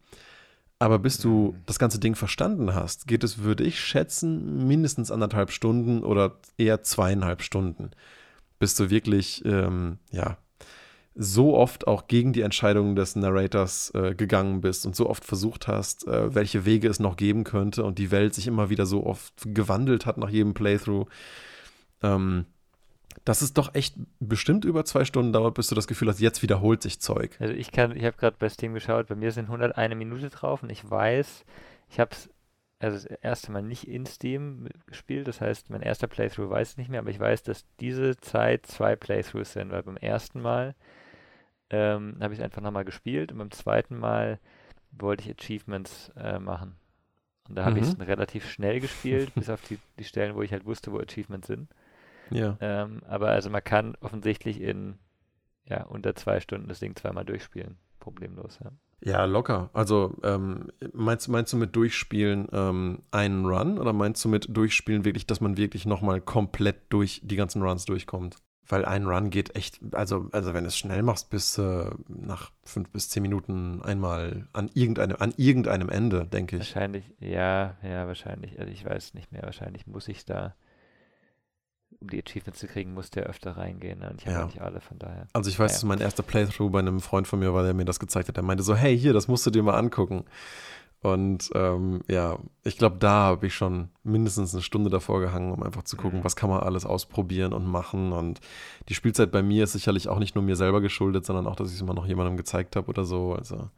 Aber 0.80 1.00
bis 1.00 1.18
du 1.18 1.54
mhm. 1.54 1.62
das 1.66 1.80
ganze 1.80 2.00
Ding 2.00 2.16
verstanden 2.16 2.74
hast, 2.74 3.08
geht 3.08 3.24
es, 3.24 3.40
würde 3.40 3.64
ich 3.64 3.80
schätzen, 3.80 4.68
mindestens 4.68 5.12
anderthalb 5.12 5.52
Stunden 5.52 6.04
oder 6.04 6.38
eher 6.58 6.84
zweieinhalb 6.84 7.42
Stunden, 7.42 7.92
bis 8.60 8.76
du 8.76 8.90
wirklich, 8.90 9.44
ähm, 9.46 9.98
ja, 10.12 10.38
so 11.20 11.58
oft 11.58 11.88
auch 11.88 12.08
gegen 12.08 12.32
die 12.32 12.42
Entscheidungen 12.42 12.96
des 12.96 13.16
Narrators 13.16 13.92
äh, 13.96 14.14
gegangen 14.14 14.62
bist 14.62 14.86
und 14.86 14.96
so 14.96 15.10
oft 15.10 15.26
versucht 15.26 15.68
hast, 15.68 16.08
äh, 16.08 16.36
welche 16.36 16.64
Wege 16.64 16.88
es 16.88 17.00
noch 17.00 17.18
geben 17.18 17.44
könnte 17.44 17.84
und 17.84 17.98
die 17.98 18.12
Welt 18.12 18.36
sich 18.36 18.46
immer 18.46 18.70
wieder 18.70 18.86
so 18.86 19.04
oft 19.04 19.34
gewandelt 19.44 20.06
hat 20.06 20.20
nach 20.20 20.30
jedem 20.30 20.54
Playthrough. 20.54 21.08
Ähm, 22.04 22.46
dass 23.26 23.42
es 23.42 23.54
doch 23.54 23.76
echt 23.76 23.96
bestimmt 24.20 24.66
über 24.66 24.86
zwei 24.86 25.06
Stunden 25.06 25.34
dauert, 25.34 25.56
bis 25.56 25.68
du 25.68 25.76
das 25.76 25.88
Gefühl 25.88 26.08
hast, 26.10 26.20
jetzt 26.20 26.42
wiederholt 26.42 26.82
sich 26.82 27.00
Zeug. 27.00 27.36
Also 27.40 27.54
ich 27.54 27.72
kann, 27.72 27.96
ich 27.96 28.06
habe 28.06 28.18
gerade 28.18 28.38
bei 28.40 28.50
Steam 28.50 28.74
geschaut, 28.74 29.08
bei 29.08 29.16
mir 29.16 29.32
sind 29.32 29.46
101 29.46 29.96
Minute 29.96 30.30
drauf 30.30 30.64
und 30.64 30.70
ich 30.70 30.90
weiß, 30.90 31.46
ich 31.90 32.00
habe 32.00 32.12
es 32.12 32.30
also 32.80 32.96
das 32.96 33.06
erste 33.22 33.52
Mal 33.52 33.64
nicht 33.64 33.88
in 33.88 34.06
Steam 34.06 34.68
gespielt, 34.86 35.28
das 35.28 35.42
heißt, 35.42 35.70
mein 35.70 35.82
erster 35.82 36.08
Playthrough 36.08 36.50
weiß 36.50 36.72
ich 36.72 36.78
nicht 36.78 36.90
mehr, 36.90 37.00
aber 37.00 37.10
ich 37.10 37.20
weiß, 37.20 37.44
dass 37.44 37.66
diese 37.80 38.18
Zeit 38.18 38.68
zwei 38.68 38.96
Playthroughs 38.96 39.54
sind, 39.54 39.72
weil 39.72 39.82
beim 39.84 39.98
ersten 39.98 40.42
Mal 40.42 40.76
ähm, 41.70 42.18
habe 42.22 42.34
ich 42.34 42.40
es 42.40 42.44
einfach 42.44 42.62
nochmal 42.62 42.86
gespielt 42.86 43.32
und 43.32 43.40
beim 43.40 43.52
zweiten 43.52 43.98
Mal 43.98 44.40
wollte 44.92 45.24
ich 45.24 45.36
Achievements 45.38 46.12
äh, 46.18 46.40
machen. 46.40 46.76
Und 47.50 47.56
da 47.56 47.66
habe 47.66 47.78
mhm. 47.78 47.84
ich 47.84 47.90
es 47.90 48.00
relativ 48.00 48.50
schnell 48.50 48.80
gespielt, 48.82 49.34
bis 49.34 49.50
auf 49.50 49.62
die, 49.64 49.80
die 49.98 50.04
Stellen, 50.04 50.36
wo 50.36 50.44
ich 50.44 50.52
halt 50.52 50.66
wusste, 50.66 50.92
wo 50.92 51.00
Achievements 51.00 51.48
sind. 51.48 51.70
Ja. 52.32 52.58
Ähm, 52.60 53.02
aber 53.08 53.30
also 53.30 53.50
man 53.50 53.64
kann 53.64 53.96
offensichtlich 54.02 54.62
in 54.62 54.98
ja, 55.70 55.84
unter 55.84 56.16
zwei 56.16 56.40
Stunden 56.40 56.68
das 56.68 56.80
Ding 56.80 56.96
zweimal 56.96 57.26
durchspielen. 57.26 57.78
Problemlos, 58.00 58.60
ja. 58.64 58.72
Ja, 59.04 59.26
locker. 59.26 59.70
Also 59.74 60.16
ähm, 60.24 60.72
meinst, 60.94 61.28
meinst 61.28 61.54
du 61.54 61.58
mit 61.58 61.76
Durchspielen 61.76 62.48
ähm, 62.52 63.04
einen 63.12 63.46
Run 63.46 63.78
oder 63.78 63.94
meinst 63.94 64.26
du 64.26 64.30
mit 64.30 64.48
Durchspielen 64.50 65.06
wirklich, 65.06 65.28
dass 65.28 65.40
man 65.40 65.56
wirklich 65.58 65.86
nochmal 65.86 66.20
komplett 66.20 66.78
durch 66.90 67.22
die 67.24 67.36
ganzen 67.36 67.62
Runs 67.62 67.86
durchkommt? 67.86 68.38
Weil 68.70 68.86
ein 68.86 69.06
Run 69.06 69.30
geht 69.30 69.56
echt, 69.56 69.80
also, 69.94 70.30
also 70.32 70.54
wenn 70.54 70.64
du 70.64 70.68
es 70.68 70.78
schnell 70.78 71.04
machst, 71.04 71.30
bis 71.30 71.58
äh, 71.58 71.90
nach 72.08 72.52
fünf 72.64 72.90
bis 72.90 73.10
zehn 73.10 73.22
Minuten 73.22 73.82
einmal 73.82 74.48
an, 74.52 74.70
irgendeine, 74.74 75.22
an 75.22 75.34
irgendeinem 75.38 75.90
Ende, 75.90 76.26
denke 76.26 76.58
ich. 76.58 76.76
Wahrscheinlich, 76.76 77.06
ja, 77.20 77.78
ja, 77.84 78.08
wahrscheinlich. 78.08 78.60
Also 78.60 78.72
ich 78.72 78.84
weiß 78.84 79.14
nicht 79.14 79.32
mehr. 79.32 79.44
Wahrscheinlich 79.44 79.86
muss 79.86 80.08
ich 80.08 80.26
da 80.26 80.56
um 82.00 82.10
die 82.10 82.22
Achievements 82.24 82.60
zu 82.60 82.68
kriegen, 82.68 82.94
musste 82.94 83.22
er 83.22 83.28
öfter 83.28 83.58
reingehen. 83.58 84.00
Ne? 84.00 84.10
Und 84.10 84.22
ich 84.22 84.28
habe 84.28 84.40
ja. 84.40 84.46
nicht 84.46 84.62
alle, 84.62 84.82
von 84.82 85.00
daher. 85.00 85.28
Also 85.34 85.50
ich 85.50 85.58
weiß, 85.58 85.72
ja. 85.72 85.76
dass 85.76 85.84
mein 85.84 86.00
erster 86.00 86.24
Playthrough 86.24 86.72
bei 86.72 86.80
einem 86.80 87.00
Freund 87.00 87.28
von 87.28 87.40
mir 87.40 87.54
war, 87.54 87.64
der 87.64 87.74
mir 87.74 87.86
das 87.86 88.00
gezeigt 88.00 88.28
hat. 88.28 88.38
Der 88.38 88.44
meinte 88.44 88.64
so, 88.64 88.76
hey, 88.76 88.98
hier, 88.98 89.14
das 89.14 89.28
musst 89.28 89.46
du 89.46 89.50
dir 89.50 89.64
mal 89.64 89.78
angucken. 89.78 90.26
Und 91.02 91.52
ähm, 91.54 92.02
ja, 92.08 92.40
ich 92.64 92.78
glaube, 92.78 92.98
da 92.98 93.12
habe 93.12 93.48
ich 93.48 93.54
schon 93.54 93.90
mindestens 94.04 94.54
eine 94.54 94.64
Stunde 94.64 94.90
davor 94.90 95.22
gehangen, 95.22 95.52
um 95.52 95.62
einfach 95.62 95.84
zu 95.84 95.96
gucken, 95.96 96.20
mhm. 96.20 96.24
was 96.24 96.36
kann 96.36 96.50
man 96.50 96.62
alles 96.62 96.86
ausprobieren 96.86 97.54
und 97.54 97.66
machen. 97.66 98.12
Und 98.12 98.40
die 98.90 98.96
Spielzeit 98.96 99.32
bei 99.32 99.44
mir 99.44 99.64
ist 99.64 99.74
sicherlich 99.74 100.10
auch 100.10 100.20
nicht 100.20 100.36
nur 100.36 100.44
mir 100.44 100.56
selber 100.56 100.82
geschuldet, 100.82 101.26
sondern 101.26 101.46
auch, 101.46 101.56
dass 101.56 101.70
ich 101.70 101.76
es 101.76 101.82
immer 101.82 101.94
noch 101.94 102.08
jemandem 102.08 102.36
gezeigt 102.36 102.76
habe 102.76 102.88
oder 102.88 103.06
so. 103.06 103.34
Also 103.34 103.70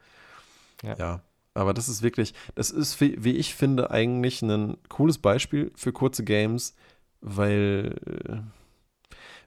ja. 0.82 0.96
ja. 0.98 1.22
Aber 1.54 1.74
das 1.74 1.90
ist 1.90 2.04
wirklich, 2.04 2.34
das 2.56 2.72
ist, 2.72 3.02
wie 3.02 3.36
ich 3.36 3.54
finde, 3.54 3.92
eigentlich 3.92 4.42
ein 4.42 4.78
cooles 4.88 5.18
Beispiel 5.18 5.72
für 5.76 5.92
kurze 5.92 6.24
Games, 6.24 6.76
weil, 7.22 7.96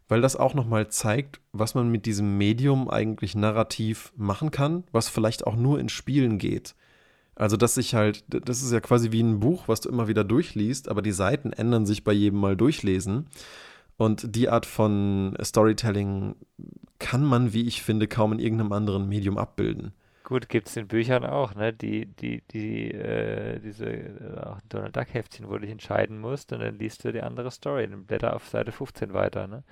weil 0.08 0.20
das 0.20 0.36
auch 0.36 0.54
nochmal 0.54 0.88
zeigt, 0.88 1.40
was 1.52 1.74
man 1.74 1.90
mit 1.90 2.06
diesem 2.06 2.38
Medium 2.38 2.90
eigentlich 2.90 3.34
narrativ 3.34 4.12
machen 4.16 4.50
kann, 4.50 4.84
was 4.92 5.08
vielleicht 5.08 5.46
auch 5.46 5.56
nur 5.56 5.78
in 5.80 5.88
Spielen 5.88 6.38
geht. 6.38 6.74
Also, 7.34 7.56
dass 7.56 7.74
sich 7.74 7.94
halt, 7.94 8.24
das 8.28 8.62
ist 8.62 8.72
ja 8.72 8.80
quasi 8.80 9.10
wie 9.10 9.22
ein 9.22 9.40
Buch, 9.40 9.66
was 9.66 9.80
du 9.80 9.88
immer 9.88 10.06
wieder 10.06 10.22
durchliest, 10.22 10.88
aber 10.88 11.00
die 11.00 11.12
Seiten 11.12 11.52
ändern 11.52 11.86
sich 11.86 12.04
bei 12.04 12.12
jedem 12.12 12.38
Mal 12.40 12.56
durchlesen. 12.56 13.26
Und 13.96 14.34
die 14.36 14.48
Art 14.48 14.66
von 14.66 15.36
Storytelling 15.42 16.34
kann 16.98 17.24
man, 17.24 17.52
wie 17.52 17.66
ich 17.66 17.82
finde, 17.82 18.06
kaum 18.08 18.32
in 18.32 18.38
irgendeinem 18.38 18.72
anderen 18.72 19.08
Medium 19.08 19.38
abbilden. 19.38 19.92
Gut, 20.32 20.48
gibt 20.48 20.68
es 20.68 20.78
in 20.78 20.88
Büchern 20.88 21.26
auch, 21.26 21.54
ne? 21.54 21.74
Die, 21.74 22.06
die, 22.06 22.40
die, 22.52 22.90
äh, 22.90 23.60
diese 23.60 23.84
äh, 23.84 24.56
Donald 24.70 24.96
Duck 24.96 25.12
Heftchen, 25.12 25.46
wo 25.46 25.52
du 25.52 25.58
dich 25.58 25.70
entscheiden 25.70 26.18
musst 26.18 26.54
und 26.54 26.60
dann 26.60 26.78
liest 26.78 27.04
du 27.04 27.12
die 27.12 27.20
andere 27.20 27.50
Story. 27.50 27.86
Dann 27.86 28.06
blätter 28.06 28.34
auf 28.34 28.48
Seite 28.48 28.72
15 28.72 29.12
weiter, 29.12 29.46
ne? 29.46 29.62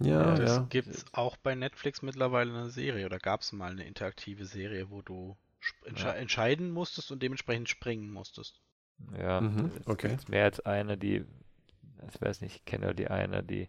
Ja, 0.00 0.34
das 0.34 0.56
ja. 0.56 0.66
gibt 0.70 0.88
es 0.88 1.04
auch 1.12 1.36
bei 1.36 1.54
Netflix 1.54 2.00
mittlerweile 2.00 2.54
eine 2.54 2.70
Serie 2.70 3.04
oder 3.04 3.18
gab 3.18 3.42
es 3.42 3.52
mal 3.52 3.70
eine 3.70 3.84
interaktive 3.84 4.46
Serie, 4.46 4.88
wo 4.88 5.02
du 5.02 5.36
entsche 5.84 6.06
ja. 6.06 6.14
entscheiden 6.14 6.70
musstest 6.70 7.12
und 7.12 7.22
dementsprechend 7.22 7.68
springen 7.68 8.10
musstest. 8.10 8.62
Ja, 9.20 9.42
mhm, 9.42 9.72
okay. 9.84 10.16
mehr 10.28 10.44
als 10.44 10.60
eine, 10.60 10.96
die, 10.96 11.26
ich 12.10 12.18
weiß 12.18 12.40
nicht, 12.40 12.56
ich 12.56 12.64
kenne 12.64 12.94
die 12.94 13.08
eine, 13.08 13.42
die 13.42 13.68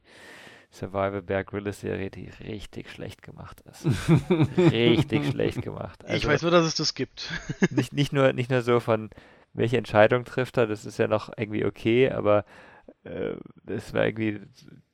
Survival 0.72 1.22
Bear 1.22 1.44
Grylls 1.44 1.82
Serie, 1.82 2.12
die 2.12 2.30
richtig 2.42 2.92
schlecht 2.92 3.24
gemacht 3.24 3.62
ist. 3.62 3.86
richtig 4.58 5.28
schlecht 5.28 5.62
gemacht. 5.62 6.04
Also 6.06 6.16
ich 6.16 6.28
weiß 6.28 6.44
nur, 6.44 6.52
dass 6.52 6.66
es 6.66 6.76
das 6.76 6.94
gibt. 6.94 7.32
nicht, 7.72 7.94
nicht, 7.94 8.14
nur, 8.14 8.34
nicht 8.34 8.52
nur 8.52 8.62
so 8.62 8.80
von, 8.80 9.10
welche 9.54 9.78
Entscheidung 9.78 10.26
trifft 10.26 10.58
er, 10.58 10.68
das 10.68 10.86
ist 10.86 11.00
ja 11.00 11.08
noch 11.08 11.32
irgendwie 11.36 11.66
okay, 11.66 12.12
aber 12.12 12.46
äh, 13.04 13.36
das 13.64 13.94
war 13.94 14.06
irgendwie, 14.06 14.42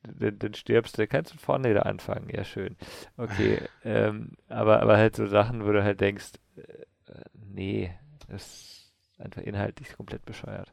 dann, 0.02 0.38
dann 0.38 0.54
stirbst 0.54 0.98
du, 0.98 1.06
kannst 1.06 1.34
du 1.34 1.38
vorne 1.38 1.70
wieder 1.70 1.86
anfangen, 1.86 2.30
ja 2.30 2.44
schön. 2.44 2.76
Okay, 3.18 3.60
ähm, 3.84 4.32
aber, 4.48 4.80
aber 4.80 4.96
halt 4.96 5.14
so 5.14 5.26
Sachen, 5.26 5.66
wo 5.66 5.72
du 5.72 5.84
halt 5.84 6.00
denkst, 6.00 6.32
äh, 6.56 7.22
nee, 7.34 7.92
das 8.28 8.42
ist 8.42 8.92
einfach 9.18 9.42
inhaltlich 9.42 9.94
komplett 9.94 10.24
bescheuert. 10.24 10.72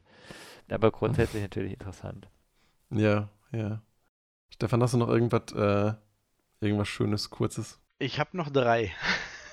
Aber 0.70 0.90
grundsätzlich 0.90 1.42
natürlich 1.42 1.72
interessant. 1.74 2.28
Ja, 2.90 3.28
ja. 3.52 3.82
Stefan, 4.54 4.80
hast 4.82 4.94
du 4.94 4.98
noch 4.98 5.08
irgendwas, 5.08 5.52
äh, 5.52 5.94
irgendwas 6.60 6.86
Schönes, 6.86 7.28
Kurzes? 7.28 7.80
Ich 7.98 8.20
habe 8.20 8.36
noch 8.36 8.50
drei. 8.50 8.94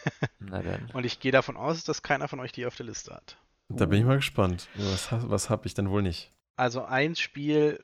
Na 0.40 0.62
dann. 0.62 0.92
Und 0.94 1.08
ich 1.08 1.20
gehe 1.20 1.32
davon 1.32 1.58
aus, 1.58 1.84
dass 1.84 2.04
keiner 2.04 2.28
von 2.28 2.40
euch 2.40 2.52
die 2.52 2.68
auf 2.68 2.76
der 2.76 2.86
Liste 2.86 3.16
hat. 3.16 3.38
Da 3.70 3.88
bin 3.88 4.00
ich 4.00 4.06
mal 4.06 4.18
gespannt. 4.18 4.68
Was, 4.76 5.08
was 5.12 5.50
habe 5.50 5.66
ich 5.66 5.74
denn 5.74 5.90
wohl 5.90 6.04
nicht? 6.04 6.32
Also 6.56 6.84
ein 6.84 7.16
Spiel, 7.16 7.84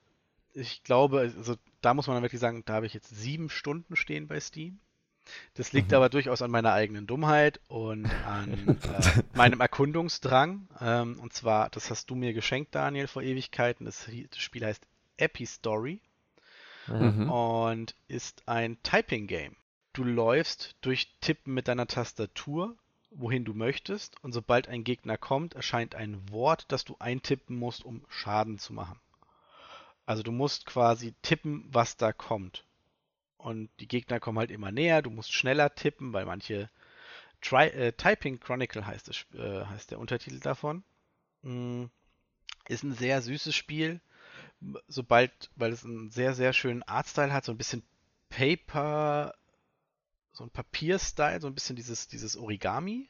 ich 0.54 0.84
glaube, 0.84 1.22
also 1.22 1.56
da 1.82 1.96
muss 1.96 2.06
man 2.06 2.22
wirklich 2.22 2.40
sagen, 2.40 2.62
da 2.68 2.74
habe 2.74 2.86
ich 2.86 2.94
jetzt 2.94 3.10
sieben 3.10 3.50
Stunden 3.50 3.96
stehen 3.96 4.28
bei 4.28 4.40
Steam. 4.40 4.80
Das 5.56 5.74
liegt 5.74 5.90
mhm. 5.90 5.96
aber 5.96 6.10
durchaus 6.10 6.44
an 6.44 6.52
meiner 6.52 6.74
eigenen 6.74 7.08
Dummheit 7.08 7.60
und 7.68 8.06
an 8.28 8.78
äh, 8.84 9.24
meinem 9.34 9.60
Erkundungsdrang. 9.60 10.68
Ähm, 10.80 11.20
und 11.20 11.34
zwar, 11.34 11.72
das 11.72 11.90
hast 11.90 12.12
du 12.12 12.16
mir 12.16 12.34
geschenkt, 12.34 12.76
Daniel, 12.76 13.08
vor 13.08 13.24
Ewigkeiten. 13.24 13.86
Das, 13.86 14.08
das 14.30 14.40
Spiel 14.40 14.64
heißt 14.64 14.86
Epistory 15.18 16.00
mhm. 16.88 17.30
und 17.30 17.96
ist 18.08 18.48
ein 18.48 18.82
Typing-Game. 18.84 19.56
Du 19.94 20.04
läufst 20.04 20.76
durch 20.82 21.18
Tippen 21.22 21.54
mit 21.54 21.68
deiner 21.68 21.88
Tastatur, 21.88 22.78
wohin 23.10 23.46
du 23.46 23.54
möchtest, 23.54 24.22
und 24.24 24.32
sobald 24.34 24.68
ein 24.68 24.84
Gegner 24.84 25.18
kommt, 25.18 25.56
erscheint 25.56 25.96
ein 25.96 26.30
Wort, 26.30 26.66
das 26.72 26.86
du 26.86 26.96
eintippen 27.00 27.58
musst, 27.58 27.84
um 27.84 28.06
Schaden 28.10 28.60
zu 28.60 28.74
machen. 28.74 29.00
Also 30.06 30.24
du 30.24 30.32
musst 30.32 30.66
quasi 30.66 31.14
tippen, 31.22 31.66
was 31.70 31.98
da 31.98 32.14
kommt. 32.14 32.64
Und 33.38 33.70
die 33.80 33.88
Gegner 33.88 34.20
kommen 34.20 34.40
halt 34.40 34.52
immer 34.52 34.72
näher, 34.72 35.02
du 35.02 35.10
musst 35.10 35.34
schneller 35.34 35.74
tippen, 35.76 36.14
weil 36.14 36.26
manche 36.26 36.70
Tri 37.42 37.68
äh, 37.68 37.92
Typing 37.92 38.40
Chronicle 38.40 38.86
heißt, 38.86 39.10
es, 39.10 39.26
äh, 39.36 39.66
heißt 39.66 39.92
der 39.92 40.00
Untertitel 40.00 40.40
davon. 40.40 40.84
Mm, 41.44 41.86
ist 42.68 42.84
ein 42.84 42.94
sehr 42.94 43.22
süßes 43.22 43.56
Spiel 43.56 44.02
sobald, 44.88 45.32
weil 45.56 45.72
es 45.72 45.84
einen 45.84 46.10
sehr, 46.12 46.34
sehr 46.34 46.54
schönen 46.54 46.84
Artstyle 46.84 47.34
hat, 47.34 47.46
so 47.46 47.52
ein 47.52 47.58
bisschen 47.58 47.84
Paper, 48.30 49.34
so 50.32 50.44
ein 50.44 50.50
Papierstyle, 50.50 51.42
so 51.42 51.48
ein 51.48 51.54
bisschen 51.54 51.76
dieses, 51.76 52.08
dieses 52.08 52.38
Origami. 52.38 53.10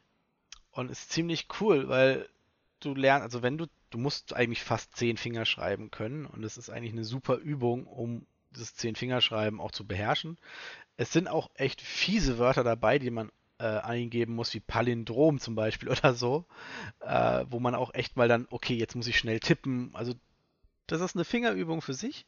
Und 0.71 0.91
ist 0.91 1.11
ziemlich 1.11 1.47
cool, 1.59 1.89
weil 1.89 2.29
du 2.79 2.93
lernst, 2.93 3.23
also 3.23 3.41
wenn 3.41 3.57
du, 3.57 3.65
du 3.89 3.97
musst 3.97 4.33
eigentlich 4.33 4.63
fast 4.63 4.95
zehn 4.95 5.17
Finger 5.17 5.45
schreiben 5.45 5.89
können 5.89 6.25
und 6.25 6.43
es 6.43 6.57
ist 6.57 6.69
eigentlich 6.69 6.93
eine 6.93 7.03
super 7.03 7.35
Übung, 7.35 7.87
um 7.87 8.27
das 8.51 8.75
zehn 8.75 8.95
Fingerschreiben 8.95 9.59
auch 9.59 9.71
zu 9.71 9.85
beherrschen. 9.85 10.37
Es 10.95 11.11
sind 11.11 11.27
auch 11.27 11.49
echt 11.55 11.81
fiese 11.81 12.37
Wörter 12.37 12.63
dabei, 12.63 12.99
die 12.99 13.09
man 13.09 13.31
äh, 13.59 13.65
eingeben 13.65 14.35
muss, 14.35 14.53
wie 14.53 14.59
Palindrom 14.59 15.39
zum 15.39 15.55
Beispiel 15.55 15.89
oder 15.89 16.13
so, 16.13 16.45
äh, 17.01 17.45
wo 17.49 17.59
man 17.59 17.75
auch 17.75 17.93
echt 17.93 18.15
mal 18.15 18.27
dann, 18.27 18.47
okay, 18.49 18.75
jetzt 18.75 18.95
muss 18.95 19.07
ich 19.07 19.17
schnell 19.17 19.39
tippen. 19.39 19.91
Also 19.93 20.13
das 20.87 21.01
ist 21.01 21.15
eine 21.15 21.25
Fingerübung 21.25 21.81
für 21.81 21.93
sich. 21.93 22.25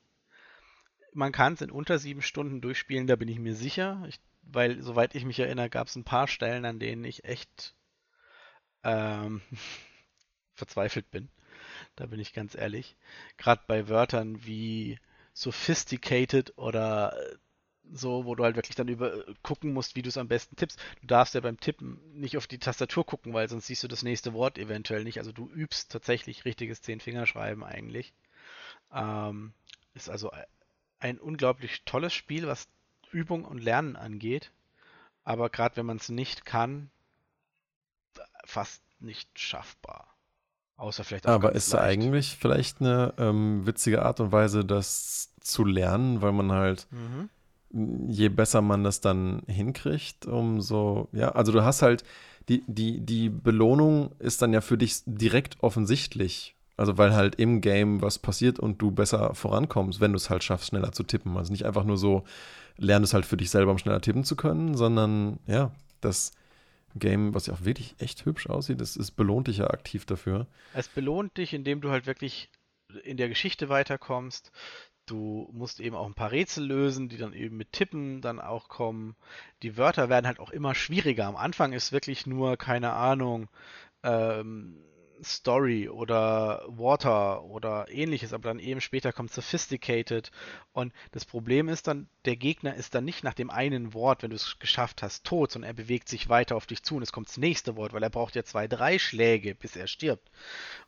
Man 1.13 1.32
kann 1.32 1.54
es 1.54 1.62
in 1.62 1.72
unter 1.72 1.98
sieben 1.98 2.22
Stunden 2.22 2.62
durchspielen, 2.62 3.08
da 3.08 3.15
bin 3.15 3.28
ich 3.28 3.39
mir 3.39 3.56
sicher. 3.56 4.04
Ich, 4.08 4.19
weil, 4.43 4.82
soweit 4.82 5.15
ich 5.15 5.26
mich 5.26 5.39
erinnere, 5.39 5.69
gab 5.69 5.88
es 5.88 5.95
ein 5.95 6.04
paar 6.04 6.28
Stellen, 6.28 6.65
an 6.65 6.80
denen 6.80 7.04
ich 7.04 7.24
echt 7.24 7.76
ähm, 8.84 9.41
verzweifelt 10.54 11.10
bin. 11.10 11.30
Da 11.95 12.06
bin 12.06 12.19
ich 12.19 12.34
ganz 12.34 12.56
ehrlich. 12.56 12.95
Gerade 13.38 13.62
bei 13.67 13.89
Wörtern 13.89 14.45
wie 14.45 15.00
sophisticated 15.34 16.58
oder 16.58 17.15
so, 17.91 18.26
wo 18.26 18.36
du 18.36 18.43
halt 18.43 18.56
wirklich 18.56 18.76
dann 18.76 18.88
über 18.88 19.26
gucken 19.41 19.74
musst, 19.74 19.95
wie 19.95 20.02
du 20.02 20.10
es 20.10 20.17
am 20.17 20.28
besten 20.28 20.56
tippst. 20.56 20.80
Du 21.02 21.08
darfst 21.08 21.34
ja 21.34 21.41
beim 21.41 21.60
Tippen 21.60 22.00
nicht 22.13 22.38
auf 22.38 22.48
die 22.48 22.60
Tastatur 22.60 23.06
gucken, 23.06 23.34
weil 23.34 23.50
sonst 23.50 23.67
siehst 23.67 23.84
du 23.84 23.88
das 23.88 24.04
nächste 24.04 24.34
Wort 24.34 24.58
eventuell 24.58 25.04
nicht. 25.04 25.17
Also 25.17 25.32
du 25.32 25.50
übst 25.50 25.91
tatsächlich 25.91 26.45
richtiges 26.45 26.82
Zehn-Fingerschreiben 26.82 27.63
eigentlich. 27.63 28.13
Ähm, 28.93 29.54
ist 29.93 30.10
also 30.10 30.32
ein 30.99 31.19
unglaublich 31.19 31.84
tolles 31.86 32.13
Spiel, 32.13 32.47
was 32.47 32.67
Übung 33.12 33.45
und 33.45 33.60
Lernen 33.60 33.95
angeht. 33.95 34.52
Aber 35.23 35.49
gerade 35.49 35.78
wenn 35.78 35.86
man 35.86 35.97
es 35.97 36.10
nicht 36.10 36.45
kann, 36.45 36.89
fast 38.45 38.82
nicht 38.99 39.39
schaffbar. 39.39 40.15
Außer 40.75 41.04
vielleicht 41.04 41.28
auch 41.28 41.34
Aber 41.34 41.54
ist 41.54 41.73
da 41.73 41.82
eigentlich 41.82 42.38
vielleicht 42.39 42.80
eine 42.80 43.13
ähm, 43.17 43.65
witzige 43.65 44.04
Art 44.04 44.19
und 44.21 44.32
Weise, 44.32 44.63
das 44.63 45.34
zu 45.41 45.65
lernen, 45.65 46.21
weil 46.21 46.32
man 46.32 46.52
halt, 46.52 46.88
mhm. 46.91 47.30
je 48.08 48.30
besser 48.30 48.62
man 48.62 48.84
das 48.84 49.02
dann 49.02 49.43
hinkriegt, 49.47 50.25
umso, 50.25 51.10
ja, 51.12 51.32
also 51.32 51.52
du 51.52 51.63
hast 51.63 51.82
halt, 51.82 52.04
die, 52.47 52.63
die, 52.67 53.02
die 53.02 53.30
Belohnung 53.30 54.15
ist 54.19 54.41
dann 54.41 54.54
ja 54.54 54.62
für 54.62 54.78
dich 54.78 55.02
direkt 55.06 55.62
offensichtlich, 55.62 56.56
also 56.80 56.98
weil 56.98 57.13
halt 57.13 57.36
im 57.36 57.62
Game 57.62 58.02
was 58.02 58.18
passiert 58.20 58.58
und 58.58 58.82
du 58.82 58.92
besser 58.92 59.36
vorankommst, 59.36 60.00
wenn 60.00 60.13
du 60.13 60.18
es 60.18 60.30
halt 60.30 60.44
schaffst, 60.44 60.70
schneller 60.70 60.94
zu 60.94 61.04
tippen. 61.04 61.36
Also 61.38 61.52
nicht 61.52 61.65
einfach 61.65 61.84
nur 61.84 61.98
so, 61.98 62.24
lern 62.78 63.04
es 63.04 63.13
halt 63.13 63.26
für 63.26 63.38
dich 63.38 63.50
selber, 63.50 63.72
um 63.72 63.78
schneller 63.78 64.02
tippen 64.02 64.24
zu 64.24 64.36
können, 64.36 64.76
sondern 64.76 65.39
ja, 65.46 65.72
das 66.00 66.32
Game, 66.96 67.36
was 67.36 67.48
ja 67.48 67.54
auch 67.54 67.65
wirklich 67.65 67.96
echt 68.00 68.26
hübsch 68.26 68.48
aussieht, 68.48 68.80
das, 68.80 68.94
das 68.94 69.12
belohnt 69.12 69.48
dich 69.48 69.58
ja 69.58 69.70
aktiv 69.70 70.06
dafür. 70.06 70.48
Es 70.74 70.88
belohnt 70.88 71.38
dich, 71.38 71.54
indem 71.54 71.82
du 71.82 71.89
halt 71.89 72.08
wirklich 72.08 72.50
in 73.04 73.18
der 73.18 73.28
Geschichte 73.28 73.68
weiterkommst. 73.70 74.52
Du 75.06 75.50
musst 75.52 75.80
eben 75.80 75.96
auch 75.96 76.06
ein 76.06 76.13
paar 76.13 76.32
Rätsel 76.32 76.65
lösen, 76.65 77.10
die 77.10 77.18
dann 77.18 77.34
eben 77.34 77.58
mit 77.58 77.74
Tippen 77.74 78.22
dann 78.22 78.39
auch 78.39 78.70
kommen. 78.70 79.15
Die 79.63 79.76
Wörter 79.76 80.08
werden 80.08 80.28
halt 80.28 80.39
auch 80.39 80.52
immer 80.52 80.76
schwieriger. 80.76 81.26
Am 81.26 81.36
Anfang 81.36 81.74
ist 81.74 81.92
wirklich 81.92 82.26
nur, 82.26 82.58
keine 82.58 82.94
Ahnung, 82.94 83.50
ähm, 84.04 84.78
Story 85.23 85.89
oder 85.89 86.63
Water 86.67 87.43
oder 87.43 87.88
ähnliches, 87.89 88.34
aber 88.34 88.49
dann 88.49 88.60
eben 88.60 88.82
später 88.82 89.12
kommt 89.12 89.32
Sophisticated. 89.32 90.32
Und 90.71 90.93
das 91.12 91.25
Problem 91.25 91.69
ist 91.69 91.88
dann, 91.88 92.10
der 92.25 92.36
Gegner 92.36 92.75
ist 92.75 92.95
dann 92.95 93.05
nicht 93.05 93.23
nach 93.23 93.34
dem 93.34 93.49
einen 93.49 93.93
Wort, 93.93 94.23
wenn 94.23 94.29
du 94.29 94.36
es 94.36 94.60
geschafft 94.60 95.01
hast, 95.01 95.25
tot, 95.25 95.51
sondern 95.51 95.69
er 95.69 95.73
bewegt 95.73 96.10
sich 96.10 96.29
weiter 96.29 96.55
auf 96.55 96.65
dich 96.65 96.84
zu 96.84 96.95
und 96.95 97.03
es 97.03 97.12
kommt 97.12 97.29
das 97.29 97.38
nächste 97.38 97.75
Wort, 97.75 97.93
weil 97.93 98.03
er 98.03 98.10
braucht 98.10 98.36
ja 98.36 98.43
zwei, 98.43 98.67
drei 98.67 98.99
Schläge, 98.99 99.55
bis 99.55 99.75
er 99.75 99.88
stirbt. 99.88 100.29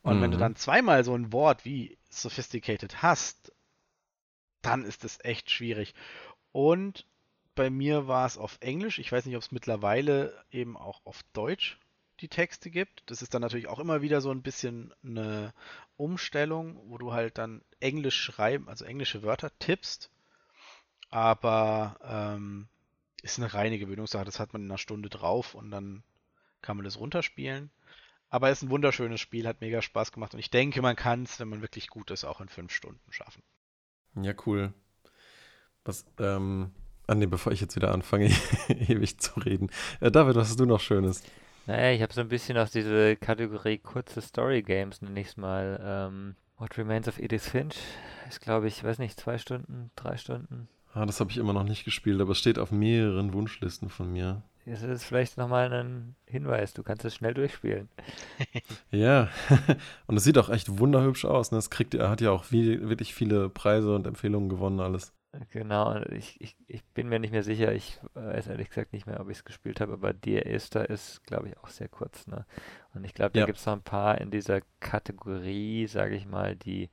Und 0.01 0.17
mhm. 0.17 0.21
wenn 0.21 0.31
du 0.31 0.37
mhm. 0.37 0.41
dann 0.41 0.55
zweimal 0.55 1.03
so 1.03 1.15
ein 1.15 1.31
Wort 1.33 1.65
wie 1.65 1.97
Sophisticated 2.09 3.01
hast, 3.01 3.51
dann 4.61 4.85
ist 4.85 5.03
es 5.03 5.19
echt 5.23 5.49
schwierig. 5.49 5.93
Und 6.51 7.05
bei 7.55 7.69
mir 7.69 8.07
war 8.07 8.25
es 8.25 8.37
auf 8.37 8.57
Englisch. 8.61 8.99
Ich 8.99 9.11
weiß 9.11 9.25
nicht, 9.25 9.35
ob 9.35 9.41
es 9.41 9.51
mittlerweile 9.51 10.33
eben 10.51 10.77
auch 10.77 11.01
auf 11.05 11.21
Deutsch 11.33 11.77
die 12.21 12.27
Texte 12.27 12.69
gibt. 12.69 13.03
Das 13.07 13.21
ist 13.21 13.33
dann 13.33 13.41
natürlich 13.41 13.67
auch 13.67 13.79
immer 13.79 14.01
wieder 14.01 14.21
so 14.21 14.31
ein 14.31 14.41
bisschen 14.41 14.93
eine 15.03 15.53
Umstellung, 15.97 16.79
wo 16.85 16.97
du 16.97 17.13
halt 17.13 17.37
dann 17.37 17.61
Englisch 17.79 18.21
schreiben, 18.21 18.69
also 18.69 18.85
englische 18.85 19.23
Wörter 19.23 19.51
tippst. 19.59 20.09
Aber 21.09 21.97
ähm, 22.03 22.67
ist 23.21 23.39
eine 23.39 23.53
reine 23.53 23.79
Gewöhnungssache. 23.79 24.25
Das 24.25 24.39
hat 24.39 24.53
man 24.53 24.63
in 24.63 24.71
einer 24.71 24.77
Stunde 24.77 25.09
drauf 25.09 25.55
und 25.55 25.71
dann 25.71 26.03
kann 26.61 26.77
man 26.77 26.85
das 26.85 26.99
runterspielen. 26.99 27.69
Aber 28.29 28.49
es 28.49 28.59
ist 28.59 28.63
ein 28.63 28.69
wunderschönes 28.69 29.19
Spiel, 29.19 29.45
hat 29.45 29.59
mega 29.59 29.81
Spaß 29.81 30.13
gemacht 30.13 30.33
und 30.33 30.39
ich 30.39 30.49
denke, 30.49 30.81
man 30.81 30.95
kann 30.95 31.23
es, 31.23 31.39
wenn 31.39 31.49
man 31.49 31.61
wirklich 31.61 31.89
gut 31.89 32.11
ist, 32.11 32.23
auch 32.23 32.39
in 32.39 32.47
fünf 32.47 32.71
Stunden 32.71 33.11
schaffen. 33.11 33.43
Ja, 34.15 34.33
cool. 34.45 34.73
Was, 35.83 36.05
ähm, 36.17 36.71
ah 37.07 37.15
nee, 37.15 37.25
bevor 37.25 37.51
ich 37.51 37.59
jetzt 37.59 37.75
wieder 37.75 37.91
anfange, 37.91 38.29
ewig 38.69 39.19
zu 39.19 39.37
reden. 39.41 39.69
Äh, 39.99 40.11
David, 40.11 40.35
was 40.35 40.49
hast 40.49 40.59
du 40.59 40.65
noch 40.65 40.79
Schönes? 40.79 41.23
Naja, 41.67 41.91
ich 41.91 42.01
habe 42.01 42.13
so 42.13 42.21
ein 42.21 42.29
bisschen 42.29 42.57
aus 42.57 42.71
dieser 42.71 43.15
Kategorie 43.15 43.77
kurze 43.77 44.21
Story 44.21 44.61
Games, 44.61 45.01
nenne 45.01 45.19
ich 45.19 45.27
es 45.27 45.37
mal. 45.37 45.79
Ähm, 45.83 46.35
What 46.57 46.77
Remains 46.77 47.07
of 47.07 47.19
Edith 47.19 47.47
Finch 47.47 47.75
ist, 48.29 48.41
glaube 48.41 48.67
ich, 48.67 48.83
weiß 48.83 48.99
nicht, 48.99 49.19
zwei 49.19 49.37
Stunden, 49.37 49.91
drei 49.95 50.17
Stunden. 50.17 50.67
Ah, 50.93 51.05
das 51.05 51.19
habe 51.19 51.31
ich 51.31 51.37
immer 51.37 51.53
noch 51.53 51.63
nicht 51.63 51.85
gespielt, 51.85 52.19
aber 52.19 52.31
es 52.31 52.39
steht 52.39 52.59
auf 52.59 52.71
mehreren 52.71 53.33
Wunschlisten 53.33 53.89
von 53.89 54.11
mir. 54.11 54.43
Das 54.65 54.83
ist 54.83 55.03
vielleicht 55.03 55.37
nochmal 55.37 55.73
ein 55.73 56.15
Hinweis, 56.25 56.73
du 56.73 56.83
kannst 56.83 57.03
es 57.03 57.15
schnell 57.15 57.33
durchspielen. 57.33 57.89
ja, 58.91 59.29
und 60.07 60.17
es 60.17 60.23
sieht 60.23 60.37
auch 60.37 60.49
echt 60.49 60.77
wunderhübsch 60.79 61.25
aus. 61.25 61.51
Ne? 61.51 61.57
Es 61.57 61.69
kriegt, 61.69 61.95
er 61.95 62.09
hat 62.09 62.21
ja 62.21 62.31
auch 62.31 62.45
wie, 62.51 62.87
wirklich 62.87 63.13
viele 63.15 63.49
Preise 63.49 63.95
und 63.95 64.05
Empfehlungen 64.05 64.49
gewonnen, 64.49 64.79
alles. 64.79 65.13
Genau, 65.51 65.97
ich, 66.09 66.41
ich, 66.41 66.57
ich 66.67 66.83
bin 66.83 67.07
mir 67.07 67.17
nicht 67.17 67.31
mehr 67.31 67.43
sicher, 67.43 67.71
ich 67.71 67.99
weiß 68.15 68.47
ehrlich 68.47 68.67
gesagt 68.67 68.91
nicht 68.91 69.07
mehr, 69.07 69.21
ob 69.21 69.29
ich 69.29 69.37
es 69.37 69.45
gespielt 69.45 69.79
habe, 69.79 69.93
aber 69.93 70.11
Dear 70.11 70.45
Esther 70.45 70.89
ist, 70.89 71.23
glaube 71.25 71.47
ich, 71.47 71.57
auch 71.59 71.69
sehr 71.69 71.87
kurz, 71.87 72.27
ne? 72.27 72.45
Und 72.93 73.05
ich 73.05 73.13
glaube, 73.13 73.31
da 73.31 73.39
ja. 73.39 73.45
gibt 73.45 73.57
es 73.57 73.65
noch 73.65 73.73
ein 73.73 73.81
paar 73.81 74.19
in 74.19 74.29
dieser 74.29 74.59
Kategorie, 74.81 75.87
sage 75.87 76.15
ich 76.15 76.25
mal, 76.25 76.57
die, 76.57 76.89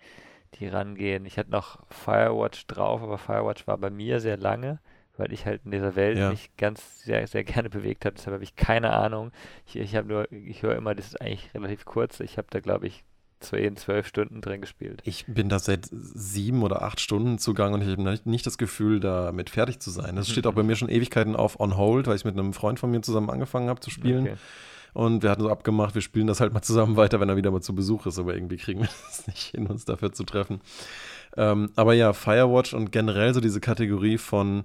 die 0.55 0.69
rangehen. 0.69 1.27
Ich 1.27 1.37
hatte 1.37 1.51
noch 1.51 1.81
Firewatch 1.91 2.69
drauf, 2.69 3.03
aber 3.03 3.19
Firewatch 3.19 3.67
war 3.67 3.77
bei 3.77 3.91
mir 3.91 4.21
sehr 4.21 4.37
lange, 4.37 4.79
weil 5.17 5.33
ich 5.33 5.45
halt 5.45 5.63
in 5.65 5.73
dieser 5.73 5.97
Welt 5.97 6.19
ja. 6.19 6.31
mich 6.31 6.57
ganz 6.57 7.03
sehr, 7.03 7.27
sehr 7.27 7.43
gerne 7.43 7.71
bewegt 7.71 8.05
habe. 8.05 8.15
Deshalb 8.15 8.35
habe 8.35 8.45
ich 8.45 8.55
keine 8.55 8.93
Ahnung. 8.93 9.33
Ich, 9.67 9.75
ich 9.75 9.97
habe 9.97 10.07
nur, 10.07 10.31
ich 10.31 10.63
höre 10.63 10.77
immer, 10.77 10.95
das 10.95 11.09
ist 11.09 11.21
eigentlich 11.21 11.53
relativ 11.55 11.85
kurz. 11.85 12.21
Ich 12.21 12.39
habe 12.39 12.47
da, 12.51 12.61
glaube 12.61 12.87
ich, 12.87 13.03
10, 13.41 13.77
12 13.77 14.07
Stunden 14.07 14.41
drin 14.41 14.61
gespielt. 14.61 15.01
Ich 15.05 15.25
bin 15.27 15.49
da 15.49 15.59
seit 15.59 15.89
sieben 15.91 16.63
oder 16.63 16.83
acht 16.83 17.01
Stunden 17.01 17.39
zugange 17.39 17.75
und 17.75 17.83
ich 17.83 17.89
habe 17.89 18.19
nicht 18.25 18.47
das 18.47 18.59
Gefühl, 18.59 19.01
damit 19.01 19.51
fertig 19.51 19.81
zu 19.81 19.91
sein. 19.91 20.17
Das 20.17 20.29
steht 20.29 20.47
auch 20.47 20.55
bei 20.55 20.63
mir 20.63 20.77
schon 20.77 20.89
Ewigkeiten 20.89 21.37
auf 21.37 21.61
On 21.61 21.77
Hold, 21.77 22.07
weil 22.07 22.17
ich 22.17 22.25
mit 22.25 22.39
einem 22.39 22.53
Freund 22.53 22.81
von 22.81 22.91
mir 22.91 23.01
zusammen 23.01 23.31
angefangen 23.31 23.69
habe 23.69 23.81
zu 23.81 23.91
spielen. 23.91 24.23
Okay. 24.23 24.37
Und 24.95 25.23
wir 25.23 25.31
hatten 25.31 25.43
so 25.43 25.51
abgemacht, 25.51 25.95
wir 25.95 26.03
spielen 26.03 26.27
das 26.27 26.41
halt 26.41 26.53
mal 26.53 26.63
zusammen 26.63 26.97
weiter, 26.97 27.21
wenn 27.21 27.29
er 27.29 27.37
wieder 27.37 27.51
mal 27.51 27.61
zu 27.61 27.75
Besuch 27.75 28.07
ist, 28.07 28.19
aber 28.19 28.35
irgendwie 28.35 28.57
kriegen 28.57 28.81
wir 28.81 28.89
das 29.09 29.27
nicht 29.27 29.53
hin, 29.53 29.67
uns 29.67 29.85
dafür 29.85 30.13
zu 30.13 30.25
treffen. 30.25 30.61
Ähm, 31.37 31.71
aber 31.77 31.95
ja, 31.95 32.13
Firewatch 32.13 32.75
und 32.75 32.91
generell 32.91 33.35
so 33.35 33.41
diese 33.41 33.61
Kategorie 33.61 34.19
von, 34.19 34.65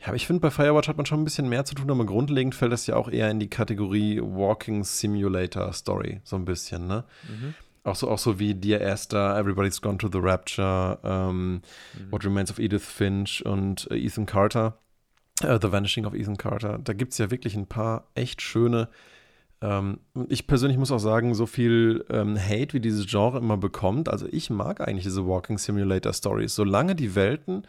ja, 0.00 0.08
aber 0.08 0.16
ich 0.16 0.26
finde, 0.26 0.40
bei 0.40 0.50
Firewatch 0.50 0.88
hat 0.88 0.96
man 0.96 1.06
schon 1.06 1.20
ein 1.20 1.24
bisschen 1.24 1.48
mehr 1.48 1.64
zu 1.64 1.74
tun, 1.74 1.90
aber 1.90 2.04
grundlegend 2.06 2.54
fällt 2.54 2.72
das 2.72 2.86
ja 2.86 2.96
auch 2.96 3.10
eher 3.10 3.30
in 3.30 3.40
die 3.40 3.50
Kategorie 3.50 4.20
Walking 4.20 4.84
Simulator 4.84 5.72
Story, 5.72 6.20
so 6.24 6.36
ein 6.36 6.44
bisschen, 6.44 6.86
ne? 6.86 7.04
Mhm. 7.28 7.54
Auch 7.88 7.96
so, 7.96 8.08
auch 8.08 8.18
so 8.18 8.38
wie 8.38 8.54
Dear 8.54 8.80
Esther, 8.80 9.36
Everybody's 9.36 9.80
Gone 9.80 9.98
to 9.98 10.08
the 10.12 10.18
Rapture, 10.20 10.98
ähm, 11.02 11.54
mhm. 11.54 11.60
What 12.10 12.24
Remains 12.24 12.50
of 12.50 12.58
Edith 12.58 12.84
Finch 12.84 13.44
und 13.44 13.88
äh, 13.90 13.96
Ethan 13.96 14.26
Carter, 14.26 14.78
äh, 15.42 15.58
The 15.60 15.72
Vanishing 15.72 16.04
of 16.06 16.14
Ethan 16.14 16.36
Carter. 16.36 16.78
Da 16.78 16.92
gibt 16.92 17.12
es 17.12 17.18
ja 17.18 17.30
wirklich 17.30 17.56
ein 17.56 17.66
paar 17.66 18.08
echt 18.14 18.42
schöne 18.42 18.88
ähm, 19.60 19.98
ich 20.28 20.46
persönlich 20.46 20.78
muss 20.78 20.92
auch 20.92 20.98
sagen, 20.98 21.34
so 21.34 21.46
viel 21.46 22.04
ähm, 22.10 22.38
Hate, 22.38 22.74
wie 22.74 22.80
dieses 22.80 23.06
Genre 23.06 23.38
immer 23.38 23.56
bekommt, 23.56 24.08
also 24.08 24.26
ich 24.30 24.50
mag 24.50 24.80
eigentlich 24.80 25.04
diese 25.04 25.26
Walking 25.26 25.58
Simulator 25.58 26.12
Stories, 26.12 26.54
solange 26.54 26.94
die 26.94 27.14
Welten 27.14 27.64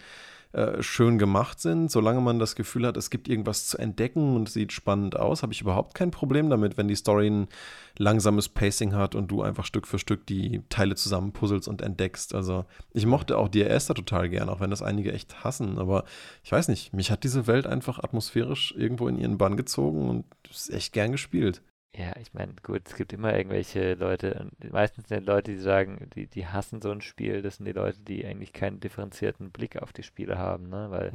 äh, 0.52 0.82
schön 0.82 1.20
gemacht 1.20 1.60
sind, 1.60 1.92
solange 1.92 2.22
man 2.22 2.40
das 2.40 2.56
Gefühl 2.56 2.88
hat, 2.88 2.98
es 2.98 3.12
gibt 3.12 3.28
irgendwas 3.28 3.68
zu 3.68 3.78
entdecken 3.78 4.36
und 4.36 4.50
sieht 4.50 4.72
spannend 4.72 5.16
aus, 5.16 5.44
habe 5.44 5.54
ich 5.54 5.62
überhaupt 5.62 5.94
kein 5.94 6.10
Problem 6.10 6.50
damit, 6.50 6.76
wenn 6.76 6.88
die 6.88 6.96
Story 6.96 7.30
ein 7.30 7.48
langsames 8.00 8.50
Pacing 8.50 8.96
hat 8.96 9.14
und 9.14 9.28
du 9.30 9.44
einfach 9.44 9.64
Stück 9.64 9.86
für 9.86 10.00
Stück 10.00 10.26
die 10.26 10.64
Teile 10.70 10.96
zusammenpuzzelst 10.96 11.68
und 11.68 11.84
entdeckst. 11.84 12.34
Also 12.34 12.66
ich 12.94 13.06
mochte 13.06 13.38
auch 13.38 13.48
DRS 13.48 13.86
da 13.86 13.94
total 13.94 14.28
gern, 14.28 14.50
auch 14.50 14.60
wenn 14.60 14.72
das 14.72 14.82
einige 14.82 15.14
echt 15.14 15.44
hassen, 15.44 15.78
aber 15.78 16.04
ich 16.44 16.52
weiß 16.52 16.68
nicht, 16.68 16.94
mich 16.94 17.12
hat 17.12 17.24
diese 17.24 17.46
Welt 17.46 17.68
einfach 17.68 18.00
atmosphärisch 18.00 18.74
irgendwo 18.76 19.08
in 19.08 19.20
ihren 19.20 19.38
Bann 19.38 19.56
gezogen 19.56 20.10
und 20.10 20.26
ist 20.50 20.72
echt 20.74 20.94
gern 20.94 21.12
gespielt. 21.12 21.62
Ja, 21.96 22.16
ich 22.18 22.34
meine, 22.34 22.54
gut, 22.62 22.84
es 22.86 22.96
gibt 22.96 23.14
immer 23.14 23.36
irgendwelche 23.36 23.96
Leute, 23.96 24.36
und 24.40 24.72
meistens 24.72 25.10
sind 25.10 25.26
Leute, 25.26 25.52
die 25.52 25.58
sagen, 25.58 26.08
die, 26.16 26.28
die 26.28 26.46
hassen 26.46 26.82
so 26.82 26.92
ein 26.92 27.02
Spiel, 27.02 27.42
das 27.42 27.58
sind 27.58 27.66
die 27.66 27.72
Leute, 27.72 28.00
die 28.00 28.26
eigentlich 28.26 28.54
keinen 28.54 28.80
differenzierten 28.80 29.50
Blick 29.50 29.82
auf 29.82 29.92
die 29.92 30.04
Spiele 30.04 30.38
haben, 30.38 30.70
ne? 30.70 30.92
Weil, 30.92 31.12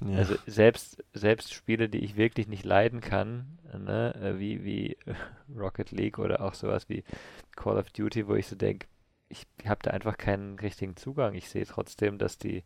ja. 0.04 0.18
also 0.18 0.34
selbst, 0.46 1.04
selbst 1.12 1.54
Spiele, 1.54 1.88
die 1.88 2.04
ich 2.04 2.16
wirklich 2.16 2.48
nicht 2.48 2.64
leiden 2.64 3.00
kann, 3.00 3.58
ne, 3.72 4.14
äh, 4.16 4.38
wie, 4.38 4.64
wie 4.64 4.96
Rocket 5.56 5.92
League 5.92 6.18
oder 6.18 6.40
auch 6.40 6.54
sowas 6.54 6.88
wie 6.88 7.04
Call 7.54 7.78
of 7.78 7.90
Duty, 7.90 8.26
wo 8.26 8.34
ich 8.34 8.48
so 8.48 8.56
denke, 8.56 8.88
ich 9.28 9.46
habe 9.64 9.80
da 9.82 9.90
einfach 9.90 10.18
keinen 10.18 10.58
richtigen 10.58 10.96
Zugang. 10.96 11.34
Ich 11.34 11.48
sehe 11.48 11.66
trotzdem, 11.66 12.18
dass 12.18 12.38
die 12.38 12.64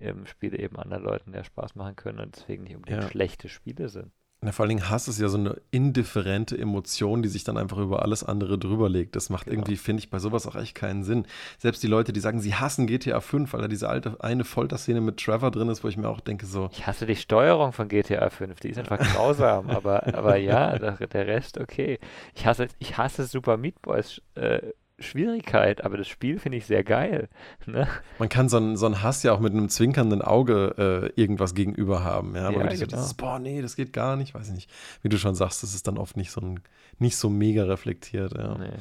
ähm, 0.00 0.26
Spiele 0.26 0.58
eben 0.58 0.78
anderen 0.78 1.04
Leuten 1.04 1.34
ja 1.34 1.44
Spaß 1.44 1.74
machen 1.74 1.96
können 1.96 2.20
und 2.20 2.36
deswegen 2.36 2.64
nicht 2.64 2.76
unbedingt 2.76 3.02
ja. 3.02 3.08
schlechte 3.08 3.48
Spiele 3.48 3.88
sind. 3.88 4.12
Na, 4.40 4.52
vor 4.52 4.62
allen 4.62 4.68
Dingen 4.68 4.88
Hass 4.88 5.08
ist 5.08 5.20
ja 5.20 5.28
so 5.28 5.36
eine 5.36 5.56
indifferente 5.72 6.56
Emotion, 6.56 7.22
die 7.22 7.28
sich 7.28 7.42
dann 7.42 7.56
einfach 7.56 7.78
über 7.78 8.02
alles 8.02 8.22
andere 8.22 8.56
drüber 8.56 8.88
legt. 8.88 9.16
Das 9.16 9.30
macht 9.30 9.46
genau. 9.46 9.56
irgendwie, 9.56 9.76
finde 9.76 10.00
ich, 10.00 10.10
bei 10.10 10.20
sowas 10.20 10.46
auch 10.46 10.54
echt 10.54 10.76
keinen 10.76 11.02
Sinn. 11.02 11.26
Selbst 11.58 11.82
die 11.82 11.88
Leute, 11.88 12.12
die 12.12 12.20
sagen, 12.20 12.40
sie 12.40 12.54
hassen 12.54 12.86
GTA 12.86 13.20
5, 13.20 13.52
weil 13.52 13.62
da 13.62 13.68
diese 13.68 13.88
alte 13.88 14.16
eine 14.20 14.44
Folterszene 14.44 15.00
mit 15.00 15.16
Trevor 15.16 15.50
drin 15.50 15.68
ist, 15.68 15.82
wo 15.82 15.88
ich 15.88 15.96
mir 15.96 16.08
auch 16.08 16.20
denke, 16.20 16.46
so. 16.46 16.68
Ich 16.72 16.86
hasse 16.86 17.04
die 17.04 17.16
Steuerung 17.16 17.72
von 17.72 17.88
GTA 17.88 18.30
5, 18.30 18.60
die 18.60 18.68
ist 18.68 18.78
einfach 18.78 19.00
grausam, 19.00 19.70
aber, 19.70 20.06
aber 20.14 20.36
ja, 20.36 20.78
der, 20.78 20.92
der, 21.08 21.26
Rest 21.26 21.58
okay. 21.58 21.98
Ich 22.36 22.46
hasse, 22.46 22.68
ich 22.78 22.96
hasse 22.96 23.24
Super 23.24 23.56
Meat 23.56 23.82
Boys 23.82 24.22
äh, 24.36 24.60
Schwierigkeit, 25.00 25.84
aber 25.84 25.96
das 25.96 26.08
Spiel 26.08 26.38
finde 26.38 26.58
ich 26.58 26.66
sehr 26.66 26.82
geil. 26.82 27.28
Ne? 27.66 27.86
Man 28.18 28.28
kann 28.28 28.48
so 28.48 28.56
einen, 28.56 28.76
so 28.76 28.86
einen 28.86 29.02
Hass 29.02 29.22
ja 29.22 29.32
auch 29.32 29.40
mit 29.40 29.52
einem 29.52 29.68
zwinkernden 29.68 30.22
Auge 30.22 31.12
äh, 31.16 31.20
irgendwas 31.20 31.54
gegenüber 31.54 32.02
haben. 32.02 32.34
Ja, 32.34 32.48
aber 32.48 32.64
ja, 32.64 32.68
genau. 32.68 32.86
dieses, 32.86 33.14
boah, 33.14 33.38
nee, 33.38 33.62
das 33.62 33.76
geht 33.76 33.92
gar 33.92 34.16
nicht, 34.16 34.34
weiß 34.34 34.48
ich 34.48 34.54
nicht. 34.54 34.70
Wie 35.02 35.08
du 35.08 35.18
schon 35.18 35.34
sagst, 35.34 35.62
das 35.62 35.74
ist 35.74 35.86
dann 35.86 35.98
oft 35.98 36.16
nicht 36.16 36.30
so, 36.30 36.40
ein, 36.40 36.60
nicht 36.98 37.16
so 37.16 37.28
mega 37.28 37.64
reflektiert. 37.64 38.36
Ja. 38.36 38.56
Nee. 38.58 38.72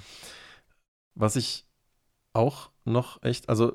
Was 1.15 1.35
ich 1.35 1.65
auch 2.33 2.69
noch 2.85 3.21
echt, 3.23 3.49
also 3.49 3.73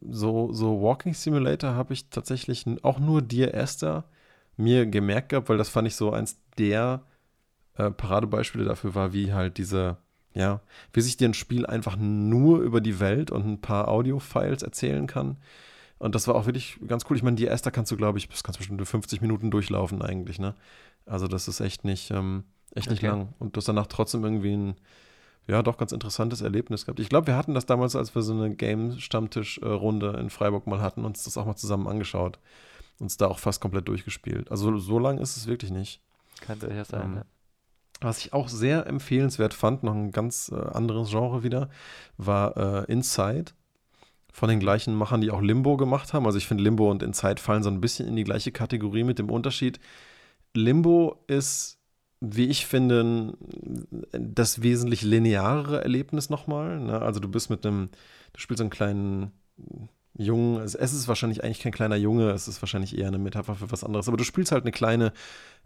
so, 0.00 0.52
so 0.52 0.80
Walking 0.80 1.14
Simulator 1.14 1.74
habe 1.74 1.92
ich 1.92 2.10
tatsächlich 2.10 2.64
auch 2.82 2.98
nur 2.98 3.22
dir, 3.22 3.54
Esther, 3.54 4.04
mir 4.56 4.86
gemerkt 4.86 5.30
gehabt, 5.30 5.48
weil 5.48 5.58
das 5.58 5.68
fand 5.68 5.88
ich 5.88 5.96
so 5.96 6.12
eins 6.12 6.38
der 6.58 7.02
äh, 7.76 7.90
Paradebeispiele 7.90 8.64
dafür 8.64 8.94
war, 8.94 9.12
wie 9.12 9.32
halt 9.32 9.58
diese 9.58 9.96
ja, 10.34 10.60
wie 10.92 11.00
sich 11.00 11.16
dir 11.16 11.28
ein 11.28 11.34
Spiel 11.34 11.64
einfach 11.64 11.96
nur 11.96 12.60
über 12.60 12.80
die 12.80 13.00
Welt 13.00 13.30
und 13.30 13.46
ein 13.46 13.60
paar 13.60 13.88
Audio-Files 13.88 14.62
erzählen 14.62 15.06
kann. 15.06 15.36
Und 15.98 16.14
das 16.14 16.26
war 16.26 16.34
auch 16.34 16.46
wirklich 16.46 16.78
ganz 16.86 17.04
cool. 17.08 17.16
Ich 17.16 17.22
meine, 17.22 17.36
die 17.36 17.46
Esther 17.46 17.70
kannst 17.70 17.92
du, 17.92 17.96
glaube 17.96 18.18
ich, 18.18 18.28
das 18.28 18.42
kannst 18.42 18.58
du 18.58 18.60
bestimmt 18.60 18.86
50 18.86 19.20
Minuten 19.20 19.50
durchlaufen 19.50 20.02
eigentlich, 20.02 20.38
ne? 20.38 20.54
Also 21.06 21.28
das 21.28 21.48
ist 21.48 21.60
echt 21.60 21.84
nicht, 21.84 22.10
ähm, 22.10 22.44
echt 22.74 22.90
nicht 22.90 22.98
okay. 22.98 23.08
lang. 23.08 23.34
Und 23.38 23.54
du 23.54 23.58
hast 23.58 23.68
danach 23.68 23.86
trotzdem 23.86 24.24
irgendwie 24.24 24.56
ein, 24.56 24.74
ja, 25.46 25.62
doch 25.62 25.76
ganz 25.76 25.92
interessantes 25.92 26.40
Erlebnis 26.40 26.84
gehabt. 26.84 26.98
Ich 26.98 27.08
glaube, 27.08 27.28
wir 27.28 27.36
hatten 27.36 27.54
das 27.54 27.66
damals, 27.66 27.94
als 27.94 28.14
wir 28.14 28.22
so 28.22 28.32
eine 28.32 28.54
Game-Stammtisch-Runde 28.54 30.16
in 30.18 30.30
Freiburg 30.30 30.66
mal 30.66 30.80
hatten, 30.80 31.04
uns 31.04 31.22
das 31.22 31.36
auch 31.36 31.46
mal 31.46 31.56
zusammen 31.56 31.86
angeschaut. 31.86 32.38
Uns 32.98 33.16
da 33.16 33.26
auch 33.26 33.38
fast 33.38 33.60
komplett 33.60 33.88
durchgespielt. 33.88 34.50
Also 34.50 34.78
so 34.78 34.98
lang 34.98 35.18
ist 35.18 35.36
es 35.36 35.46
wirklich 35.46 35.70
nicht. 35.70 36.00
Kann 36.40 36.58
ja 36.60 36.84
sein, 36.84 37.02
ähm, 37.02 37.16
ja. 37.16 37.24
Was 38.04 38.18
ich 38.18 38.32
auch 38.32 38.48
sehr 38.48 38.86
empfehlenswert 38.86 39.54
fand, 39.54 39.82
noch 39.82 39.94
ein 39.94 40.12
ganz 40.12 40.52
äh, 40.52 40.56
anderes 40.56 41.10
Genre 41.10 41.42
wieder, 41.42 41.70
war 42.16 42.56
äh, 42.56 42.92
Inside. 42.92 43.52
Von 44.32 44.48
den 44.48 44.58
gleichen 44.58 44.94
Machern, 44.94 45.20
die 45.20 45.30
auch 45.30 45.40
Limbo 45.40 45.76
gemacht 45.76 46.12
haben. 46.12 46.26
Also 46.26 46.38
ich 46.38 46.48
finde, 46.48 46.64
Limbo 46.64 46.90
und 46.90 47.02
Inside 47.02 47.40
fallen 47.40 47.62
so 47.62 47.70
ein 47.70 47.80
bisschen 47.80 48.08
in 48.08 48.16
die 48.16 48.24
gleiche 48.24 48.50
Kategorie 48.50 49.04
mit 49.04 49.18
dem 49.18 49.30
Unterschied. 49.30 49.78
Limbo 50.54 51.22
ist, 51.28 51.78
wie 52.20 52.46
ich 52.46 52.66
finde, 52.66 53.34
das 54.12 54.62
wesentlich 54.62 55.02
linearere 55.02 55.82
Erlebnis 55.82 56.30
nochmal. 56.30 56.80
Ne? 56.80 57.00
Also 57.00 57.20
du 57.20 57.28
bist 57.28 57.48
mit 57.48 57.64
einem, 57.64 57.90
du 58.32 58.40
spielst 58.40 58.60
einen 58.60 58.70
kleinen 58.70 59.30
Jungen, 60.16 60.62
es 60.62 60.74
ist 60.74 61.08
wahrscheinlich 61.08 61.42
eigentlich 61.42 61.60
kein 61.60 61.72
kleiner 61.72 61.96
Junge, 61.96 62.30
es 62.30 62.46
ist 62.46 62.62
wahrscheinlich 62.62 62.96
eher 62.96 63.08
eine 63.08 63.18
Metapher 63.18 63.56
für 63.56 63.72
was 63.72 63.82
anderes, 63.82 64.06
aber 64.06 64.16
du 64.16 64.22
spielst 64.22 64.52
halt 64.52 64.62
eine 64.62 64.70
kleine 64.70 65.12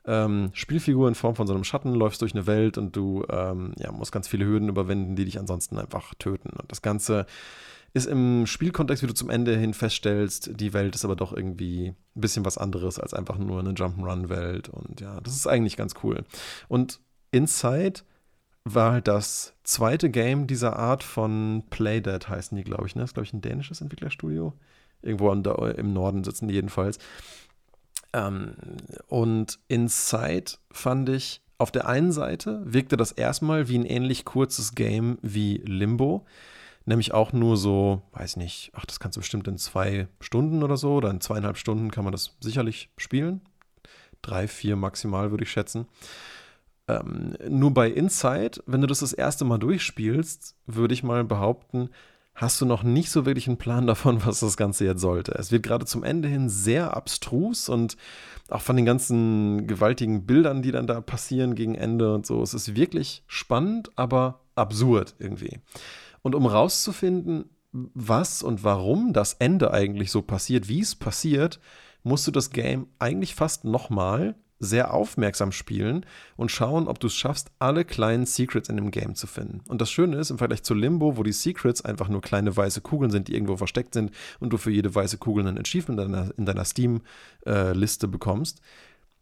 ähm, 0.08 0.50
Spielfigur 0.54 1.06
in 1.06 1.14
Form 1.14 1.36
von 1.36 1.46
so 1.46 1.54
einem 1.54 1.64
Schatten, 1.64 1.94
läufst 1.94 2.22
durch 2.22 2.34
eine 2.34 2.46
Welt 2.46 2.78
und 2.78 2.96
du 2.96 3.24
ähm, 3.30 3.72
ja, 3.78 3.92
musst 3.92 4.10
ganz 4.10 4.26
viele 4.26 4.46
Hürden 4.46 4.68
überwinden, 4.68 5.14
die 5.14 5.26
dich 5.26 5.38
ansonsten 5.38 5.78
einfach 5.78 6.14
töten. 6.14 6.50
Und 6.50 6.72
das 6.72 6.82
Ganze 6.82 7.26
ist 7.92 8.06
im 8.06 8.46
Spielkontext, 8.46 9.02
wie 9.02 9.06
du 9.06 9.14
zum 9.14 9.30
Ende 9.30 9.56
hin 9.56 9.74
feststellst, 9.74 10.50
die 10.60 10.72
Welt 10.72 10.94
ist 10.94 11.04
aber 11.04 11.16
doch 11.16 11.32
irgendwie 11.32 11.88
ein 11.88 12.20
bisschen 12.20 12.44
was 12.44 12.58
anderes 12.58 12.98
als 12.98 13.12
einfach 13.14 13.38
nur 13.38 13.60
eine 13.60 13.72
Jump'n'Run-Welt. 13.72 14.70
Und 14.70 15.00
ja, 15.00 15.20
das 15.20 15.36
ist 15.36 15.46
eigentlich 15.46 15.76
ganz 15.76 15.94
cool. 16.02 16.24
Und 16.68 17.00
Inside 17.30 18.00
war 18.64 18.92
halt 18.92 19.08
das 19.08 19.54
zweite 19.62 20.10
Game 20.10 20.46
dieser 20.46 20.76
Art 20.76 21.02
von 21.02 21.64
Playdead, 21.70 22.28
heißen 22.28 22.56
die, 22.56 22.64
glaube 22.64 22.86
ich. 22.86 22.94
Ne? 22.94 23.02
Das 23.02 23.10
ist, 23.10 23.14
glaube 23.14 23.26
ich, 23.26 23.32
ein 23.32 23.40
dänisches 23.42 23.80
Entwicklerstudio. 23.80 24.54
Irgendwo 25.00 25.30
im 25.32 25.92
Norden 25.92 26.24
sitzen 26.24 26.48
die 26.48 26.54
jedenfalls. 26.54 26.98
Ähm, 28.12 28.54
und 29.06 29.58
Inside 29.68 30.52
fand 30.70 31.08
ich, 31.08 31.42
auf 31.58 31.72
der 31.72 31.88
einen 31.88 32.12
Seite 32.12 32.62
wirkte 32.64 32.96
das 32.96 33.12
erstmal 33.12 33.68
wie 33.68 33.78
ein 33.78 33.84
ähnlich 33.84 34.24
kurzes 34.24 34.74
Game 34.74 35.18
wie 35.22 35.58
Limbo. 35.58 36.24
Nämlich 36.84 37.12
auch 37.12 37.32
nur 37.32 37.56
so, 37.56 38.02
weiß 38.12 38.36
nicht, 38.36 38.70
ach, 38.74 38.86
das 38.86 38.98
kannst 38.98 39.16
du 39.16 39.20
bestimmt 39.20 39.46
in 39.46 39.58
zwei 39.58 40.08
Stunden 40.20 40.62
oder 40.62 40.78
so, 40.78 40.94
oder 40.94 41.10
in 41.10 41.20
zweieinhalb 41.20 41.58
Stunden 41.58 41.90
kann 41.90 42.04
man 42.04 42.12
das 42.12 42.36
sicherlich 42.40 42.88
spielen. 42.96 43.42
Drei, 44.22 44.48
vier 44.48 44.76
maximal, 44.76 45.30
würde 45.30 45.44
ich 45.44 45.50
schätzen. 45.50 45.86
Ähm, 46.88 47.36
nur 47.46 47.74
bei 47.74 47.90
Inside, 47.90 48.62
wenn 48.64 48.80
du 48.80 48.86
das 48.86 49.00
das 49.00 49.12
erste 49.12 49.44
Mal 49.44 49.58
durchspielst, 49.58 50.56
würde 50.66 50.94
ich 50.94 51.02
mal 51.02 51.24
behaupten, 51.24 51.90
hast 52.38 52.60
du 52.60 52.66
noch 52.66 52.84
nicht 52.84 53.10
so 53.10 53.26
wirklich 53.26 53.48
einen 53.48 53.58
Plan 53.58 53.86
davon, 53.86 54.20
was 54.24 54.40
das 54.40 54.56
Ganze 54.56 54.84
jetzt 54.84 55.00
sollte. 55.00 55.32
Es 55.32 55.52
wird 55.52 55.64
gerade 55.64 55.84
zum 55.84 56.04
Ende 56.04 56.28
hin 56.28 56.48
sehr 56.48 56.96
abstrus 56.96 57.68
und 57.68 57.96
auch 58.48 58.62
von 58.62 58.76
den 58.76 58.86
ganzen 58.86 59.66
gewaltigen 59.66 60.24
Bildern, 60.24 60.62
die 60.62 60.72
dann 60.72 60.86
da 60.86 61.00
passieren 61.02 61.54
gegen 61.54 61.74
Ende 61.74 62.14
und 62.14 62.24
so. 62.24 62.40
Es 62.42 62.54
ist 62.54 62.74
wirklich 62.74 63.22
spannend, 63.26 63.90
aber 63.96 64.40
absurd 64.54 65.16
irgendwie. 65.18 65.60
Und 66.22 66.34
um 66.34 66.46
rauszufinden, 66.46 67.50
was 67.72 68.42
und 68.42 68.64
warum 68.64 69.12
das 69.12 69.34
Ende 69.34 69.72
eigentlich 69.72 70.10
so 70.10 70.22
passiert, 70.22 70.68
wie 70.68 70.80
es 70.80 70.94
passiert, 70.94 71.60
musst 72.02 72.26
du 72.26 72.30
das 72.30 72.50
Game 72.50 72.86
eigentlich 72.98 73.34
fast 73.34 73.64
nochmal 73.64 74.34
sehr 74.60 74.92
aufmerksam 74.92 75.52
spielen 75.52 76.04
und 76.36 76.50
schauen, 76.50 76.88
ob 76.88 76.98
du 76.98 77.06
es 77.06 77.14
schaffst, 77.14 77.50
alle 77.58 77.84
kleinen 77.84 78.26
Secrets 78.26 78.68
in 78.68 78.76
dem 78.76 78.90
Game 78.90 79.14
zu 79.14 79.26
finden. 79.26 79.60
Und 79.68 79.80
das 79.80 79.90
Schöne 79.90 80.16
ist, 80.16 80.30
im 80.30 80.38
Vergleich 80.38 80.62
zu 80.62 80.74
Limbo, 80.74 81.16
wo 81.16 81.22
die 81.22 81.32
Secrets 81.32 81.84
einfach 81.84 82.08
nur 82.08 82.20
kleine 82.20 82.56
weiße 82.56 82.80
Kugeln 82.80 83.10
sind, 83.10 83.28
die 83.28 83.34
irgendwo 83.34 83.56
versteckt 83.56 83.94
sind 83.94 84.10
und 84.40 84.52
du 84.52 84.56
für 84.58 84.70
jede 84.70 84.94
weiße 84.94 85.18
Kugel 85.18 85.46
ein 85.46 85.58
Achievement 85.58 86.00
in 86.00 86.12
deiner, 86.12 86.38
in 86.38 86.46
deiner 86.46 86.64
Steam-Liste 86.64 88.06
äh, 88.06 88.10
bekommst, 88.10 88.60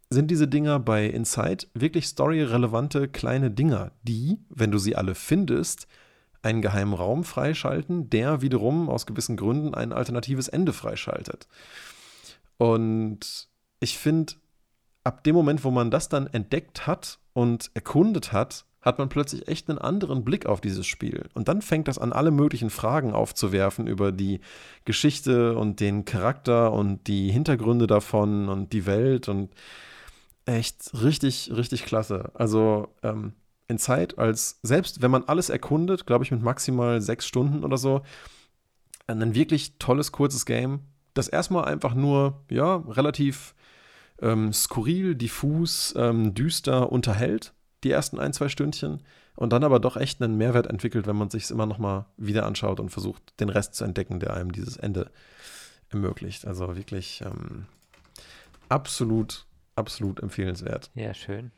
sind 0.09 0.31
diese 0.31 0.47
Dinger 0.47 0.79
bei 0.79 1.05
Inside 1.05 1.67
wirklich 1.73 2.05
storyrelevante 2.05 3.07
kleine 3.07 3.51
Dinger, 3.51 3.91
die, 4.03 4.39
wenn 4.49 4.71
du 4.71 4.77
sie 4.77 4.95
alle 4.95 5.15
findest, 5.15 5.87
einen 6.41 6.61
geheimen 6.61 6.93
Raum 6.93 7.23
freischalten, 7.23 8.09
der 8.09 8.41
wiederum 8.41 8.89
aus 8.89 9.05
gewissen 9.05 9.35
Gründen 9.35 9.73
ein 9.73 9.91
alternatives 9.91 10.47
Ende 10.47 10.71
freischaltet. 10.71 11.47
Und 12.57 13.49
ich 13.79 13.97
finde, 13.97 14.33
ab 15.07 15.23
dem 15.23 15.35
Moment, 15.35 15.63
wo 15.63 15.71
man 15.71 15.89
das 15.89 16.09
dann 16.09 16.27
entdeckt 16.27 16.85
hat 16.85 17.19
und 17.31 17.71
erkundet 17.73 18.33
hat, 18.33 18.65
hat 18.81 18.99
man 18.99 19.07
plötzlich 19.07 19.47
echt 19.47 19.69
einen 19.69 19.79
anderen 19.79 20.25
Blick 20.25 20.45
auf 20.45 20.59
dieses 20.59 20.85
Spiel. 20.85 21.29
Und 21.33 21.47
dann 21.47 21.61
fängt 21.61 21.87
das 21.87 21.97
an, 21.97 22.11
alle 22.11 22.29
möglichen 22.29 22.69
Fragen 22.69 23.13
aufzuwerfen 23.13 23.87
über 23.87 24.11
die 24.11 24.41
Geschichte 24.83 25.57
und 25.57 25.79
den 25.79 26.03
Charakter 26.03 26.73
und 26.73 27.07
die 27.07 27.31
Hintergründe 27.31 27.87
davon 27.87 28.49
und 28.49 28.73
die 28.73 28.85
Welt 28.85 29.29
und 29.29 29.49
echt 30.45 30.91
richtig, 31.01 31.51
richtig 31.55 31.85
klasse. 31.85 32.31
Also 32.33 32.89
ähm, 33.01 33.31
in 33.69 33.77
Zeit, 33.77 34.17
als 34.17 34.59
selbst 34.61 35.01
wenn 35.01 35.11
man 35.11 35.23
alles 35.23 35.49
erkundet, 35.49 36.05
glaube 36.05 36.25
ich 36.25 36.31
mit 36.31 36.41
maximal 36.41 37.01
sechs 37.01 37.25
Stunden 37.25 37.63
oder 37.63 37.77
so, 37.77 38.01
ein 39.07 39.33
wirklich 39.33 39.77
tolles, 39.79 40.11
kurzes 40.11 40.45
Game, 40.45 40.81
das 41.13 41.29
erstmal 41.29 41.63
einfach 41.65 41.93
nur, 41.93 42.43
ja, 42.49 42.75
relativ 42.75 43.55
ähm, 44.21 44.53
skurril, 44.53 45.15
diffus, 45.15 45.93
ähm, 45.97 46.33
düster 46.33 46.91
unterhält, 46.91 47.53
die 47.83 47.91
ersten 47.91 48.19
ein, 48.19 48.33
zwei 48.33 48.49
Stündchen, 48.49 49.03
und 49.37 49.53
dann 49.53 49.63
aber 49.63 49.79
doch 49.79 49.97
echt 49.97 50.21
einen 50.21 50.35
Mehrwert 50.35 50.65
entwickelt, 50.65 51.05
wenn 51.05 51.15
man 51.15 51.29
sich 51.29 51.43
es 51.43 51.51
immer 51.51 51.67
nochmal 51.67 52.05
wieder 52.17 52.47
anschaut 52.47 52.79
und 52.79 52.89
versucht, 52.89 53.39
den 53.39 53.49
Rest 53.49 53.75
zu 53.75 53.83
entdecken, 53.83 54.19
der 54.19 54.33
einem 54.33 54.51
dieses 54.51 54.77
Ende 54.77 55.11
ermöglicht. 55.89 56.47
Also 56.47 56.75
wirklich 56.75 57.21
ähm, 57.21 57.67
absolut, 58.67 59.45
absolut 59.75 60.21
empfehlenswert. 60.21 60.89
Ja, 60.95 61.13
schön. 61.13 61.51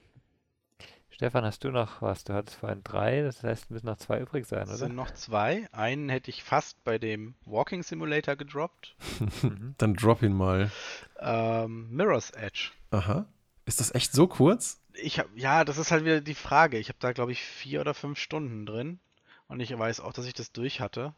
Stefan, 1.20 1.44
hast 1.44 1.66
du 1.66 1.70
noch 1.70 2.02
was? 2.02 2.24
Du 2.24 2.34
hattest 2.34 2.56
vorhin 2.56 2.82
drei, 2.82 3.24
das 3.24 3.44
heißt, 3.44 3.72
müssen 3.72 3.88
noch 3.88 3.98
zwei 3.98 4.22
übrig 4.22 4.46
sein, 4.48 4.64
oder? 4.64 4.72
Es 4.72 4.80
sind 4.80 4.96
noch 4.96 5.12
zwei. 5.12 5.68
Einen 5.74 6.08
hätte 6.08 6.32
ich 6.32 6.46
fast 6.46 6.82
bei 6.86 6.98
dem 6.98 7.36
Walking 7.44 7.84
Simulator 7.84 8.38
gedroppt. 8.38 8.96
Dann 9.78 9.96
drop 9.96 10.24
ihn 10.24 10.32
mal. 10.32 10.72
Ähm, 11.20 11.90
Mirror's 11.92 12.30
Edge. 12.30 12.72
Aha. 12.92 13.26
Ist 13.66 13.82
das 13.82 13.94
echt 13.94 14.14
so 14.14 14.28
kurz? 14.28 14.80
Ich 14.94 15.20
hab, 15.20 15.28
ja, 15.36 15.66
das 15.66 15.78
ist 15.78 15.92
halt 15.92 16.06
wieder 16.06 16.22
die 16.22 16.36
Frage. 16.36 16.78
Ich 16.78 16.88
habe 16.88 17.00
da, 17.02 17.12
glaube 17.12 17.34
ich, 17.34 17.42
vier 17.42 17.82
oder 17.82 17.94
fünf 17.94 18.18
Stunden 18.18 18.66
drin. 18.66 19.02
Und 19.50 19.60
ich 19.60 19.78
weiß 19.78 20.00
auch, 20.00 20.14
dass 20.14 20.26
ich 20.26 20.34
das 20.34 20.54
durch 20.54 20.80
hatte. 20.80 21.14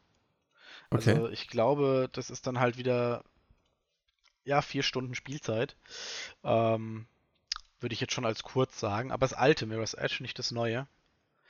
Okay. 0.90 1.12
Also 1.12 1.30
ich 1.30 1.48
glaube, 1.48 2.10
das 2.12 2.32
ist 2.32 2.48
dann 2.48 2.60
halt 2.60 2.80
wieder, 2.80 3.24
ja, 4.46 4.64
vier 4.64 4.82
Stunden 4.82 5.14
Spielzeit. 5.14 5.76
Ähm, 6.44 7.06
würde 7.82 7.94
ich 7.94 8.02
jetzt 8.02 8.14
schon 8.14 8.26
als 8.26 8.44
kurz 8.44 8.80
sagen. 8.80 9.12
Aber 9.12 9.26
das 9.26 9.34
alte 9.34 9.66
Mirror's 9.66 9.94
Edge, 9.94 10.18
nicht 10.22 10.40
das 10.40 10.52
neue. 10.52 10.88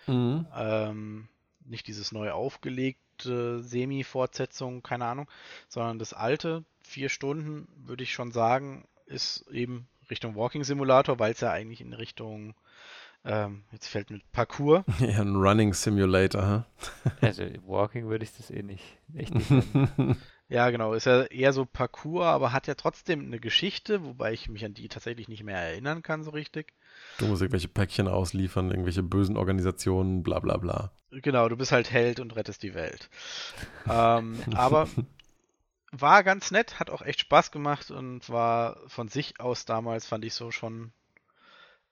Mhm. 0.08 0.48
Ähm, 0.56 1.28
nicht 1.66 1.88
dieses 1.88 2.12
neu 2.12 2.32
aufgelegte 2.32 3.62
Semi-Fortsetzung, 3.62 4.82
keine 4.82 5.06
Ahnung, 5.06 5.30
sondern 5.68 6.00
das 6.00 6.14
alte, 6.14 6.64
vier 6.82 7.10
Stunden, 7.10 7.68
würde 7.86 8.04
ich 8.04 8.14
schon 8.14 8.32
sagen, 8.32 8.88
ist 9.06 9.46
eben 9.52 9.88
Richtung 10.10 10.36
Walking 10.36 10.64
Simulator, 10.64 11.20
weil 11.20 11.34
es 11.34 11.42
ja 11.42 11.52
eigentlich 11.52 11.82
in 11.82 11.94
Richtung, 11.94 12.56
ähm, 13.24 13.64
jetzt 13.72 13.88
fällt 13.88 14.10
mit 14.10 14.30
Parkour. 14.32 14.84
Ja, 15.00 15.22
ein 15.22 15.36
Running 15.36 15.74
Simulator. 15.74 16.66
Huh? 16.66 17.10
Also 17.22 17.44
Walking 17.66 18.08
würde 18.08 18.26
ich 18.26 18.36
das 18.36 18.50
eh 18.50 18.64
nicht, 18.64 18.84
echt 19.16 19.34
nicht. 19.36 19.52
Ja, 20.52 20.70
genau, 20.70 20.94
ist 20.94 21.06
ja 21.06 21.24
eher 21.24 21.54
so 21.54 21.64
Parkour, 21.64 22.26
aber 22.26 22.52
hat 22.52 22.68
ja 22.68 22.76
trotzdem 22.76 23.22
eine 23.22 23.40
Geschichte, 23.40 24.04
wobei 24.04 24.34
ich 24.34 24.50
mich 24.50 24.66
an 24.66 24.74
die 24.74 24.90
tatsächlich 24.90 25.30
nicht 25.30 25.46
mehr 25.46 25.58
erinnern 25.58 26.04
kann 26.04 26.26
so 26.26 26.32
richtig. 26.32 26.74
Du 27.20 27.28
musst 27.28 27.42
irgendwelche 27.42 27.70
Päckchen 27.70 28.10
ausliefern, 28.10 28.70
irgendwelche 28.70 29.02
bösen 29.02 29.38
Organisationen, 29.38 30.24
bla 30.24 30.40
bla 30.40 30.58
bla. 30.58 30.92
Genau, 31.10 31.48
du 31.48 31.56
bist 31.56 31.72
halt 31.72 31.90
Held 31.90 32.20
und 32.20 32.36
rettest 32.36 32.64
die 32.64 32.74
Welt. 32.74 33.10
ähm, 33.90 34.44
aber 34.54 34.90
war 35.94 36.22
ganz 36.22 36.52
nett, 36.52 36.82
hat 36.82 36.90
auch 36.90 37.02
echt 37.02 37.22
Spaß 37.22 37.52
gemacht 37.52 37.90
und 37.90 38.30
war 38.30 38.76
von 38.88 39.08
sich 39.08 39.40
aus 39.40 39.64
damals, 39.64 40.06
fand 40.06 40.26
ich 40.26 40.34
so 40.34 40.52
schon 40.52 40.92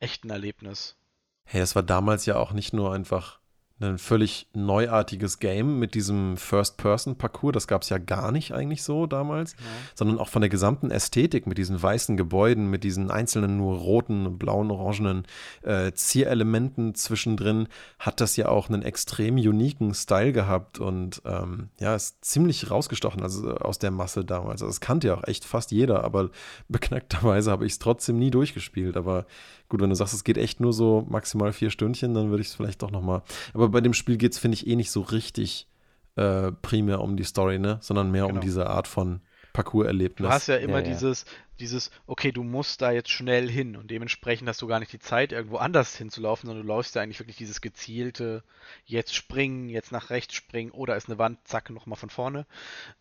echt 0.02 0.26
ein 0.26 0.32
Erlebnis. 0.32 0.98
Hey, 1.46 1.62
es 1.62 1.76
war 1.76 1.84
damals 1.84 2.26
ja 2.26 2.36
auch 2.36 2.52
nicht 2.52 2.74
nur 2.74 2.94
einfach 2.94 3.40
ein 3.82 3.98
völlig 3.98 4.48
neuartiges 4.54 5.40
Game 5.40 5.80
mit 5.80 5.96
diesem 5.96 6.36
First-Person-Parcours. 6.38 7.54
Das 7.54 7.68
gab 7.68 7.84
es 7.84 7.90
ja 7.90 7.98
gar 7.98 8.32
nicht 8.32 8.52
eigentlich 8.54 8.84
so 8.84 9.06
damals, 9.06 9.54
Ja. 9.54 9.58
sondern 9.96 10.20
auch 10.20 10.28
von 10.28 10.42
der 10.42 10.50
gesamten 10.50 10.92
Ästhetik 10.92 11.48
mit 11.48 11.58
diesen 11.58 11.82
weißen 11.82 12.18
Gebäuden, 12.18 12.70
mit 12.70 12.84
diesen 12.84 13.10
einzelnen 13.12 13.58
nur 13.58 13.78
roten, 13.78 14.38
blauen, 14.38 14.70
orangenen 14.72 15.26
äh, 15.64 15.92
Zierelementen 15.94 16.96
zwischendrin, 16.96 17.68
hat 18.00 18.22
das 18.22 18.36
ja 18.36 18.50
auch 18.50 18.70
einen 18.70 18.82
extrem 18.82 19.36
uniken 19.36 19.94
Style 19.94 20.34
gehabt 20.34 20.80
und 20.80 21.22
ähm, 21.26 21.70
ja, 21.80 21.96
ist 21.96 22.24
ziemlich 22.24 22.70
rausgestochen 22.70 23.22
also 23.24 23.56
aus 23.56 23.80
der 23.80 23.92
Masse 23.92 24.26
damals. 24.26 24.62
Also 24.62 24.68
das 24.68 24.82
kannte 24.82 25.08
ja 25.08 25.16
auch 25.16 25.24
echt 25.24 25.46
fast 25.46 25.72
jeder, 25.72 26.04
aber 26.04 26.30
beknackterweise 26.68 27.52
habe 27.52 27.66
ich 27.66 27.74
es 27.74 27.80
trotzdem 27.80 28.18
nie 28.20 28.32
durchgespielt. 28.32 28.98
Aber 28.98 29.26
gut, 29.70 29.82
wenn 29.82 29.90
du 29.90 29.96
sagst, 29.96 30.14
es 30.14 30.24
geht 30.24 30.38
echt 30.38 30.60
nur 30.60 30.74
so 30.74 31.06
maximal 31.10 31.54
vier 31.54 31.70
Stündchen, 31.70 32.14
dann 32.14 32.30
würde 32.30 32.42
ich 32.42 32.48
es 32.48 32.56
vielleicht 32.56 32.82
doch 32.82 32.92
nochmal. 32.92 33.22
Aber 33.54 33.69
bei 33.70 33.82
dem 33.82 33.94
Spiel 33.94 34.18
geht 34.18 34.34
es, 34.34 34.40
finde 34.40 34.56
ich, 34.56 34.68
eh 34.68 34.76
nicht 34.76 34.92
so 34.92 35.02
richtig 35.02 35.68
äh, 36.16 36.52
primär 36.52 37.02
um 37.02 37.16
die 37.18 37.24
Story, 37.24 37.60
ne? 37.60 37.78
Sondern 37.82 38.12
mehr 38.12 38.24
Genau. 38.26 38.36
um 38.36 38.42
diese 38.42 38.68
Art 38.68 38.88
von 38.88 39.22
Parcours-Erlebnis. 39.54 40.28
Du 40.28 40.32
hast 40.32 40.48
ja 40.48 40.58
immer 40.58 40.80
Ja, 40.80 40.86
ja. 40.86 40.94
dieses, 40.94 41.26
dieses, 41.60 41.92
okay, 42.06 42.32
du 42.32 42.44
musst 42.44 42.82
da 42.82 42.92
jetzt 42.92 43.10
schnell 43.10 43.50
hin 43.50 43.76
und 43.76 43.90
dementsprechend 43.90 44.48
hast 44.48 44.62
du 44.62 44.68
gar 44.68 44.80
nicht 44.80 44.94
die 44.94 45.00
Zeit, 45.00 45.32
irgendwo 45.32 45.58
anders 45.58 45.96
hinzulaufen, 45.96 46.48
sondern 46.48 46.66
du 46.66 46.68
läufst 46.72 46.96
ja 46.96 47.02
eigentlich 47.02 47.20
wirklich 47.20 47.38
dieses 47.38 47.60
gezielte, 47.62 48.44
jetzt 48.86 49.16
springen, 49.16 49.70
jetzt 49.70 49.92
nach 49.92 50.10
rechts 50.10 50.36
springen, 50.36 50.72
oder 50.72 50.96
ist 50.96 51.10
eine 51.10 51.18
Wand, 51.18 51.40
zack, 51.46 51.70
nochmal 51.70 51.98
von 51.98 52.10
vorne. 52.10 52.46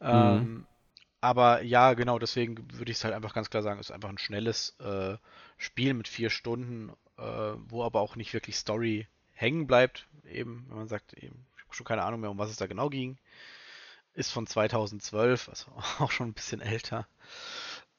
Ähm, 0.00 0.66
aber 1.20 1.62
ja, 1.62 1.94
genau, 1.94 2.18
deswegen 2.18 2.56
würde 2.72 2.90
ich 2.92 2.98
es 2.98 3.04
halt 3.04 3.14
einfach 3.14 3.34
ganz 3.34 3.50
klar 3.50 3.62
sagen, 3.62 3.80
ist 3.80 3.90
einfach 3.90 4.08
ein 4.08 4.18
schnelles 4.18 4.76
äh, 4.80 5.16
Spiel 5.56 5.92
mit 5.94 6.08
vier 6.08 6.30
Stunden, 6.30 6.90
äh, 7.18 7.22
wo 7.68 7.82
aber 7.84 8.00
auch 8.00 8.16
nicht 8.16 8.32
wirklich 8.32 8.56
Story 8.56 9.06
hängen 9.38 9.66
bleibt. 9.66 10.06
Eben, 10.30 10.66
wenn 10.68 10.78
man 10.78 10.88
sagt, 10.88 11.14
eben, 11.14 11.46
ich 11.56 11.64
habe 11.64 11.74
schon 11.74 11.86
keine 11.86 12.02
Ahnung 12.02 12.20
mehr, 12.20 12.30
um 12.30 12.38
was 12.38 12.50
es 12.50 12.56
da 12.56 12.66
genau 12.66 12.90
ging. 12.90 13.16
Ist 14.14 14.32
von 14.32 14.46
2012, 14.46 15.48
also 15.48 15.70
auch 15.98 16.10
schon 16.10 16.28
ein 16.28 16.34
bisschen 16.34 16.60
älter. 16.60 17.06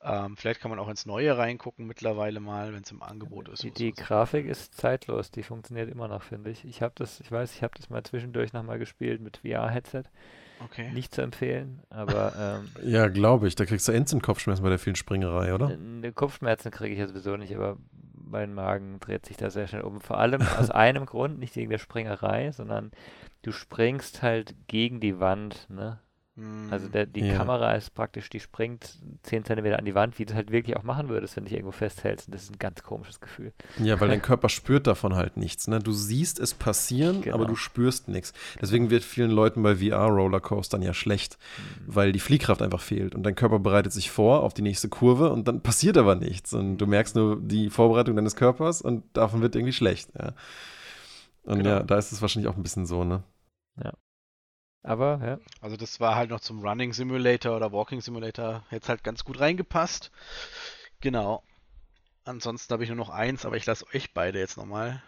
Ähm, 0.02 0.38
vielleicht 0.38 0.62
kann 0.62 0.70
man 0.70 0.80
auch 0.80 0.88
ins 0.88 1.06
Neue 1.06 1.38
reingucken 1.38 1.86
mittlerweile 1.86 2.40
mal, 2.40 2.74
wenn 2.74 2.84
es 2.84 2.92
im 2.92 3.04
Angebot 3.04 3.50
ist. 3.50 3.64
Die, 3.64 3.72
die. 3.72 3.92
Grafik 3.92 4.46
ist 4.46 4.76
zeitlos, 4.76 5.30
die 5.30 5.44
funktioniert 5.44 5.90
immer 5.90 6.08
noch, 6.08 6.24
finde 6.24 6.52
ich. 6.52 6.64
Ich 6.64 6.82
habe 6.82 6.94
das, 6.96 7.20
ich 7.20 7.32
weiß, 7.32 7.54
ich 7.54 7.64
habe 7.64 7.74
das 7.76 7.90
mal 7.90 8.04
zwischendurch 8.04 8.54
nochmal 8.54 8.80
gespielt 8.80 9.20
mit 9.22 9.38
VR-Headset. 9.38 10.04
Okay. 10.64 10.92
Nicht 10.92 11.14
zu 11.14 11.22
empfehlen, 11.22 11.82
aber 11.90 12.62
ähm, 12.84 12.90
Ja, 12.90 13.08
glaube 13.08 13.48
ich. 13.48 13.56
Da 13.56 13.66
kriegst 13.66 13.88
du 13.88 13.92
Instant-Kopfschmerzen 13.92 14.64
bei 14.64 14.70
der 14.70 14.80
vielen 14.80 14.96
Springerei, 14.96 15.54
oder? 15.54 15.78
Kopfschmerzen 16.14 16.72
kriege 16.72 16.94
ich 16.94 17.00
ja 17.00 17.08
sowieso 17.08 17.36
nicht, 17.36 17.54
aber 17.54 17.78
mein 18.30 18.54
Magen 18.54 19.00
dreht 19.00 19.26
sich 19.26 19.38
da 19.38 19.50
sehr 19.50 19.68
schnell 19.68 19.82
um. 19.82 20.02
Vor 20.02 20.18
allem 20.18 20.42
aus 20.42 20.70
einem 20.72 21.06
Grund, 21.06 21.40
nicht 21.40 21.56
wegen 21.56 21.70
der 21.70 21.78
Springerei, 21.78 22.52
sondern 22.52 22.92
du 23.42 23.52
springst 23.52 24.22
halt 24.22 24.56
gegen 24.68 25.00
die 25.00 25.20
Wand, 25.20 25.70
ne? 25.70 26.00
Also 26.72 26.86
Hm, 26.86 26.92
der, 26.92 27.06
die 27.06 27.22
Ja. 27.22 27.38
Kamera 27.38 27.74
ist 27.74 27.94
praktisch, 27.96 28.30
die 28.30 28.40
springt 28.40 28.98
10 29.24 29.46
Zentimeter 29.46 29.80
an 29.80 29.86
die 29.86 29.96
Wand, 29.96 30.20
wie 30.20 30.26
du 30.26 30.32
es 30.32 30.36
halt 30.36 30.52
wirklich 30.52 30.78
auch 30.78 30.84
machen 30.84 31.10
würdest, 31.10 31.36
wenn 31.36 31.44
du 31.44 31.50
dich 31.50 31.58
irgendwo 31.58 31.72
festhältst. 31.72 32.28
Und 32.28 32.36
das 32.36 32.44
ist 32.44 32.52
ein 32.52 32.60
ganz 32.60 32.84
komisches 32.84 33.20
Gefühl. 33.20 33.54
Ja, 33.80 34.00
weil 34.00 34.10
dein 34.10 34.22
Körper 34.22 34.50
spürt 34.50 34.88
davon 34.88 35.16
halt 35.16 35.38
nichts. 35.38 35.68
Ne? 35.68 35.80
Du 35.80 35.92
siehst 35.92 36.40
es 36.40 36.54
passieren, 36.54 37.22
Genau. 37.22 37.36
aber 37.36 37.46
du 37.46 37.56
spürst 37.56 38.08
nichts. 38.08 38.34
Deswegen 38.62 38.90
wird 38.90 39.04
vielen 39.04 39.32
Leuten 39.32 39.64
bei 39.64 39.76
VR-Rollercoastern 39.78 40.82
ja 40.82 40.94
schlecht, 40.94 41.38
weil 41.88 42.12
die 42.12 42.20
Fliehkraft 42.20 42.62
einfach 42.62 42.82
fehlt. 42.82 43.16
Und 43.16 43.24
dein 43.24 43.36
Körper 43.36 43.60
bereitet 43.60 43.92
sich 43.94 44.12
vor 44.12 44.44
auf 44.44 44.54
die 44.54 44.62
nächste 44.62 44.90
Kurve 44.90 45.32
und 45.32 45.48
dann 45.48 45.62
passiert 45.62 45.98
aber 45.98 46.16
nichts. 46.16 46.54
Und 46.54 46.78
du 46.78 46.88
merkst 46.88 47.16
nur 47.16 47.40
die 47.42 47.70
Vorbereitung 47.70 48.16
deines 48.16 48.36
Körpers 48.36 48.82
und 48.82 49.04
davon 49.14 49.42
wird 49.42 49.56
irgendwie 49.56 49.74
schlecht. 49.74 50.10
Ja. 50.18 50.34
Und 51.44 51.58
Genau. 51.60 51.70
ja, 51.70 51.84
da 51.84 51.98
ist 51.98 52.12
es 52.12 52.22
wahrscheinlich 52.22 52.50
auch 52.52 52.58
ein 52.58 52.64
bisschen 52.64 52.86
so, 52.86 53.04
ne? 53.04 53.24
Aber, 54.82 55.20
ja, 55.24 55.40
Also 55.62 55.76
das 55.76 56.00
war 56.00 56.16
halt 56.16 56.30
noch 56.30 56.40
zum 56.40 56.66
Running 56.66 56.94
Simulator 56.94 57.56
oder 57.56 57.72
Walking 57.72 58.02
Simulator 58.02 58.64
jetzt 58.72 58.90
halt 58.90 59.04
ganz 59.04 59.24
gut 59.24 59.40
reingepasst. 59.40 60.12
Genau. 61.02 61.44
Ansonsten 62.24 62.72
habe 62.74 62.84
ich 62.84 62.90
nur 62.90 62.98
noch 62.98 63.10
eins, 63.10 63.46
aber 63.46 63.58
ich 63.58 63.66
lasse 63.66 63.86
euch 63.94 64.14
beide 64.14 64.40
jetzt 64.40 64.58
nochmal. 64.58 65.02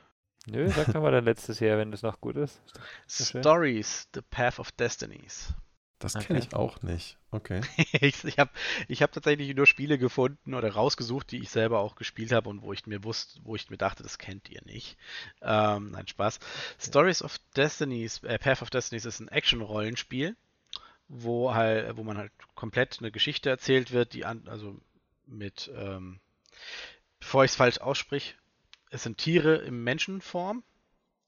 nö, 0.47 0.69
sag 0.69 0.87
doch 0.91 1.01
mal 1.01 1.11
dein 1.11 1.25
letztes 1.25 1.59
Jahr, 1.59 1.77
wenn 1.77 1.91
das 1.91 2.01
noch 2.01 2.19
gut 2.19 2.35
ist. 2.35 2.61
Ist. 3.07 3.29
Stories, 3.29 4.07
The 4.13 4.21
Path 4.21 4.59
of 4.59 4.71
Destinies. 4.71 5.53
Das 6.01 6.15
Okay. 6.15 6.25
kenne 6.25 6.39
ich 6.39 6.53
auch 6.53 6.81
nicht. 6.81 7.17
Okay. 7.29 7.61
ich 8.01 8.23
ich 8.23 8.39
habe 8.39 8.51
ich 8.87 9.01
hab 9.01 9.11
tatsächlich 9.11 9.55
nur 9.55 9.67
Spiele 9.67 9.97
gefunden 9.97 10.53
oder 10.55 10.71
rausgesucht, 10.73 11.31
die 11.31 11.37
ich 11.37 11.49
selber 11.49 11.79
auch 11.79 11.95
gespielt 11.95 12.31
habe 12.31 12.49
und 12.49 12.63
wo 12.63 12.73
ich 12.73 12.87
mir 12.87 13.03
wusste, 13.03 13.39
wo 13.43 13.55
ich 13.55 13.69
mir 13.69 13.77
dachte, 13.77 14.03
das 14.03 14.17
kennt 14.17 14.49
ihr 14.49 14.61
nicht. 14.65 14.97
Ähm, 15.41 15.91
nein, 15.91 16.07
Spaß. 16.07 16.39
Stories 16.79 17.21
of 17.21 17.37
Destinies, 17.55 18.23
äh, 18.23 18.39
Path 18.39 18.61
of 18.63 18.71
Destinies 18.71 19.05
ist 19.05 19.19
ein 19.19 19.27
Action-Rollenspiel, 19.27 20.35
wo 21.07 21.53
halt, 21.53 21.95
wo 21.97 22.03
man 22.03 22.17
halt 22.17 22.31
komplett 22.55 22.97
eine 22.99 23.11
Geschichte 23.11 23.49
erzählt 23.49 23.91
wird, 23.91 24.13
die 24.13 24.25
an, 24.25 24.47
also 24.47 24.79
mit, 25.27 25.71
ähm, 25.75 26.19
bevor 27.19 27.45
ich 27.45 27.51
es 27.51 27.57
falsch 27.57 27.77
aussprich, 27.77 28.35
es 28.89 29.03
sind 29.03 29.19
Tiere 29.19 29.57
im 29.57 29.83
Menschenform, 29.83 30.63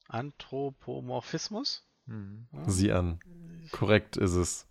Anthropomorphismus. 0.07 1.83
Mhm. 2.05 2.47
Sieh 2.67 2.91
an. 2.91 3.19
Korrekt 3.71 4.17
ist 4.17 4.35
es. 4.35 4.67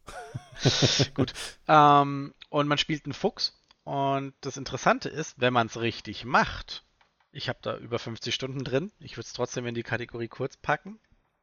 Gut. 1.14 1.32
Ähm, 1.66 2.34
und 2.50 2.68
man 2.68 2.78
spielt 2.78 3.04
einen 3.04 3.14
Fuchs. 3.14 3.58
Und 3.84 4.34
das 4.42 4.56
Interessante 4.56 5.08
ist, 5.08 5.40
wenn 5.40 5.52
man 5.52 5.66
es 5.66 5.80
richtig 5.80 6.24
macht, 6.24 6.84
ich 7.32 7.48
habe 7.48 7.58
da 7.62 7.76
über 7.78 7.98
50 7.98 8.34
Stunden 8.34 8.62
drin, 8.62 8.92
ich 9.00 9.16
würde 9.16 9.26
es 9.26 9.32
trotzdem 9.32 9.66
in 9.66 9.74
die 9.74 9.82
Kategorie 9.82 10.28
kurz 10.28 10.56
packen. 10.56 10.98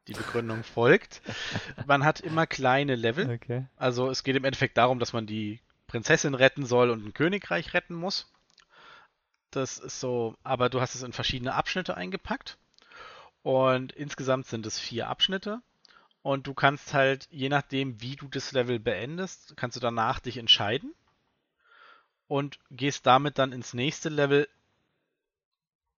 Die 0.08 0.14
Begründung 0.14 0.64
folgt. 0.74 1.20
Man 1.86 2.04
hat 2.04 2.20
immer 2.20 2.46
kleine 2.46 2.96
Level. 2.96 3.28
Okay. 3.30 3.66
Also 3.76 4.08
es 4.08 4.24
geht 4.24 4.36
im 4.36 4.44
Endeffekt 4.44 4.78
darum, 4.78 4.98
dass 4.98 5.12
man 5.12 5.26
die 5.26 5.60
Prinzessin 5.86 6.34
retten 6.34 6.64
soll 6.64 6.90
und 6.90 7.04
ein 7.04 7.12
Königreich 7.12 7.74
retten 7.74 7.94
muss. 7.94 8.32
Das 9.50 9.78
ist 9.78 10.00
so, 10.00 10.36
aber 10.44 10.70
du 10.70 10.80
hast 10.80 10.94
es 10.94 11.02
in 11.02 11.12
verschiedene 11.12 11.54
Abschnitte 11.54 11.96
eingepackt. 11.96 12.56
Und 13.42 13.92
insgesamt 13.92 14.46
sind 14.46 14.64
es 14.66 14.78
vier 14.78 15.08
Abschnitte. 15.08 15.60
Und 16.22 16.46
du 16.46 16.54
kannst 16.54 16.92
halt, 16.92 17.28
je 17.30 17.48
nachdem, 17.48 18.00
wie 18.02 18.16
du 18.16 18.28
das 18.28 18.52
Level 18.52 18.78
beendest, 18.78 19.54
kannst 19.56 19.76
du 19.76 19.80
danach 19.80 20.20
dich 20.20 20.36
entscheiden. 20.36 20.94
Und 22.28 22.58
gehst 22.70 23.06
damit 23.06 23.38
dann 23.38 23.52
ins 23.52 23.74
nächste 23.74 24.08
Level 24.08 24.48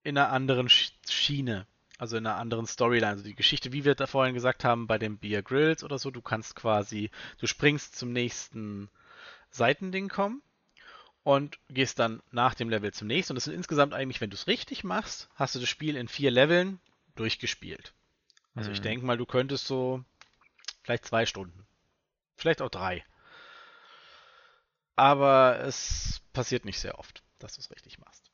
in 0.02 0.16
einer 0.16 0.30
anderen 0.30 0.68
Schiene. 0.68 1.66
Also 1.98 2.16
in 2.16 2.26
einer 2.26 2.36
anderen 2.36 2.66
Storyline. 2.66 3.08
Also 3.12 3.24
die 3.24 3.34
Geschichte, 3.34 3.72
wie 3.72 3.84
wir 3.84 3.94
da 3.94 4.06
vorhin 4.06 4.34
gesagt 4.34 4.64
haben, 4.64 4.86
bei 4.86 4.98
den 4.98 5.18
Beer 5.18 5.42
Grills 5.42 5.84
oder 5.84 5.98
so, 5.98 6.10
du 6.10 6.22
kannst 6.22 6.56
quasi, 6.56 7.10
du 7.38 7.46
springst 7.46 7.96
zum 7.96 8.12
nächsten 8.12 8.88
Seitending 9.50 10.08
kommen 10.08 10.42
und 11.22 11.58
gehst 11.68 11.98
dann 11.98 12.22
nach 12.30 12.54
dem 12.54 12.70
Level 12.70 12.92
zum 12.92 13.08
nächsten. 13.08 13.32
Und 13.32 13.36
das 13.36 13.44
sind 13.44 13.54
insgesamt 13.54 13.94
eigentlich, 13.94 14.20
wenn 14.20 14.30
du 14.30 14.34
es 14.34 14.46
richtig 14.46 14.84
machst, 14.84 15.28
hast 15.34 15.54
du 15.54 15.60
das 15.60 15.68
Spiel 15.68 15.96
in 15.96 16.08
vier 16.08 16.30
Leveln 16.30 16.80
durchgespielt. 17.14 17.92
Also 18.54 18.70
mhm. 18.70 18.74
ich 18.74 18.80
denke 18.80 19.06
mal, 19.06 19.16
du 19.16 19.26
könntest 19.26 19.66
so 19.66 20.04
vielleicht 20.82 21.06
zwei 21.06 21.26
Stunden. 21.26 21.66
Vielleicht 22.36 22.62
auch 22.62 22.70
drei. 22.70 23.04
Aber 24.96 25.60
es 25.60 26.20
passiert 26.32 26.64
nicht 26.64 26.78
sehr 26.78 26.98
oft, 26.98 27.22
dass 27.38 27.54
du 27.54 27.60
es 27.60 27.70
richtig 27.70 27.98
machst. 27.98 28.30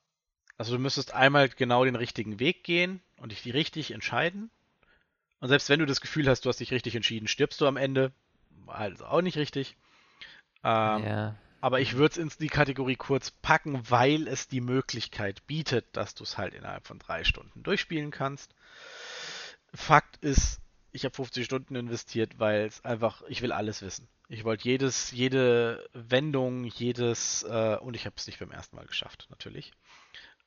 Also 0.56 0.74
du 0.74 0.82
müsstest 0.82 1.14
einmal 1.14 1.48
genau 1.48 1.84
den 1.84 1.96
richtigen 1.96 2.40
Weg 2.40 2.64
gehen 2.64 3.00
und 3.16 3.30
dich 3.30 3.54
richtig 3.54 3.92
entscheiden. 3.92 4.50
Und 5.40 5.48
selbst 5.48 5.68
wenn 5.68 5.78
du 5.78 5.86
das 5.86 6.00
Gefühl 6.00 6.28
hast, 6.28 6.44
du 6.44 6.48
hast 6.48 6.58
dich 6.58 6.72
richtig 6.72 6.96
entschieden, 6.96 7.28
stirbst 7.28 7.60
du 7.60 7.66
am 7.66 7.76
Ende. 7.76 8.12
Also 8.66 9.06
auch 9.06 9.22
nicht 9.22 9.36
richtig. 9.36 9.76
Ähm, 10.64 11.04
ja. 11.04 11.36
Aber 11.60 11.80
ich 11.80 11.96
würde 11.96 12.12
es 12.12 12.16
in 12.18 12.32
die 12.40 12.48
Kategorie 12.48 12.96
kurz 12.96 13.30
packen, 13.30 13.88
weil 13.88 14.28
es 14.28 14.48
die 14.48 14.60
Möglichkeit 14.60 15.46
bietet, 15.46 15.96
dass 15.96 16.14
du 16.14 16.24
es 16.24 16.38
halt 16.38 16.54
innerhalb 16.54 16.86
von 16.86 16.98
drei 16.98 17.24
Stunden 17.24 17.62
durchspielen 17.62 18.10
kannst. 18.10 18.54
Fakt 19.74 20.16
ist, 20.18 20.60
ich 20.92 21.04
habe 21.04 21.14
50 21.14 21.44
Stunden 21.44 21.74
investiert, 21.74 22.38
weil 22.38 22.66
es 22.66 22.84
einfach, 22.84 23.22
ich 23.28 23.42
will 23.42 23.52
alles 23.52 23.82
wissen. 23.82 24.08
Ich 24.28 24.44
wollte 24.44 24.68
jedes, 24.68 25.10
jede 25.10 25.88
Wendung, 25.92 26.64
jedes, 26.64 27.42
äh, 27.44 27.76
und 27.80 27.94
ich 27.94 28.06
habe 28.06 28.16
es 28.16 28.26
nicht 28.26 28.38
beim 28.38 28.50
ersten 28.50 28.76
Mal 28.76 28.86
geschafft, 28.86 29.26
natürlich. 29.30 29.72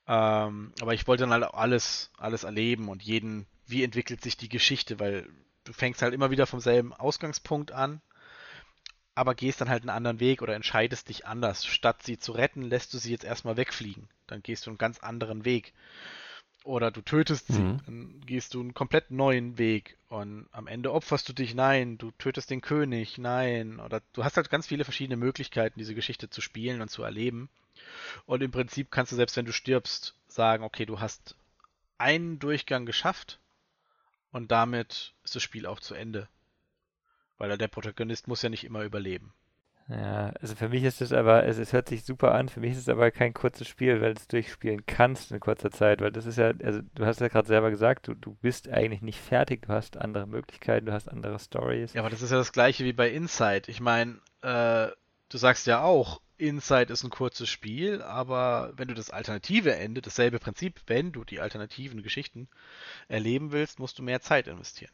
Ähm, 0.07 0.73
aber 0.81 0.93
ich 0.93 1.07
wollte 1.07 1.23
dann 1.23 1.31
halt 1.31 1.53
alles, 1.53 2.11
alles 2.17 2.43
erleben 2.43 2.89
und 2.89 3.03
jeden, 3.03 3.47
wie 3.67 3.83
entwickelt 3.83 4.21
sich 4.21 4.37
die 4.37 4.49
Geschichte, 4.49 4.99
weil 4.99 5.27
du 5.63 5.73
fängst 5.73 6.01
halt 6.01 6.13
immer 6.13 6.31
wieder 6.31 6.47
vom 6.47 6.59
selben 6.59 6.93
Ausgangspunkt 6.93 7.71
an 7.71 8.01
aber 9.15 9.35
gehst 9.35 9.61
dann 9.61 9.69
halt 9.69 9.83
einen 9.83 9.89
anderen 9.89 10.19
Weg 10.19 10.41
oder 10.41 10.55
entscheidest 10.55 11.09
dich 11.09 11.25
anders. 11.25 11.65
Statt 11.65 12.03
sie 12.03 12.17
zu 12.17 12.31
retten, 12.31 12.63
lässt 12.63 12.93
du 12.93 12.97
sie 12.97 13.11
jetzt 13.11 13.25
erstmal 13.25 13.57
wegfliegen. 13.57 14.07
Dann 14.27 14.41
gehst 14.41 14.65
du 14.65 14.69
einen 14.69 14.77
ganz 14.77 14.99
anderen 14.99 15.45
Weg. 15.45 15.73
Oder 16.63 16.91
du 16.91 17.01
tötest 17.01 17.47
sie, 17.47 17.59
mhm. 17.59 17.79
dann 17.85 18.21
gehst 18.25 18.53
du 18.53 18.59
einen 18.59 18.75
komplett 18.75 19.09
neuen 19.09 19.57
Weg 19.57 19.97
und 20.09 20.47
am 20.51 20.67
Ende 20.67 20.93
opferst 20.93 21.27
du 21.27 21.33
dich, 21.33 21.55
nein, 21.55 21.97
du 21.97 22.11
tötest 22.11 22.51
den 22.51 22.61
König, 22.61 23.17
nein. 23.17 23.79
Oder 23.79 24.01
du 24.13 24.23
hast 24.23 24.37
halt 24.37 24.51
ganz 24.51 24.67
viele 24.67 24.83
verschiedene 24.83 25.17
Möglichkeiten, 25.17 25.79
diese 25.79 25.95
Geschichte 25.95 26.29
zu 26.29 26.39
spielen 26.39 26.81
und 26.81 26.89
zu 26.89 27.01
erleben. 27.01 27.49
Und 28.27 28.43
im 28.43 28.51
Prinzip 28.51 28.91
kannst 28.91 29.11
du 29.11 29.15
selbst, 29.15 29.37
wenn 29.37 29.45
du 29.45 29.53
stirbst, 29.53 30.13
sagen, 30.27 30.63
okay, 30.63 30.85
du 30.85 30.99
hast 30.99 31.35
einen 31.97 32.37
Durchgang 32.37 32.85
geschafft 32.85 33.39
und 34.31 34.51
damit 34.51 35.13
ist 35.23 35.35
das 35.35 35.43
Spiel 35.43 35.65
auch 35.65 35.79
zu 35.79 35.95
Ende. 35.95 36.27
Weil 37.37 37.57
der 37.57 37.67
Protagonist 37.67 38.27
muss 38.27 38.43
ja 38.43 38.49
nicht 38.49 38.63
immer 38.63 38.83
überleben. 38.83 39.33
Ja, 39.89 40.31
also 40.41 40.55
für 40.55 40.69
mich 40.69 40.83
ist 40.83 41.01
es 41.01 41.11
aber, 41.11 41.45
es, 41.45 41.57
es 41.57 41.73
hört 41.73 41.89
sich 41.89 42.05
super 42.05 42.33
an, 42.33 42.47
für 42.47 42.61
mich 42.61 42.71
ist 42.71 42.77
es 42.77 42.89
aber 42.89 43.11
kein 43.11 43.33
kurzes 43.33 43.67
Spiel, 43.67 43.99
weil 44.01 44.13
du 44.13 44.21
es 44.21 44.27
durchspielen 44.27 44.85
kannst 44.85 45.31
in 45.31 45.39
kurzer 45.39 45.69
Zeit, 45.69 45.99
weil 45.99 46.11
das 46.11 46.25
ist 46.25 46.37
ja, 46.37 46.53
also 46.63 46.81
du 46.95 47.05
hast 47.05 47.19
ja 47.19 47.27
gerade 47.27 47.47
selber 47.47 47.69
gesagt, 47.71 48.07
du, 48.07 48.13
du 48.13 48.35
bist 48.35 48.69
eigentlich 48.69 49.01
nicht 49.01 49.19
fertig, 49.19 49.63
du 49.63 49.69
hast 49.69 49.97
andere 49.97 50.27
Möglichkeiten, 50.27 50.85
du 50.85 50.93
hast 50.93 51.09
andere 51.09 51.37
Stories. 51.39 51.93
Ja, 51.93 52.01
aber 52.01 52.09
das 52.09 52.21
ist 52.21 52.31
ja 52.31 52.37
das 52.37 52.53
gleiche 52.53 52.85
wie 52.85 52.93
bei 52.93 53.09
Inside. 53.09 53.63
Ich 53.67 53.81
meine, 53.81 54.19
äh, 54.41 54.87
du 55.29 55.37
sagst 55.37 55.67
ja 55.67 55.81
auch, 55.81 56.21
Inside 56.37 56.91
ist 56.91 57.03
ein 57.03 57.09
kurzes 57.09 57.49
Spiel, 57.49 58.01
aber 58.01 58.73
wenn 58.75 58.87
du 58.87 58.93
das 58.93 59.11
alternative 59.11 59.75
Ende, 59.75 60.01
dasselbe 60.01 60.39
Prinzip, 60.39 60.81
wenn 60.87 61.11
du 61.11 61.23
die 61.23 61.39
alternativen 61.39 62.01
Geschichten 62.01 62.47
erleben 63.07 63.51
willst, 63.51 63.77
musst 63.77 63.99
du 63.99 64.03
mehr 64.03 64.21
Zeit 64.21 64.47
investieren. 64.47 64.91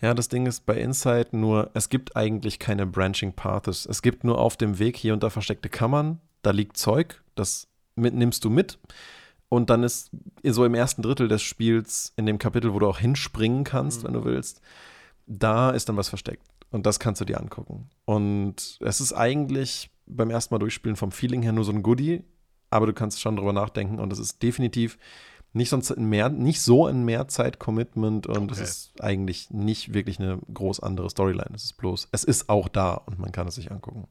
Ja, 0.00 0.14
das 0.14 0.28
Ding 0.28 0.46
ist 0.46 0.64
bei 0.64 0.76
Inside 0.76 1.28
nur, 1.32 1.70
es 1.74 1.88
gibt 1.88 2.16
eigentlich 2.16 2.58
keine 2.58 2.86
Branching 2.86 3.32
Paths. 3.32 3.84
Es 3.86 4.02
gibt 4.02 4.22
nur 4.24 4.38
auf 4.38 4.56
dem 4.56 4.78
Weg 4.78 4.96
hier 4.96 5.12
und 5.12 5.22
da 5.22 5.30
versteckte 5.30 5.68
Kammern, 5.68 6.20
da 6.42 6.52
liegt 6.52 6.76
Zeug, 6.76 7.22
das 7.34 7.66
mit, 7.96 8.14
nimmst 8.14 8.44
du 8.44 8.50
mit. 8.50 8.78
Und 9.48 9.70
dann 9.70 9.82
ist 9.82 10.10
so 10.44 10.64
im 10.64 10.74
ersten 10.74 11.02
Drittel 11.02 11.26
des 11.26 11.42
Spiels, 11.42 12.12
in 12.16 12.26
dem 12.26 12.38
Kapitel, 12.38 12.74
wo 12.74 12.78
du 12.78 12.86
auch 12.86 12.98
hinspringen 12.98 13.64
kannst, 13.64 14.02
mhm. 14.02 14.06
wenn 14.06 14.12
du 14.14 14.24
willst, 14.24 14.60
da 15.26 15.70
ist 15.70 15.88
dann 15.88 15.96
was 15.96 16.08
versteckt. 16.08 16.46
Und 16.70 16.86
das 16.86 17.00
kannst 17.00 17.20
du 17.20 17.24
dir 17.24 17.40
angucken. 17.40 17.88
Und 18.04 18.78
es 18.80 19.00
ist 19.00 19.14
eigentlich 19.14 19.90
beim 20.06 20.30
ersten 20.30 20.54
Mal 20.54 20.58
durchspielen 20.58 20.96
vom 20.96 21.12
Feeling 21.12 21.42
her 21.42 21.52
nur 21.52 21.64
so 21.64 21.72
ein 21.72 21.82
Goodie, 21.82 22.24
aber 22.70 22.86
du 22.86 22.92
kannst 22.92 23.20
schon 23.20 23.36
drüber 23.36 23.52
nachdenken 23.52 23.98
und 23.98 24.12
es 24.12 24.18
ist 24.18 24.42
definitiv 24.42 24.98
nicht, 25.52 25.70
sonst 25.70 25.96
mehr, 25.96 26.28
nicht 26.28 26.60
so 26.60 26.86
ein 26.86 27.04
Mehrzeit-Commitment 27.04 28.26
und 28.26 28.50
okay. 28.50 28.52
es 28.52 28.60
ist 28.60 29.00
eigentlich 29.00 29.50
nicht 29.50 29.94
wirklich 29.94 30.18
eine 30.18 30.38
groß 30.52 30.80
andere 30.80 31.08
Storyline. 31.10 31.54
Es 31.54 31.64
ist 31.64 31.74
bloß, 31.74 32.08
es 32.12 32.24
ist 32.24 32.48
auch 32.48 32.68
da 32.68 32.94
und 32.94 33.18
man 33.18 33.32
kann 33.32 33.48
es 33.48 33.54
sich 33.54 33.70
angucken. 33.70 34.08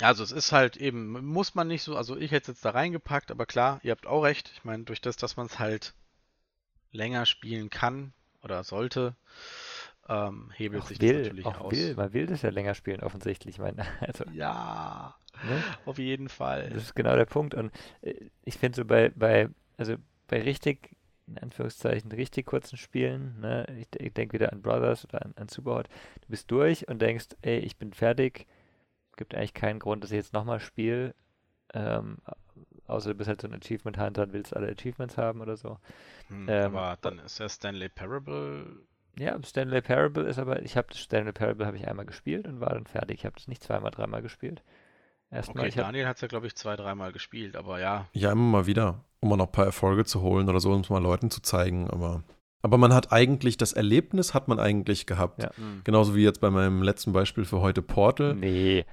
Also 0.00 0.22
es 0.22 0.32
ist 0.32 0.52
halt 0.52 0.76
eben, 0.76 1.24
muss 1.26 1.54
man 1.54 1.68
nicht 1.68 1.82
so, 1.82 1.96
also 1.96 2.16
ich 2.16 2.30
hätte 2.30 2.50
es 2.50 2.56
jetzt 2.56 2.64
da 2.64 2.70
reingepackt, 2.70 3.30
aber 3.30 3.46
klar, 3.46 3.80
ihr 3.82 3.90
habt 3.90 4.06
auch 4.06 4.22
recht. 4.22 4.50
Ich 4.54 4.64
meine, 4.64 4.84
durch 4.84 5.00
das, 5.00 5.16
dass 5.16 5.36
man 5.36 5.46
es 5.46 5.58
halt 5.58 5.94
länger 6.92 7.26
spielen 7.26 7.70
kann 7.70 8.12
oder 8.42 8.64
sollte, 8.64 9.14
ähm, 10.08 10.50
hebelt 10.54 10.82
auch 10.82 10.86
sich 10.88 11.00
will, 11.00 11.12
das 11.12 11.22
natürlich 11.22 11.46
auch 11.46 11.60
aus. 11.60 11.72
Will, 11.72 11.94
man 11.94 12.12
will 12.12 12.26
das 12.26 12.42
ja 12.42 12.50
länger 12.50 12.74
spielen, 12.74 13.00
offensichtlich. 13.02 13.56
Ich 13.56 13.60
meine, 13.60 13.86
also, 14.00 14.24
ja, 14.32 15.14
ne? 15.44 15.62
auf 15.84 15.98
jeden 15.98 16.28
Fall. 16.28 16.70
Das 16.70 16.82
ist 16.82 16.94
genau 16.94 17.14
der 17.14 17.26
Punkt. 17.26 17.54
Und 17.54 17.70
äh, 18.02 18.14
ich 18.44 18.56
finde 18.56 18.76
so 18.76 18.84
bei, 18.84 19.10
bei, 19.10 19.48
also 19.76 19.96
bei 20.30 20.40
richtig, 20.40 20.96
in 21.26 21.38
Anführungszeichen, 21.38 22.10
richtig 22.12 22.46
kurzen 22.46 22.76
Spielen, 22.76 23.40
ne, 23.40 23.66
ich, 23.78 23.88
ich 24.00 24.14
denke 24.14 24.34
wieder 24.34 24.52
an 24.52 24.62
Brothers 24.62 25.04
oder 25.04 25.24
an, 25.24 25.34
an 25.36 25.48
Superhot, 25.48 25.88
du 26.20 26.28
bist 26.28 26.50
durch 26.50 26.88
und 26.88 27.02
denkst, 27.02 27.26
ey, 27.42 27.58
ich 27.58 27.76
bin 27.76 27.92
fertig, 27.92 28.46
gibt 29.16 29.34
eigentlich 29.34 29.54
keinen 29.54 29.80
Grund, 29.80 30.04
dass 30.04 30.12
ich 30.12 30.16
jetzt 30.16 30.32
nochmal 30.32 30.60
spiele, 30.60 31.14
ähm, 31.74 32.18
außer 32.86 33.10
du 33.10 33.16
bist 33.16 33.28
halt 33.28 33.40
so 33.40 33.48
ein 33.48 33.54
Achievement 33.54 33.98
Hunter 33.98 34.22
und 34.22 34.32
willst 34.32 34.54
alle 34.54 34.68
Achievements 34.68 35.18
haben 35.18 35.40
oder 35.40 35.56
so. 35.56 35.78
Hm, 36.28 36.46
ähm, 36.48 36.76
aber 36.76 36.96
dann 37.00 37.18
ist 37.18 37.38
ja 37.40 37.48
Stanley 37.48 37.88
Parable. 37.88 38.82
Ja, 39.18 39.36
Stanley 39.42 39.82
Parable 39.82 40.24
ist 40.28 40.38
aber, 40.38 40.62
ich 40.62 40.76
habe 40.76 40.94
Stanley 40.94 41.32
Parable 41.32 41.66
habe 41.66 41.76
ich 41.76 41.88
einmal 41.88 42.06
gespielt 42.06 42.46
und 42.46 42.60
war 42.60 42.70
dann 42.70 42.86
fertig. 42.86 43.18
Ich 43.18 43.24
habe 43.26 43.34
das 43.34 43.48
nicht 43.48 43.64
zweimal, 43.64 43.90
dreimal 43.90 44.22
gespielt. 44.22 44.62
Erstmal, 45.30 45.66
okay, 45.66 45.76
Daniel 45.76 46.06
hat 46.06 46.16
es 46.16 46.22
ja, 46.22 46.28
glaube 46.28 46.48
ich, 46.48 46.56
zwei, 46.56 46.74
dreimal 46.76 47.12
gespielt, 47.12 47.56
aber 47.56 47.78
ja. 47.80 48.06
Ja, 48.12 48.32
immer 48.32 48.42
mal 48.42 48.66
wieder, 48.66 49.04
um 49.20 49.28
mal 49.28 49.36
noch 49.36 49.46
ein 49.46 49.52
paar 49.52 49.66
Erfolge 49.66 50.04
zu 50.04 50.22
holen 50.22 50.48
oder 50.48 50.58
so, 50.60 50.72
um 50.72 50.80
es 50.80 50.90
mal 50.90 51.02
Leuten 51.02 51.30
zu 51.30 51.40
zeigen, 51.40 51.88
aber. 51.88 52.22
Aber 52.62 52.76
man 52.76 52.92
hat 52.92 53.10
eigentlich, 53.10 53.56
das 53.56 53.72
Erlebnis 53.72 54.34
hat 54.34 54.48
man 54.48 54.58
eigentlich 54.58 55.06
gehabt. 55.06 55.42
Ja. 55.42 55.50
Mhm. 55.56 55.80
Genauso 55.84 56.14
wie 56.14 56.24
jetzt 56.24 56.40
bei 56.40 56.50
meinem 56.50 56.82
letzten 56.82 57.12
Beispiel 57.12 57.46
für 57.46 57.60
heute 57.60 57.80
Portal. 57.80 58.34
Nee, 58.34 58.84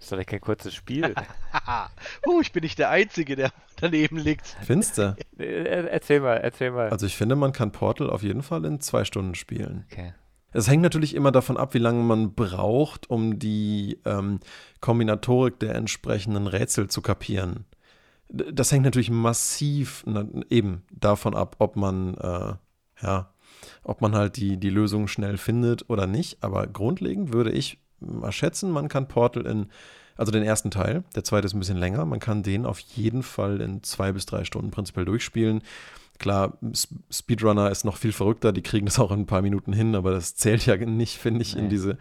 das 0.00 0.10
ist 0.10 0.12
doch 0.12 0.24
kein 0.24 0.40
kurzes 0.40 0.74
Spiel. 0.74 1.14
uh, 2.26 2.40
ich 2.40 2.52
bin 2.52 2.62
nicht 2.62 2.78
der 2.78 2.88
Einzige, 2.88 3.36
der 3.36 3.52
daneben 3.76 4.16
liegt. 4.16 4.46
Findest 4.62 4.96
du? 4.96 5.16
Erzähl 5.36 6.20
mal, 6.20 6.38
erzähl 6.38 6.70
mal. 6.70 6.88
Also 6.88 7.04
ich 7.04 7.16
finde, 7.16 7.36
man 7.36 7.52
kann 7.52 7.72
Portal 7.72 8.08
auf 8.08 8.22
jeden 8.22 8.42
Fall 8.42 8.64
in 8.64 8.80
zwei 8.80 9.04
Stunden 9.04 9.34
spielen. 9.34 9.86
Okay. 9.90 10.14
Es 10.52 10.68
hängt 10.68 10.82
natürlich 10.82 11.14
immer 11.14 11.32
davon 11.32 11.56
ab, 11.56 11.74
wie 11.74 11.78
lange 11.78 12.02
man 12.02 12.34
braucht, 12.34 13.08
um 13.08 13.38
die 13.38 13.98
ähm, 14.04 14.40
Kombinatorik 14.80 15.58
der 15.60 15.74
entsprechenden 15.74 16.46
Rätsel 16.46 16.88
zu 16.88 17.02
kapieren. 17.02 17.66
Das 18.28 18.70
hängt 18.72 18.84
natürlich 18.84 19.10
massiv 19.10 20.02
na, 20.06 20.26
eben 20.50 20.82
davon 20.90 21.34
ab, 21.34 21.56
ob 21.58 21.76
man, 21.76 22.14
äh, 22.14 22.54
ja, 23.02 23.32
ob 23.82 24.00
man 24.00 24.14
halt 24.14 24.36
die, 24.36 24.56
die 24.56 24.70
Lösung 24.70 25.08
schnell 25.08 25.36
findet 25.36 25.88
oder 25.88 26.06
nicht. 26.06 26.42
Aber 26.42 26.66
grundlegend 26.66 27.32
würde 27.32 27.50
ich 27.52 27.78
mal 28.00 28.32
schätzen, 28.32 28.70
man 28.70 28.88
kann 28.88 29.08
Portal 29.08 29.46
in, 29.46 29.66
also 30.16 30.32
den 30.32 30.42
ersten 30.42 30.70
Teil, 30.70 31.04
der 31.14 31.24
zweite 31.24 31.46
ist 31.46 31.54
ein 31.54 31.58
bisschen 31.58 31.76
länger, 31.76 32.04
man 32.06 32.20
kann 32.20 32.42
den 32.42 32.66
auf 32.66 32.78
jeden 32.80 33.22
Fall 33.22 33.60
in 33.60 33.82
zwei 33.82 34.12
bis 34.12 34.26
drei 34.26 34.44
Stunden 34.44 34.70
prinzipiell 34.70 35.04
durchspielen 35.04 35.62
Klar, 36.20 36.58
Speedrunner 37.10 37.70
ist 37.70 37.84
noch 37.84 37.96
viel 37.96 38.12
verrückter, 38.12 38.52
die 38.52 38.62
kriegen 38.62 38.86
das 38.86 38.98
auch 38.98 39.10
in 39.10 39.20
ein 39.20 39.26
paar 39.26 39.40
Minuten 39.40 39.72
hin, 39.72 39.94
aber 39.94 40.10
das 40.12 40.36
zählt 40.36 40.66
ja 40.66 40.76
nicht, 40.76 41.16
finde 41.16 41.40
ich, 41.40 41.54
nee. 41.54 41.62
in 41.62 41.68
diese 41.70 41.96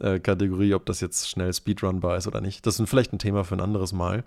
äh, 0.00 0.20
Kategorie, 0.20 0.74
ob 0.74 0.86
das 0.86 1.00
jetzt 1.00 1.28
schnell 1.28 1.52
Speedrunbar 1.52 2.16
ist 2.16 2.28
oder 2.28 2.40
nicht. 2.40 2.64
Das 2.66 2.78
ist 2.78 2.88
vielleicht 2.88 3.12
ein 3.12 3.18
Thema 3.18 3.44
für 3.44 3.56
ein 3.56 3.60
anderes 3.60 3.92
Mal. 3.92 4.22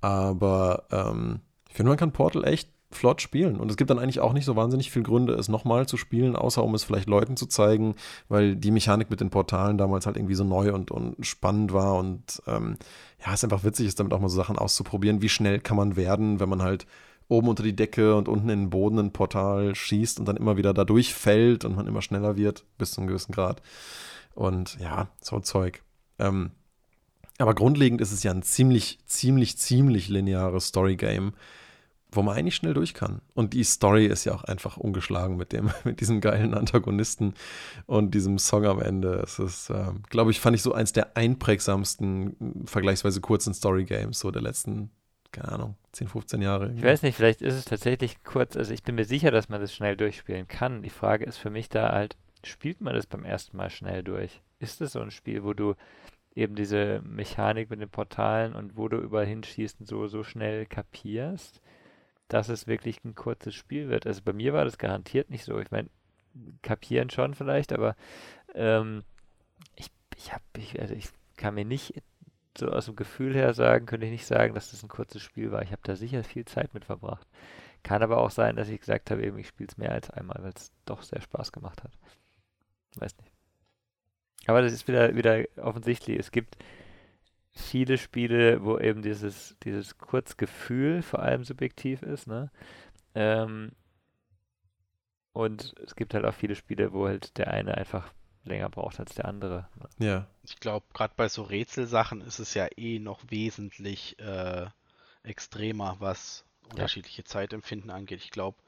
Aber 0.00 0.84
ähm, 0.90 1.40
ich 1.68 1.76
finde, 1.76 1.90
man 1.90 1.98
kann 1.98 2.12
Portal 2.12 2.44
echt 2.44 2.68
flott 2.90 3.22
spielen. 3.22 3.60
Und 3.60 3.70
es 3.70 3.76
gibt 3.76 3.90
dann 3.90 3.98
eigentlich 4.00 4.18
auch 4.18 4.32
nicht 4.32 4.44
so 4.44 4.56
wahnsinnig 4.56 4.90
viele 4.90 5.04
Gründe, 5.04 5.34
es 5.34 5.48
nochmal 5.48 5.86
zu 5.86 5.96
spielen, 5.96 6.34
außer 6.36 6.64
um 6.64 6.74
es 6.74 6.84
vielleicht 6.84 7.08
Leuten 7.08 7.36
zu 7.36 7.46
zeigen, 7.46 7.94
weil 8.28 8.56
die 8.56 8.70
Mechanik 8.70 9.10
mit 9.10 9.20
den 9.20 9.30
Portalen 9.30 9.78
damals 9.78 10.06
halt 10.06 10.16
irgendwie 10.16 10.34
so 10.34 10.44
neu 10.44 10.72
und, 10.72 10.90
und 10.90 11.24
spannend 11.24 11.72
war. 11.72 11.96
Und 11.96 12.42
ähm, 12.46 12.76
ja, 13.24 13.34
es 13.34 13.44
einfach 13.44 13.64
witzig 13.64 13.86
ist, 13.86 14.00
damit 14.00 14.12
auch 14.14 14.20
mal 14.20 14.28
so 14.28 14.36
Sachen 14.36 14.58
auszuprobieren. 14.58 15.22
Wie 15.22 15.28
schnell 15.28 15.60
kann 15.60 15.76
man 15.76 15.96
werden, 15.96 16.40
wenn 16.40 16.48
man 16.48 16.62
halt 16.62 16.86
oben 17.28 17.48
unter 17.48 17.62
die 17.62 17.76
Decke 17.76 18.14
und 18.14 18.28
unten 18.28 18.48
in 18.48 18.60
den 18.60 18.70
Boden 18.70 18.98
ein 18.98 19.12
Portal 19.12 19.74
schießt 19.74 20.18
und 20.18 20.26
dann 20.26 20.36
immer 20.36 20.56
wieder 20.56 20.74
da 20.74 20.84
durchfällt 20.84 21.64
und 21.64 21.76
man 21.76 21.86
immer 21.86 22.02
schneller 22.02 22.36
wird, 22.36 22.64
bis 22.78 22.92
zu 22.92 23.00
einem 23.00 23.08
gewissen 23.08 23.32
Grad. 23.32 23.62
Und 24.34 24.78
ja, 24.80 25.08
so 25.20 25.38
Zeug. 25.40 25.82
Ähm, 26.18 26.52
aber 27.38 27.54
grundlegend 27.54 28.00
ist 28.00 28.12
es 28.12 28.22
ja 28.22 28.32
ein 28.32 28.42
ziemlich, 28.42 28.98
ziemlich, 29.06 29.58
ziemlich 29.58 30.08
lineares 30.08 30.68
Story-Game 30.68 31.32
wo 32.10 32.22
man 32.22 32.36
eigentlich 32.36 32.56
schnell 32.56 32.74
durch 32.74 32.94
kann. 32.94 33.20
Und 33.34 33.52
die 33.52 33.64
Story 33.64 34.06
ist 34.06 34.24
ja 34.24 34.34
auch 34.34 34.44
einfach 34.44 34.76
ungeschlagen 34.76 35.36
mit 35.36 35.52
dem, 35.52 35.70
mit 35.84 36.00
diesem 36.00 36.20
geilen 36.20 36.54
Antagonisten 36.54 37.34
und 37.86 38.14
diesem 38.14 38.38
Song 38.38 38.64
am 38.64 38.80
Ende. 38.80 39.20
Es 39.22 39.38
ist, 39.38 39.70
äh, 39.70 39.92
glaube 40.08 40.30
ich, 40.30 40.40
fand 40.40 40.56
ich 40.56 40.62
so 40.62 40.72
eins 40.72 40.92
der 40.92 41.16
einprägsamsten, 41.16 42.64
vergleichsweise 42.66 43.20
kurzen 43.20 43.52
Story-Games 43.52 44.18
so 44.18 44.30
der 44.30 44.42
letzten, 44.42 44.90
keine 45.32 45.52
Ahnung, 45.52 45.76
10, 45.92 46.08
15 46.08 46.42
Jahre. 46.42 46.72
Ich 46.72 46.82
weiß 46.82 47.02
nicht, 47.02 47.16
vielleicht 47.16 47.42
ist 47.42 47.54
es 47.54 47.64
tatsächlich 47.64 48.22
kurz, 48.24 48.56
also 48.56 48.72
ich 48.72 48.82
bin 48.82 48.94
mir 48.94 49.04
sicher, 49.04 49.30
dass 49.30 49.48
man 49.48 49.60
das 49.60 49.74
schnell 49.74 49.96
durchspielen 49.96 50.48
kann. 50.48 50.82
Die 50.82 50.90
Frage 50.90 51.24
ist 51.24 51.38
für 51.38 51.50
mich 51.50 51.68
da 51.68 51.92
halt, 51.92 52.16
spielt 52.44 52.80
man 52.80 52.94
das 52.94 53.06
beim 53.06 53.24
ersten 53.24 53.56
Mal 53.56 53.70
schnell 53.70 54.02
durch? 54.02 54.40
Ist 54.58 54.80
es 54.80 54.92
so 54.92 55.00
ein 55.00 55.10
Spiel, 55.10 55.44
wo 55.44 55.52
du 55.52 55.74
eben 56.34 56.54
diese 56.54 57.02
Mechanik 57.04 57.70
mit 57.70 57.80
den 57.80 57.90
Portalen 57.90 58.54
und 58.54 58.76
wo 58.76 58.88
du 58.88 58.98
überall 58.98 59.26
hinschießt 59.26 59.80
und 59.80 59.86
so, 59.86 60.06
so 60.06 60.22
schnell 60.22 60.66
kapierst? 60.66 61.60
dass 62.28 62.50
es 62.50 62.66
wirklich 62.66 63.02
ein 63.04 63.14
kurzes 63.14 63.54
Spiel 63.54 63.88
wird. 63.88 64.06
Also 64.06 64.20
bei 64.22 64.32
mir 64.32 64.52
war 64.52 64.64
das 64.64 64.78
garantiert 64.78 65.30
nicht 65.30 65.44
so. 65.44 65.58
Ich 65.58 65.70
meine, 65.70 65.88
kapieren 66.62 67.10
schon 67.10 67.34
vielleicht, 67.34 67.72
aber 67.72 67.96
ähm, 68.54 69.02
ich, 69.76 69.90
ich 70.16 70.32
habe, 70.32 70.44
ich, 70.56 70.78
also 70.80 70.94
ich 70.94 71.08
kann 71.36 71.54
mir 71.54 71.64
nicht 71.64 71.94
so 72.58 72.68
aus 72.68 72.86
dem 72.86 72.96
Gefühl 72.96 73.34
her 73.34 73.54
sagen, 73.54 73.86
könnte 73.86 74.06
ich 74.06 74.12
nicht 74.12 74.26
sagen, 74.26 74.54
dass 74.54 74.70
das 74.70 74.82
ein 74.82 74.88
kurzes 74.88 75.22
Spiel 75.22 75.52
war. 75.52 75.62
Ich 75.62 75.72
habe 75.72 75.82
da 75.84 75.96
sicher 75.96 76.24
viel 76.24 76.44
Zeit 76.44 76.74
mit 76.74 76.84
verbracht. 76.84 77.26
Kann 77.82 78.02
aber 78.02 78.18
auch 78.18 78.30
sein, 78.30 78.56
dass 78.56 78.68
ich 78.68 78.80
gesagt 78.80 79.10
habe, 79.10 79.24
eben 79.24 79.38
ich 79.38 79.48
spiele 79.48 79.68
es 79.68 79.78
mehr 79.78 79.92
als 79.92 80.10
einmal, 80.10 80.42
weil 80.42 80.52
es 80.54 80.72
doch 80.84 81.02
sehr 81.02 81.20
Spaß 81.20 81.52
gemacht 81.52 81.82
hat. 81.84 81.92
Weiß 82.96 83.16
nicht. 83.18 83.32
Aber 84.46 84.62
das 84.62 84.72
ist 84.72 84.88
wieder, 84.88 85.14
wieder 85.14 85.44
offensichtlich. 85.56 86.18
Es 86.18 86.30
gibt 86.30 86.56
viele 87.50 87.98
Spiele, 87.98 88.64
wo 88.64 88.78
eben 88.78 89.02
dieses, 89.02 89.56
dieses 89.62 89.98
Kurzgefühl 89.98 91.02
vor 91.02 91.20
allem 91.20 91.44
subjektiv 91.44 92.02
ist, 92.02 92.26
ne? 92.26 92.50
Ähm, 93.14 93.72
und 95.32 95.74
es 95.84 95.94
gibt 95.94 96.14
halt 96.14 96.24
auch 96.24 96.34
viele 96.34 96.54
Spiele, 96.54 96.92
wo 96.92 97.06
halt 97.06 97.36
der 97.38 97.48
eine 97.48 97.76
einfach 97.76 98.12
länger 98.48 98.68
braucht 98.68 98.98
als 99.00 99.14
der 99.14 99.26
andere. 99.26 99.68
Ja. 99.98 100.26
Ich 100.42 100.58
glaube, 100.60 100.86
gerade 100.92 101.14
bei 101.16 101.28
so 101.28 101.42
Rätselsachen 101.42 102.20
ist 102.20 102.38
es 102.38 102.54
ja 102.54 102.68
eh 102.76 102.98
noch 102.98 103.20
wesentlich 103.28 104.18
äh, 104.18 104.66
extremer, 105.22 105.96
was 106.00 106.44
unterschiedliche 106.70 107.22
ja. 107.22 107.26
Zeitempfinden 107.26 107.90
angeht. 107.90 108.22
Ich 108.22 108.30
glaube, 108.30 108.58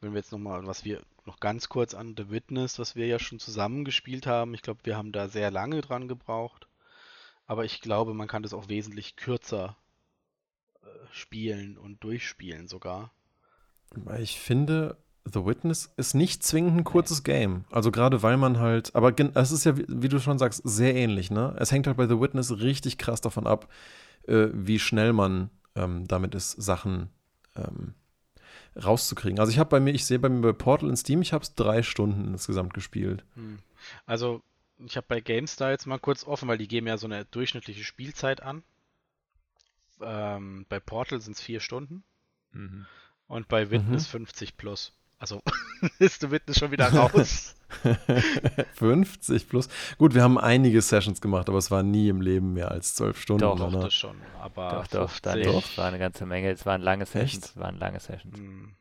wenn 0.00 0.12
wir 0.12 0.18
jetzt 0.18 0.32
nochmal, 0.32 0.66
was 0.66 0.84
wir 0.84 1.02
noch 1.24 1.40
ganz 1.40 1.68
kurz 1.68 1.94
an 1.94 2.14
The 2.16 2.30
Witness, 2.30 2.78
was 2.78 2.96
wir 2.96 3.06
ja 3.06 3.18
schon 3.18 3.38
zusammen 3.38 3.84
gespielt 3.84 4.26
haben, 4.26 4.54
ich 4.54 4.62
glaube, 4.62 4.80
wir 4.84 4.96
haben 4.96 5.12
da 5.12 5.28
sehr 5.28 5.50
lange 5.50 5.80
dran 5.80 6.08
gebraucht 6.08 6.66
aber 7.46 7.64
ich 7.64 7.80
glaube, 7.80 8.14
man 8.14 8.28
kann 8.28 8.42
das 8.42 8.54
auch 8.54 8.68
wesentlich 8.68 9.16
kürzer 9.16 9.76
äh, 10.82 10.86
spielen 11.10 11.76
und 11.76 12.02
durchspielen 12.02 12.68
sogar. 12.68 13.12
Ich 14.18 14.40
finde, 14.40 14.96
The 15.24 15.44
Witness 15.44 15.92
ist 15.96 16.14
nicht 16.14 16.42
zwingend 16.42 16.78
ein 16.78 16.84
kurzes 16.84 17.22
Game. 17.22 17.64
Also 17.70 17.90
gerade 17.90 18.22
weil 18.22 18.36
man 18.36 18.58
halt, 18.58 18.94
aber 18.94 19.14
es 19.34 19.52
ist 19.52 19.64
ja, 19.64 19.74
wie 19.76 20.08
du 20.08 20.18
schon 20.18 20.38
sagst, 20.38 20.62
sehr 20.64 20.94
ähnlich, 20.94 21.30
ne? 21.30 21.54
Es 21.58 21.70
hängt 21.70 21.86
halt 21.86 21.96
bei 21.96 22.06
The 22.06 22.20
Witness 22.20 22.58
richtig 22.58 22.98
krass 22.98 23.20
davon 23.20 23.46
ab, 23.46 23.68
äh, 24.26 24.48
wie 24.52 24.78
schnell 24.78 25.12
man 25.12 25.50
ähm, 25.76 26.06
damit 26.08 26.34
ist, 26.34 26.50
Sachen 26.52 27.08
ähm, 27.56 27.94
rauszukriegen. 28.82 29.38
Also 29.38 29.52
ich 29.52 29.58
habe 29.58 29.70
bei 29.70 29.80
mir, 29.80 29.92
ich 29.92 30.04
sehe 30.04 30.18
bei 30.18 30.28
mir 30.28 30.40
bei 30.40 30.52
Portal 30.52 30.88
in 30.88 30.96
Steam, 30.96 31.22
ich 31.22 31.32
habe 31.32 31.42
es 31.42 31.54
drei 31.54 31.82
Stunden 31.82 32.26
insgesamt 32.28 32.74
gespielt. 32.74 33.24
Hm. 33.34 33.58
Also 34.06 34.42
ich 34.78 34.96
habe 34.96 35.06
bei 35.08 35.20
GameStar 35.20 35.70
jetzt 35.70 35.86
mal 35.86 35.98
kurz 35.98 36.24
offen, 36.24 36.48
weil 36.48 36.58
die 36.58 36.68
geben 36.68 36.86
ja 36.86 36.98
so 36.98 37.06
eine 37.06 37.24
durchschnittliche 37.26 37.84
Spielzeit 37.84 38.42
an. 38.42 38.62
Ähm, 40.00 40.66
bei 40.68 40.80
Portal 40.80 41.20
sind 41.20 41.36
es 41.36 41.42
vier 41.42 41.60
Stunden. 41.60 42.02
Mhm. 42.52 42.86
Und 43.28 43.48
bei 43.48 43.70
Witness 43.70 44.08
mhm. 44.08 44.26
50 44.26 44.56
plus. 44.56 44.92
Also 45.22 45.40
ist 46.00 46.20
du 46.24 46.32
Witness 46.32 46.58
schon 46.58 46.72
wieder 46.72 46.92
raus. 46.92 47.54
50 48.74 49.48
plus. 49.48 49.68
Gut, 49.96 50.14
wir 50.14 50.22
haben 50.24 50.36
einige 50.36 50.82
Sessions 50.82 51.20
gemacht, 51.20 51.48
aber 51.48 51.58
es 51.58 51.70
war 51.70 51.84
nie 51.84 52.08
im 52.08 52.20
Leben 52.20 52.54
mehr 52.54 52.72
als 52.72 52.96
zwölf 52.96 53.20
Stunden. 53.20 53.42
Doch, 53.42 53.56
doch 53.56 53.72
das 53.82 53.94
schon. 53.94 54.16
Aber 54.40 54.70
doch, 54.70 54.86
doch, 54.88 55.20
Daniel, 55.20 55.58
es 55.58 55.78
war 55.78 55.86
eine 55.86 56.00
ganze 56.00 56.26
Menge. 56.26 56.50
Es 56.50 56.66
waren 56.66 56.82
lange 56.82 57.06
Sessions. 57.06 57.50
Es 57.50 57.56
waren 57.56 57.78
lange 57.78 58.00
Sessions. 58.00 58.36
Mhm. 58.36 58.74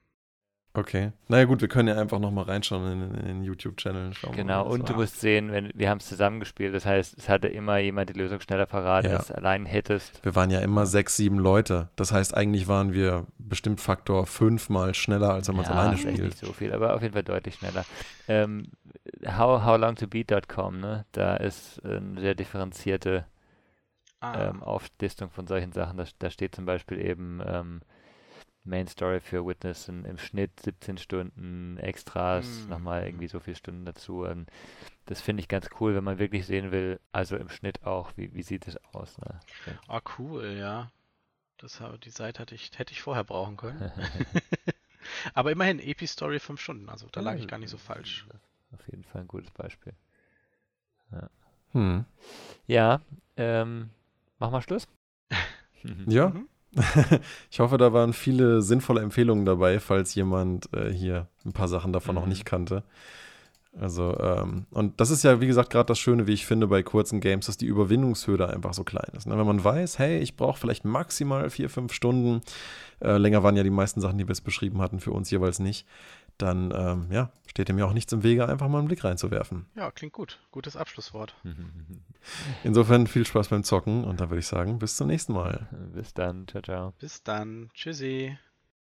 Okay. 0.73 1.11
Naja 1.27 1.43
gut, 1.43 1.59
wir 1.59 1.67
können 1.67 1.89
ja 1.89 1.99
einfach 1.99 2.19
nochmal 2.19 2.45
reinschauen 2.45 2.91
in, 2.91 3.15
in 3.15 3.25
den 3.25 3.43
YouTube-Channel. 3.43 4.11
Genau, 4.33 4.65
und 4.65 4.87
du 4.87 4.93
musst 4.93 5.19
sehen, 5.19 5.51
wenn, 5.51 5.69
wir 5.75 5.89
haben 5.89 5.97
es 5.97 6.07
zusammengespielt, 6.07 6.73
das 6.73 6.85
heißt, 6.85 7.17
es 7.17 7.27
hatte 7.27 7.49
immer 7.49 7.79
jemand 7.79 8.09
die 8.09 8.13
Lösung 8.13 8.39
schneller 8.39 8.65
parat, 8.65 9.03
ja. 9.03 9.17
als 9.17 9.27
du 9.27 9.35
allein 9.35 9.65
hättest. 9.65 10.23
Wir 10.23 10.33
waren 10.33 10.49
ja 10.49 10.59
immer 10.61 10.85
sechs, 10.85 11.17
sieben 11.17 11.39
Leute. 11.39 11.89
Das 11.97 12.13
heißt, 12.13 12.35
eigentlich 12.37 12.69
waren 12.69 12.93
wir 12.93 13.27
bestimmt 13.37 13.81
Faktor 13.81 14.25
fünfmal 14.25 14.93
schneller, 14.93 15.33
als 15.33 15.49
wenn 15.49 15.55
man 15.55 15.65
es 15.65 15.69
ja, 15.69 15.75
alleine 15.75 15.97
spielt. 15.97 16.21
nicht 16.21 16.37
so 16.37 16.53
viel, 16.53 16.71
aber 16.71 16.95
auf 16.95 17.01
jeden 17.01 17.13
Fall 17.13 17.23
deutlich 17.23 17.55
schneller. 17.55 17.83
Ähm, 18.29 18.67
how, 19.27 19.65
howlongtobeat.com, 19.65 20.79
ne? 20.79 21.05
Da 21.11 21.35
ist 21.35 21.83
eine 21.85 22.21
sehr 22.21 22.33
differenzierte 22.33 23.25
ah. 24.21 24.49
ähm, 24.49 24.63
Auflistung 24.63 25.31
von 25.31 25.47
solchen 25.47 25.73
Sachen. 25.73 25.97
Da, 25.97 26.05
da 26.19 26.29
steht 26.29 26.55
zum 26.55 26.65
Beispiel 26.65 26.97
eben 27.05 27.41
ähm, 27.45 27.81
Main 28.63 28.87
Story 28.87 29.19
für 29.19 29.45
Witness 29.45 29.87
in, 29.87 30.05
im 30.05 30.17
Schnitt 30.17 30.59
17 30.59 30.97
Stunden, 30.97 31.77
Extras, 31.77 32.45
mm. 32.45 32.69
nochmal 32.69 33.05
irgendwie 33.05 33.27
so 33.27 33.39
viele 33.39 33.55
Stunden 33.55 33.85
dazu. 33.85 34.25
Ähm, 34.25 34.45
das 35.05 35.19
finde 35.19 35.41
ich 35.41 35.47
ganz 35.47 35.69
cool, 35.79 35.95
wenn 35.95 36.03
man 36.03 36.19
wirklich 36.19 36.45
sehen 36.45 36.71
will, 36.71 36.99
also 37.11 37.37
im 37.37 37.49
Schnitt 37.49 37.83
auch, 37.83 38.11
wie, 38.15 38.33
wie 38.35 38.43
sieht 38.43 38.67
es 38.67 38.77
aus. 38.93 39.17
Ne? 39.17 39.39
Ah, 39.87 39.97
oh, 39.97 40.09
cool, 40.19 40.55
ja. 40.57 40.91
Das, 41.57 41.81
die 42.03 42.09
Seite 42.09 42.39
hatte 42.39 42.55
ich, 42.55 42.71
hätte 42.77 42.91
ich 42.91 43.01
vorher 43.01 43.23
brauchen 43.23 43.57
können. 43.57 43.91
Aber 45.33 45.51
immerhin, 45.51 45.79
Epi-Story 45.79 46.39
5 46.39 46.59
Stunden, 46.59 46.89
also 46.89 47.07
da 47.11 47.21
lag 47.21 47.35
ich 47.35 47.47
gar 47.47 47.57
nicht 47.57 47.69
so 47.69 47.77
falsch. 47.77 48.25
Auf 48.71 48.87
jeden 48.87 49.03
Fall 49.03 49.21
ein 49.21 49.27
gutes 49.27 49.51
Beispiel. 49.51 49.93
Ja, 51.11 51.29
hm. 51.71 52.05
ja 52.67 53.01
ähm, 53.37 53.89
machen 54.39 54.53
wir 54.53 54.61
Schluss? 54.61 54.87
ja. 56.07 56.29
Mhm. 56.29 56.47
ich 57.51 57.59
hoffe, 57.59 57.77
da 57.77 57.93
waren 57.93 58.13
viele 58.13 58.61
sinnvolle 58.61 59.01
Empfehlungen 59.01 59.45
dabei, 59.45 59.79
falls 59.79 60.15
jemand 60.15 60.73
äh, 60.73 60.91
hier 60.91 61.27
ein 61.45 61.51
paar 61.53 61.67
Sachen 61.67 61.93
davon 61.93 62.15
mhm. 62.15 62.21
noch 62.21 62.27
nicht 62.27 62.45
kannte. 62.45 62.83
Also, 63.79 64.17
ähm, 64.19 64.65
und 64.71 64.99
das 64.99 65.11
ist 65.11 65.23
ja, 65.23 65.39
wie 65.39 65.47
gesagt, 65.47 65.69
gerade 65.69 65.87
das 65.87 65.99
Schöne, 65.99 66.27
wie 66.27 66.33
ich 66.33 66.45
finde, 66.45 66.67
bei 66.67 66.83
kurzen 66.83 67.21
Games, 67.21 67.45
dass 67.45 67.55
die 67.55 67.67
Überwindungshürde 67.67 68.49
einfach 68.49 68.73
so 68.73 68.83
klein 68.83 69.09
ist. 69.15 69.27
Ne? 69.27 69.37
Wenn 69.37 69.47
man 69.47 69.63
weiß, 69.63 69.97
hey, 69.97 70.19
ich 70.19 70.35
brauche 70.35 70.59
vielleicht 70.59 70.83
maximal 70.83 71.49
vier, 71.49 71.69
fünf 71.69 71.93
Stunden, 71.93 72.41
äh, 72.99 73.17
länger 73.17 73.43
waren 73.43 73.55
ja 73.55 73.63
die 73.63 73.69
meisten 73.69 74.01
Sachen, 74.01 74.17
die 74.17 74.25
wir 74.25 74.33
jetzt 74.33 74.43
beschrieben 74.43 74.81
hatten, 74.81 74.99
für 74.99 75.11
uns 75.11 75.31
jeweils 75.31 75.59
nicht, 75.59 75.85
dann 76.41 76.73
ähm, 76.75 77.07
ja, 77.11 77.31
steht 77.47 77.69
dem 77.69 77.77
ja 77.77 77.85
auch 77.85 77.93
nichts 77.93 78.13
im 78.13 78.23
Wege, 78.23 78.47
einfach 78.47 78.67
mal 78.67 78.79
einen 78.79 78.87
Blick 78.87 79.03
reinzuwerfen. 79.03 79.65
Ja, 79.75 79.91
klingt 79.91 80.13
gut. 80.13 80.39
Gutes 80.51 80.75
Abschlusswort. 80.75 81.35
Insofern 82.63 83.07
viel 83.07 83.25
Spaß 83.25 83.49
beim 83.49 83.63
Zocken 83.63 84.03
und 84.03 84.19
dann 84.19 84.29
würde 84.29 84.39
ich 84.39 84.47
sagen, 84.47 84.79
bis 84.79 84.95
zum 84.95 85.07
nächsten 85.07 85.33
Mal. 85.33 85.67
Bis 85.93 86.13
dann. 86.13 86.47
Ciao, 86.47 86.61
ciao. 86.61 86.93
Bis 86.99 87.23
dann. 87.23 87.69
Tschüssi. 87.73 88.37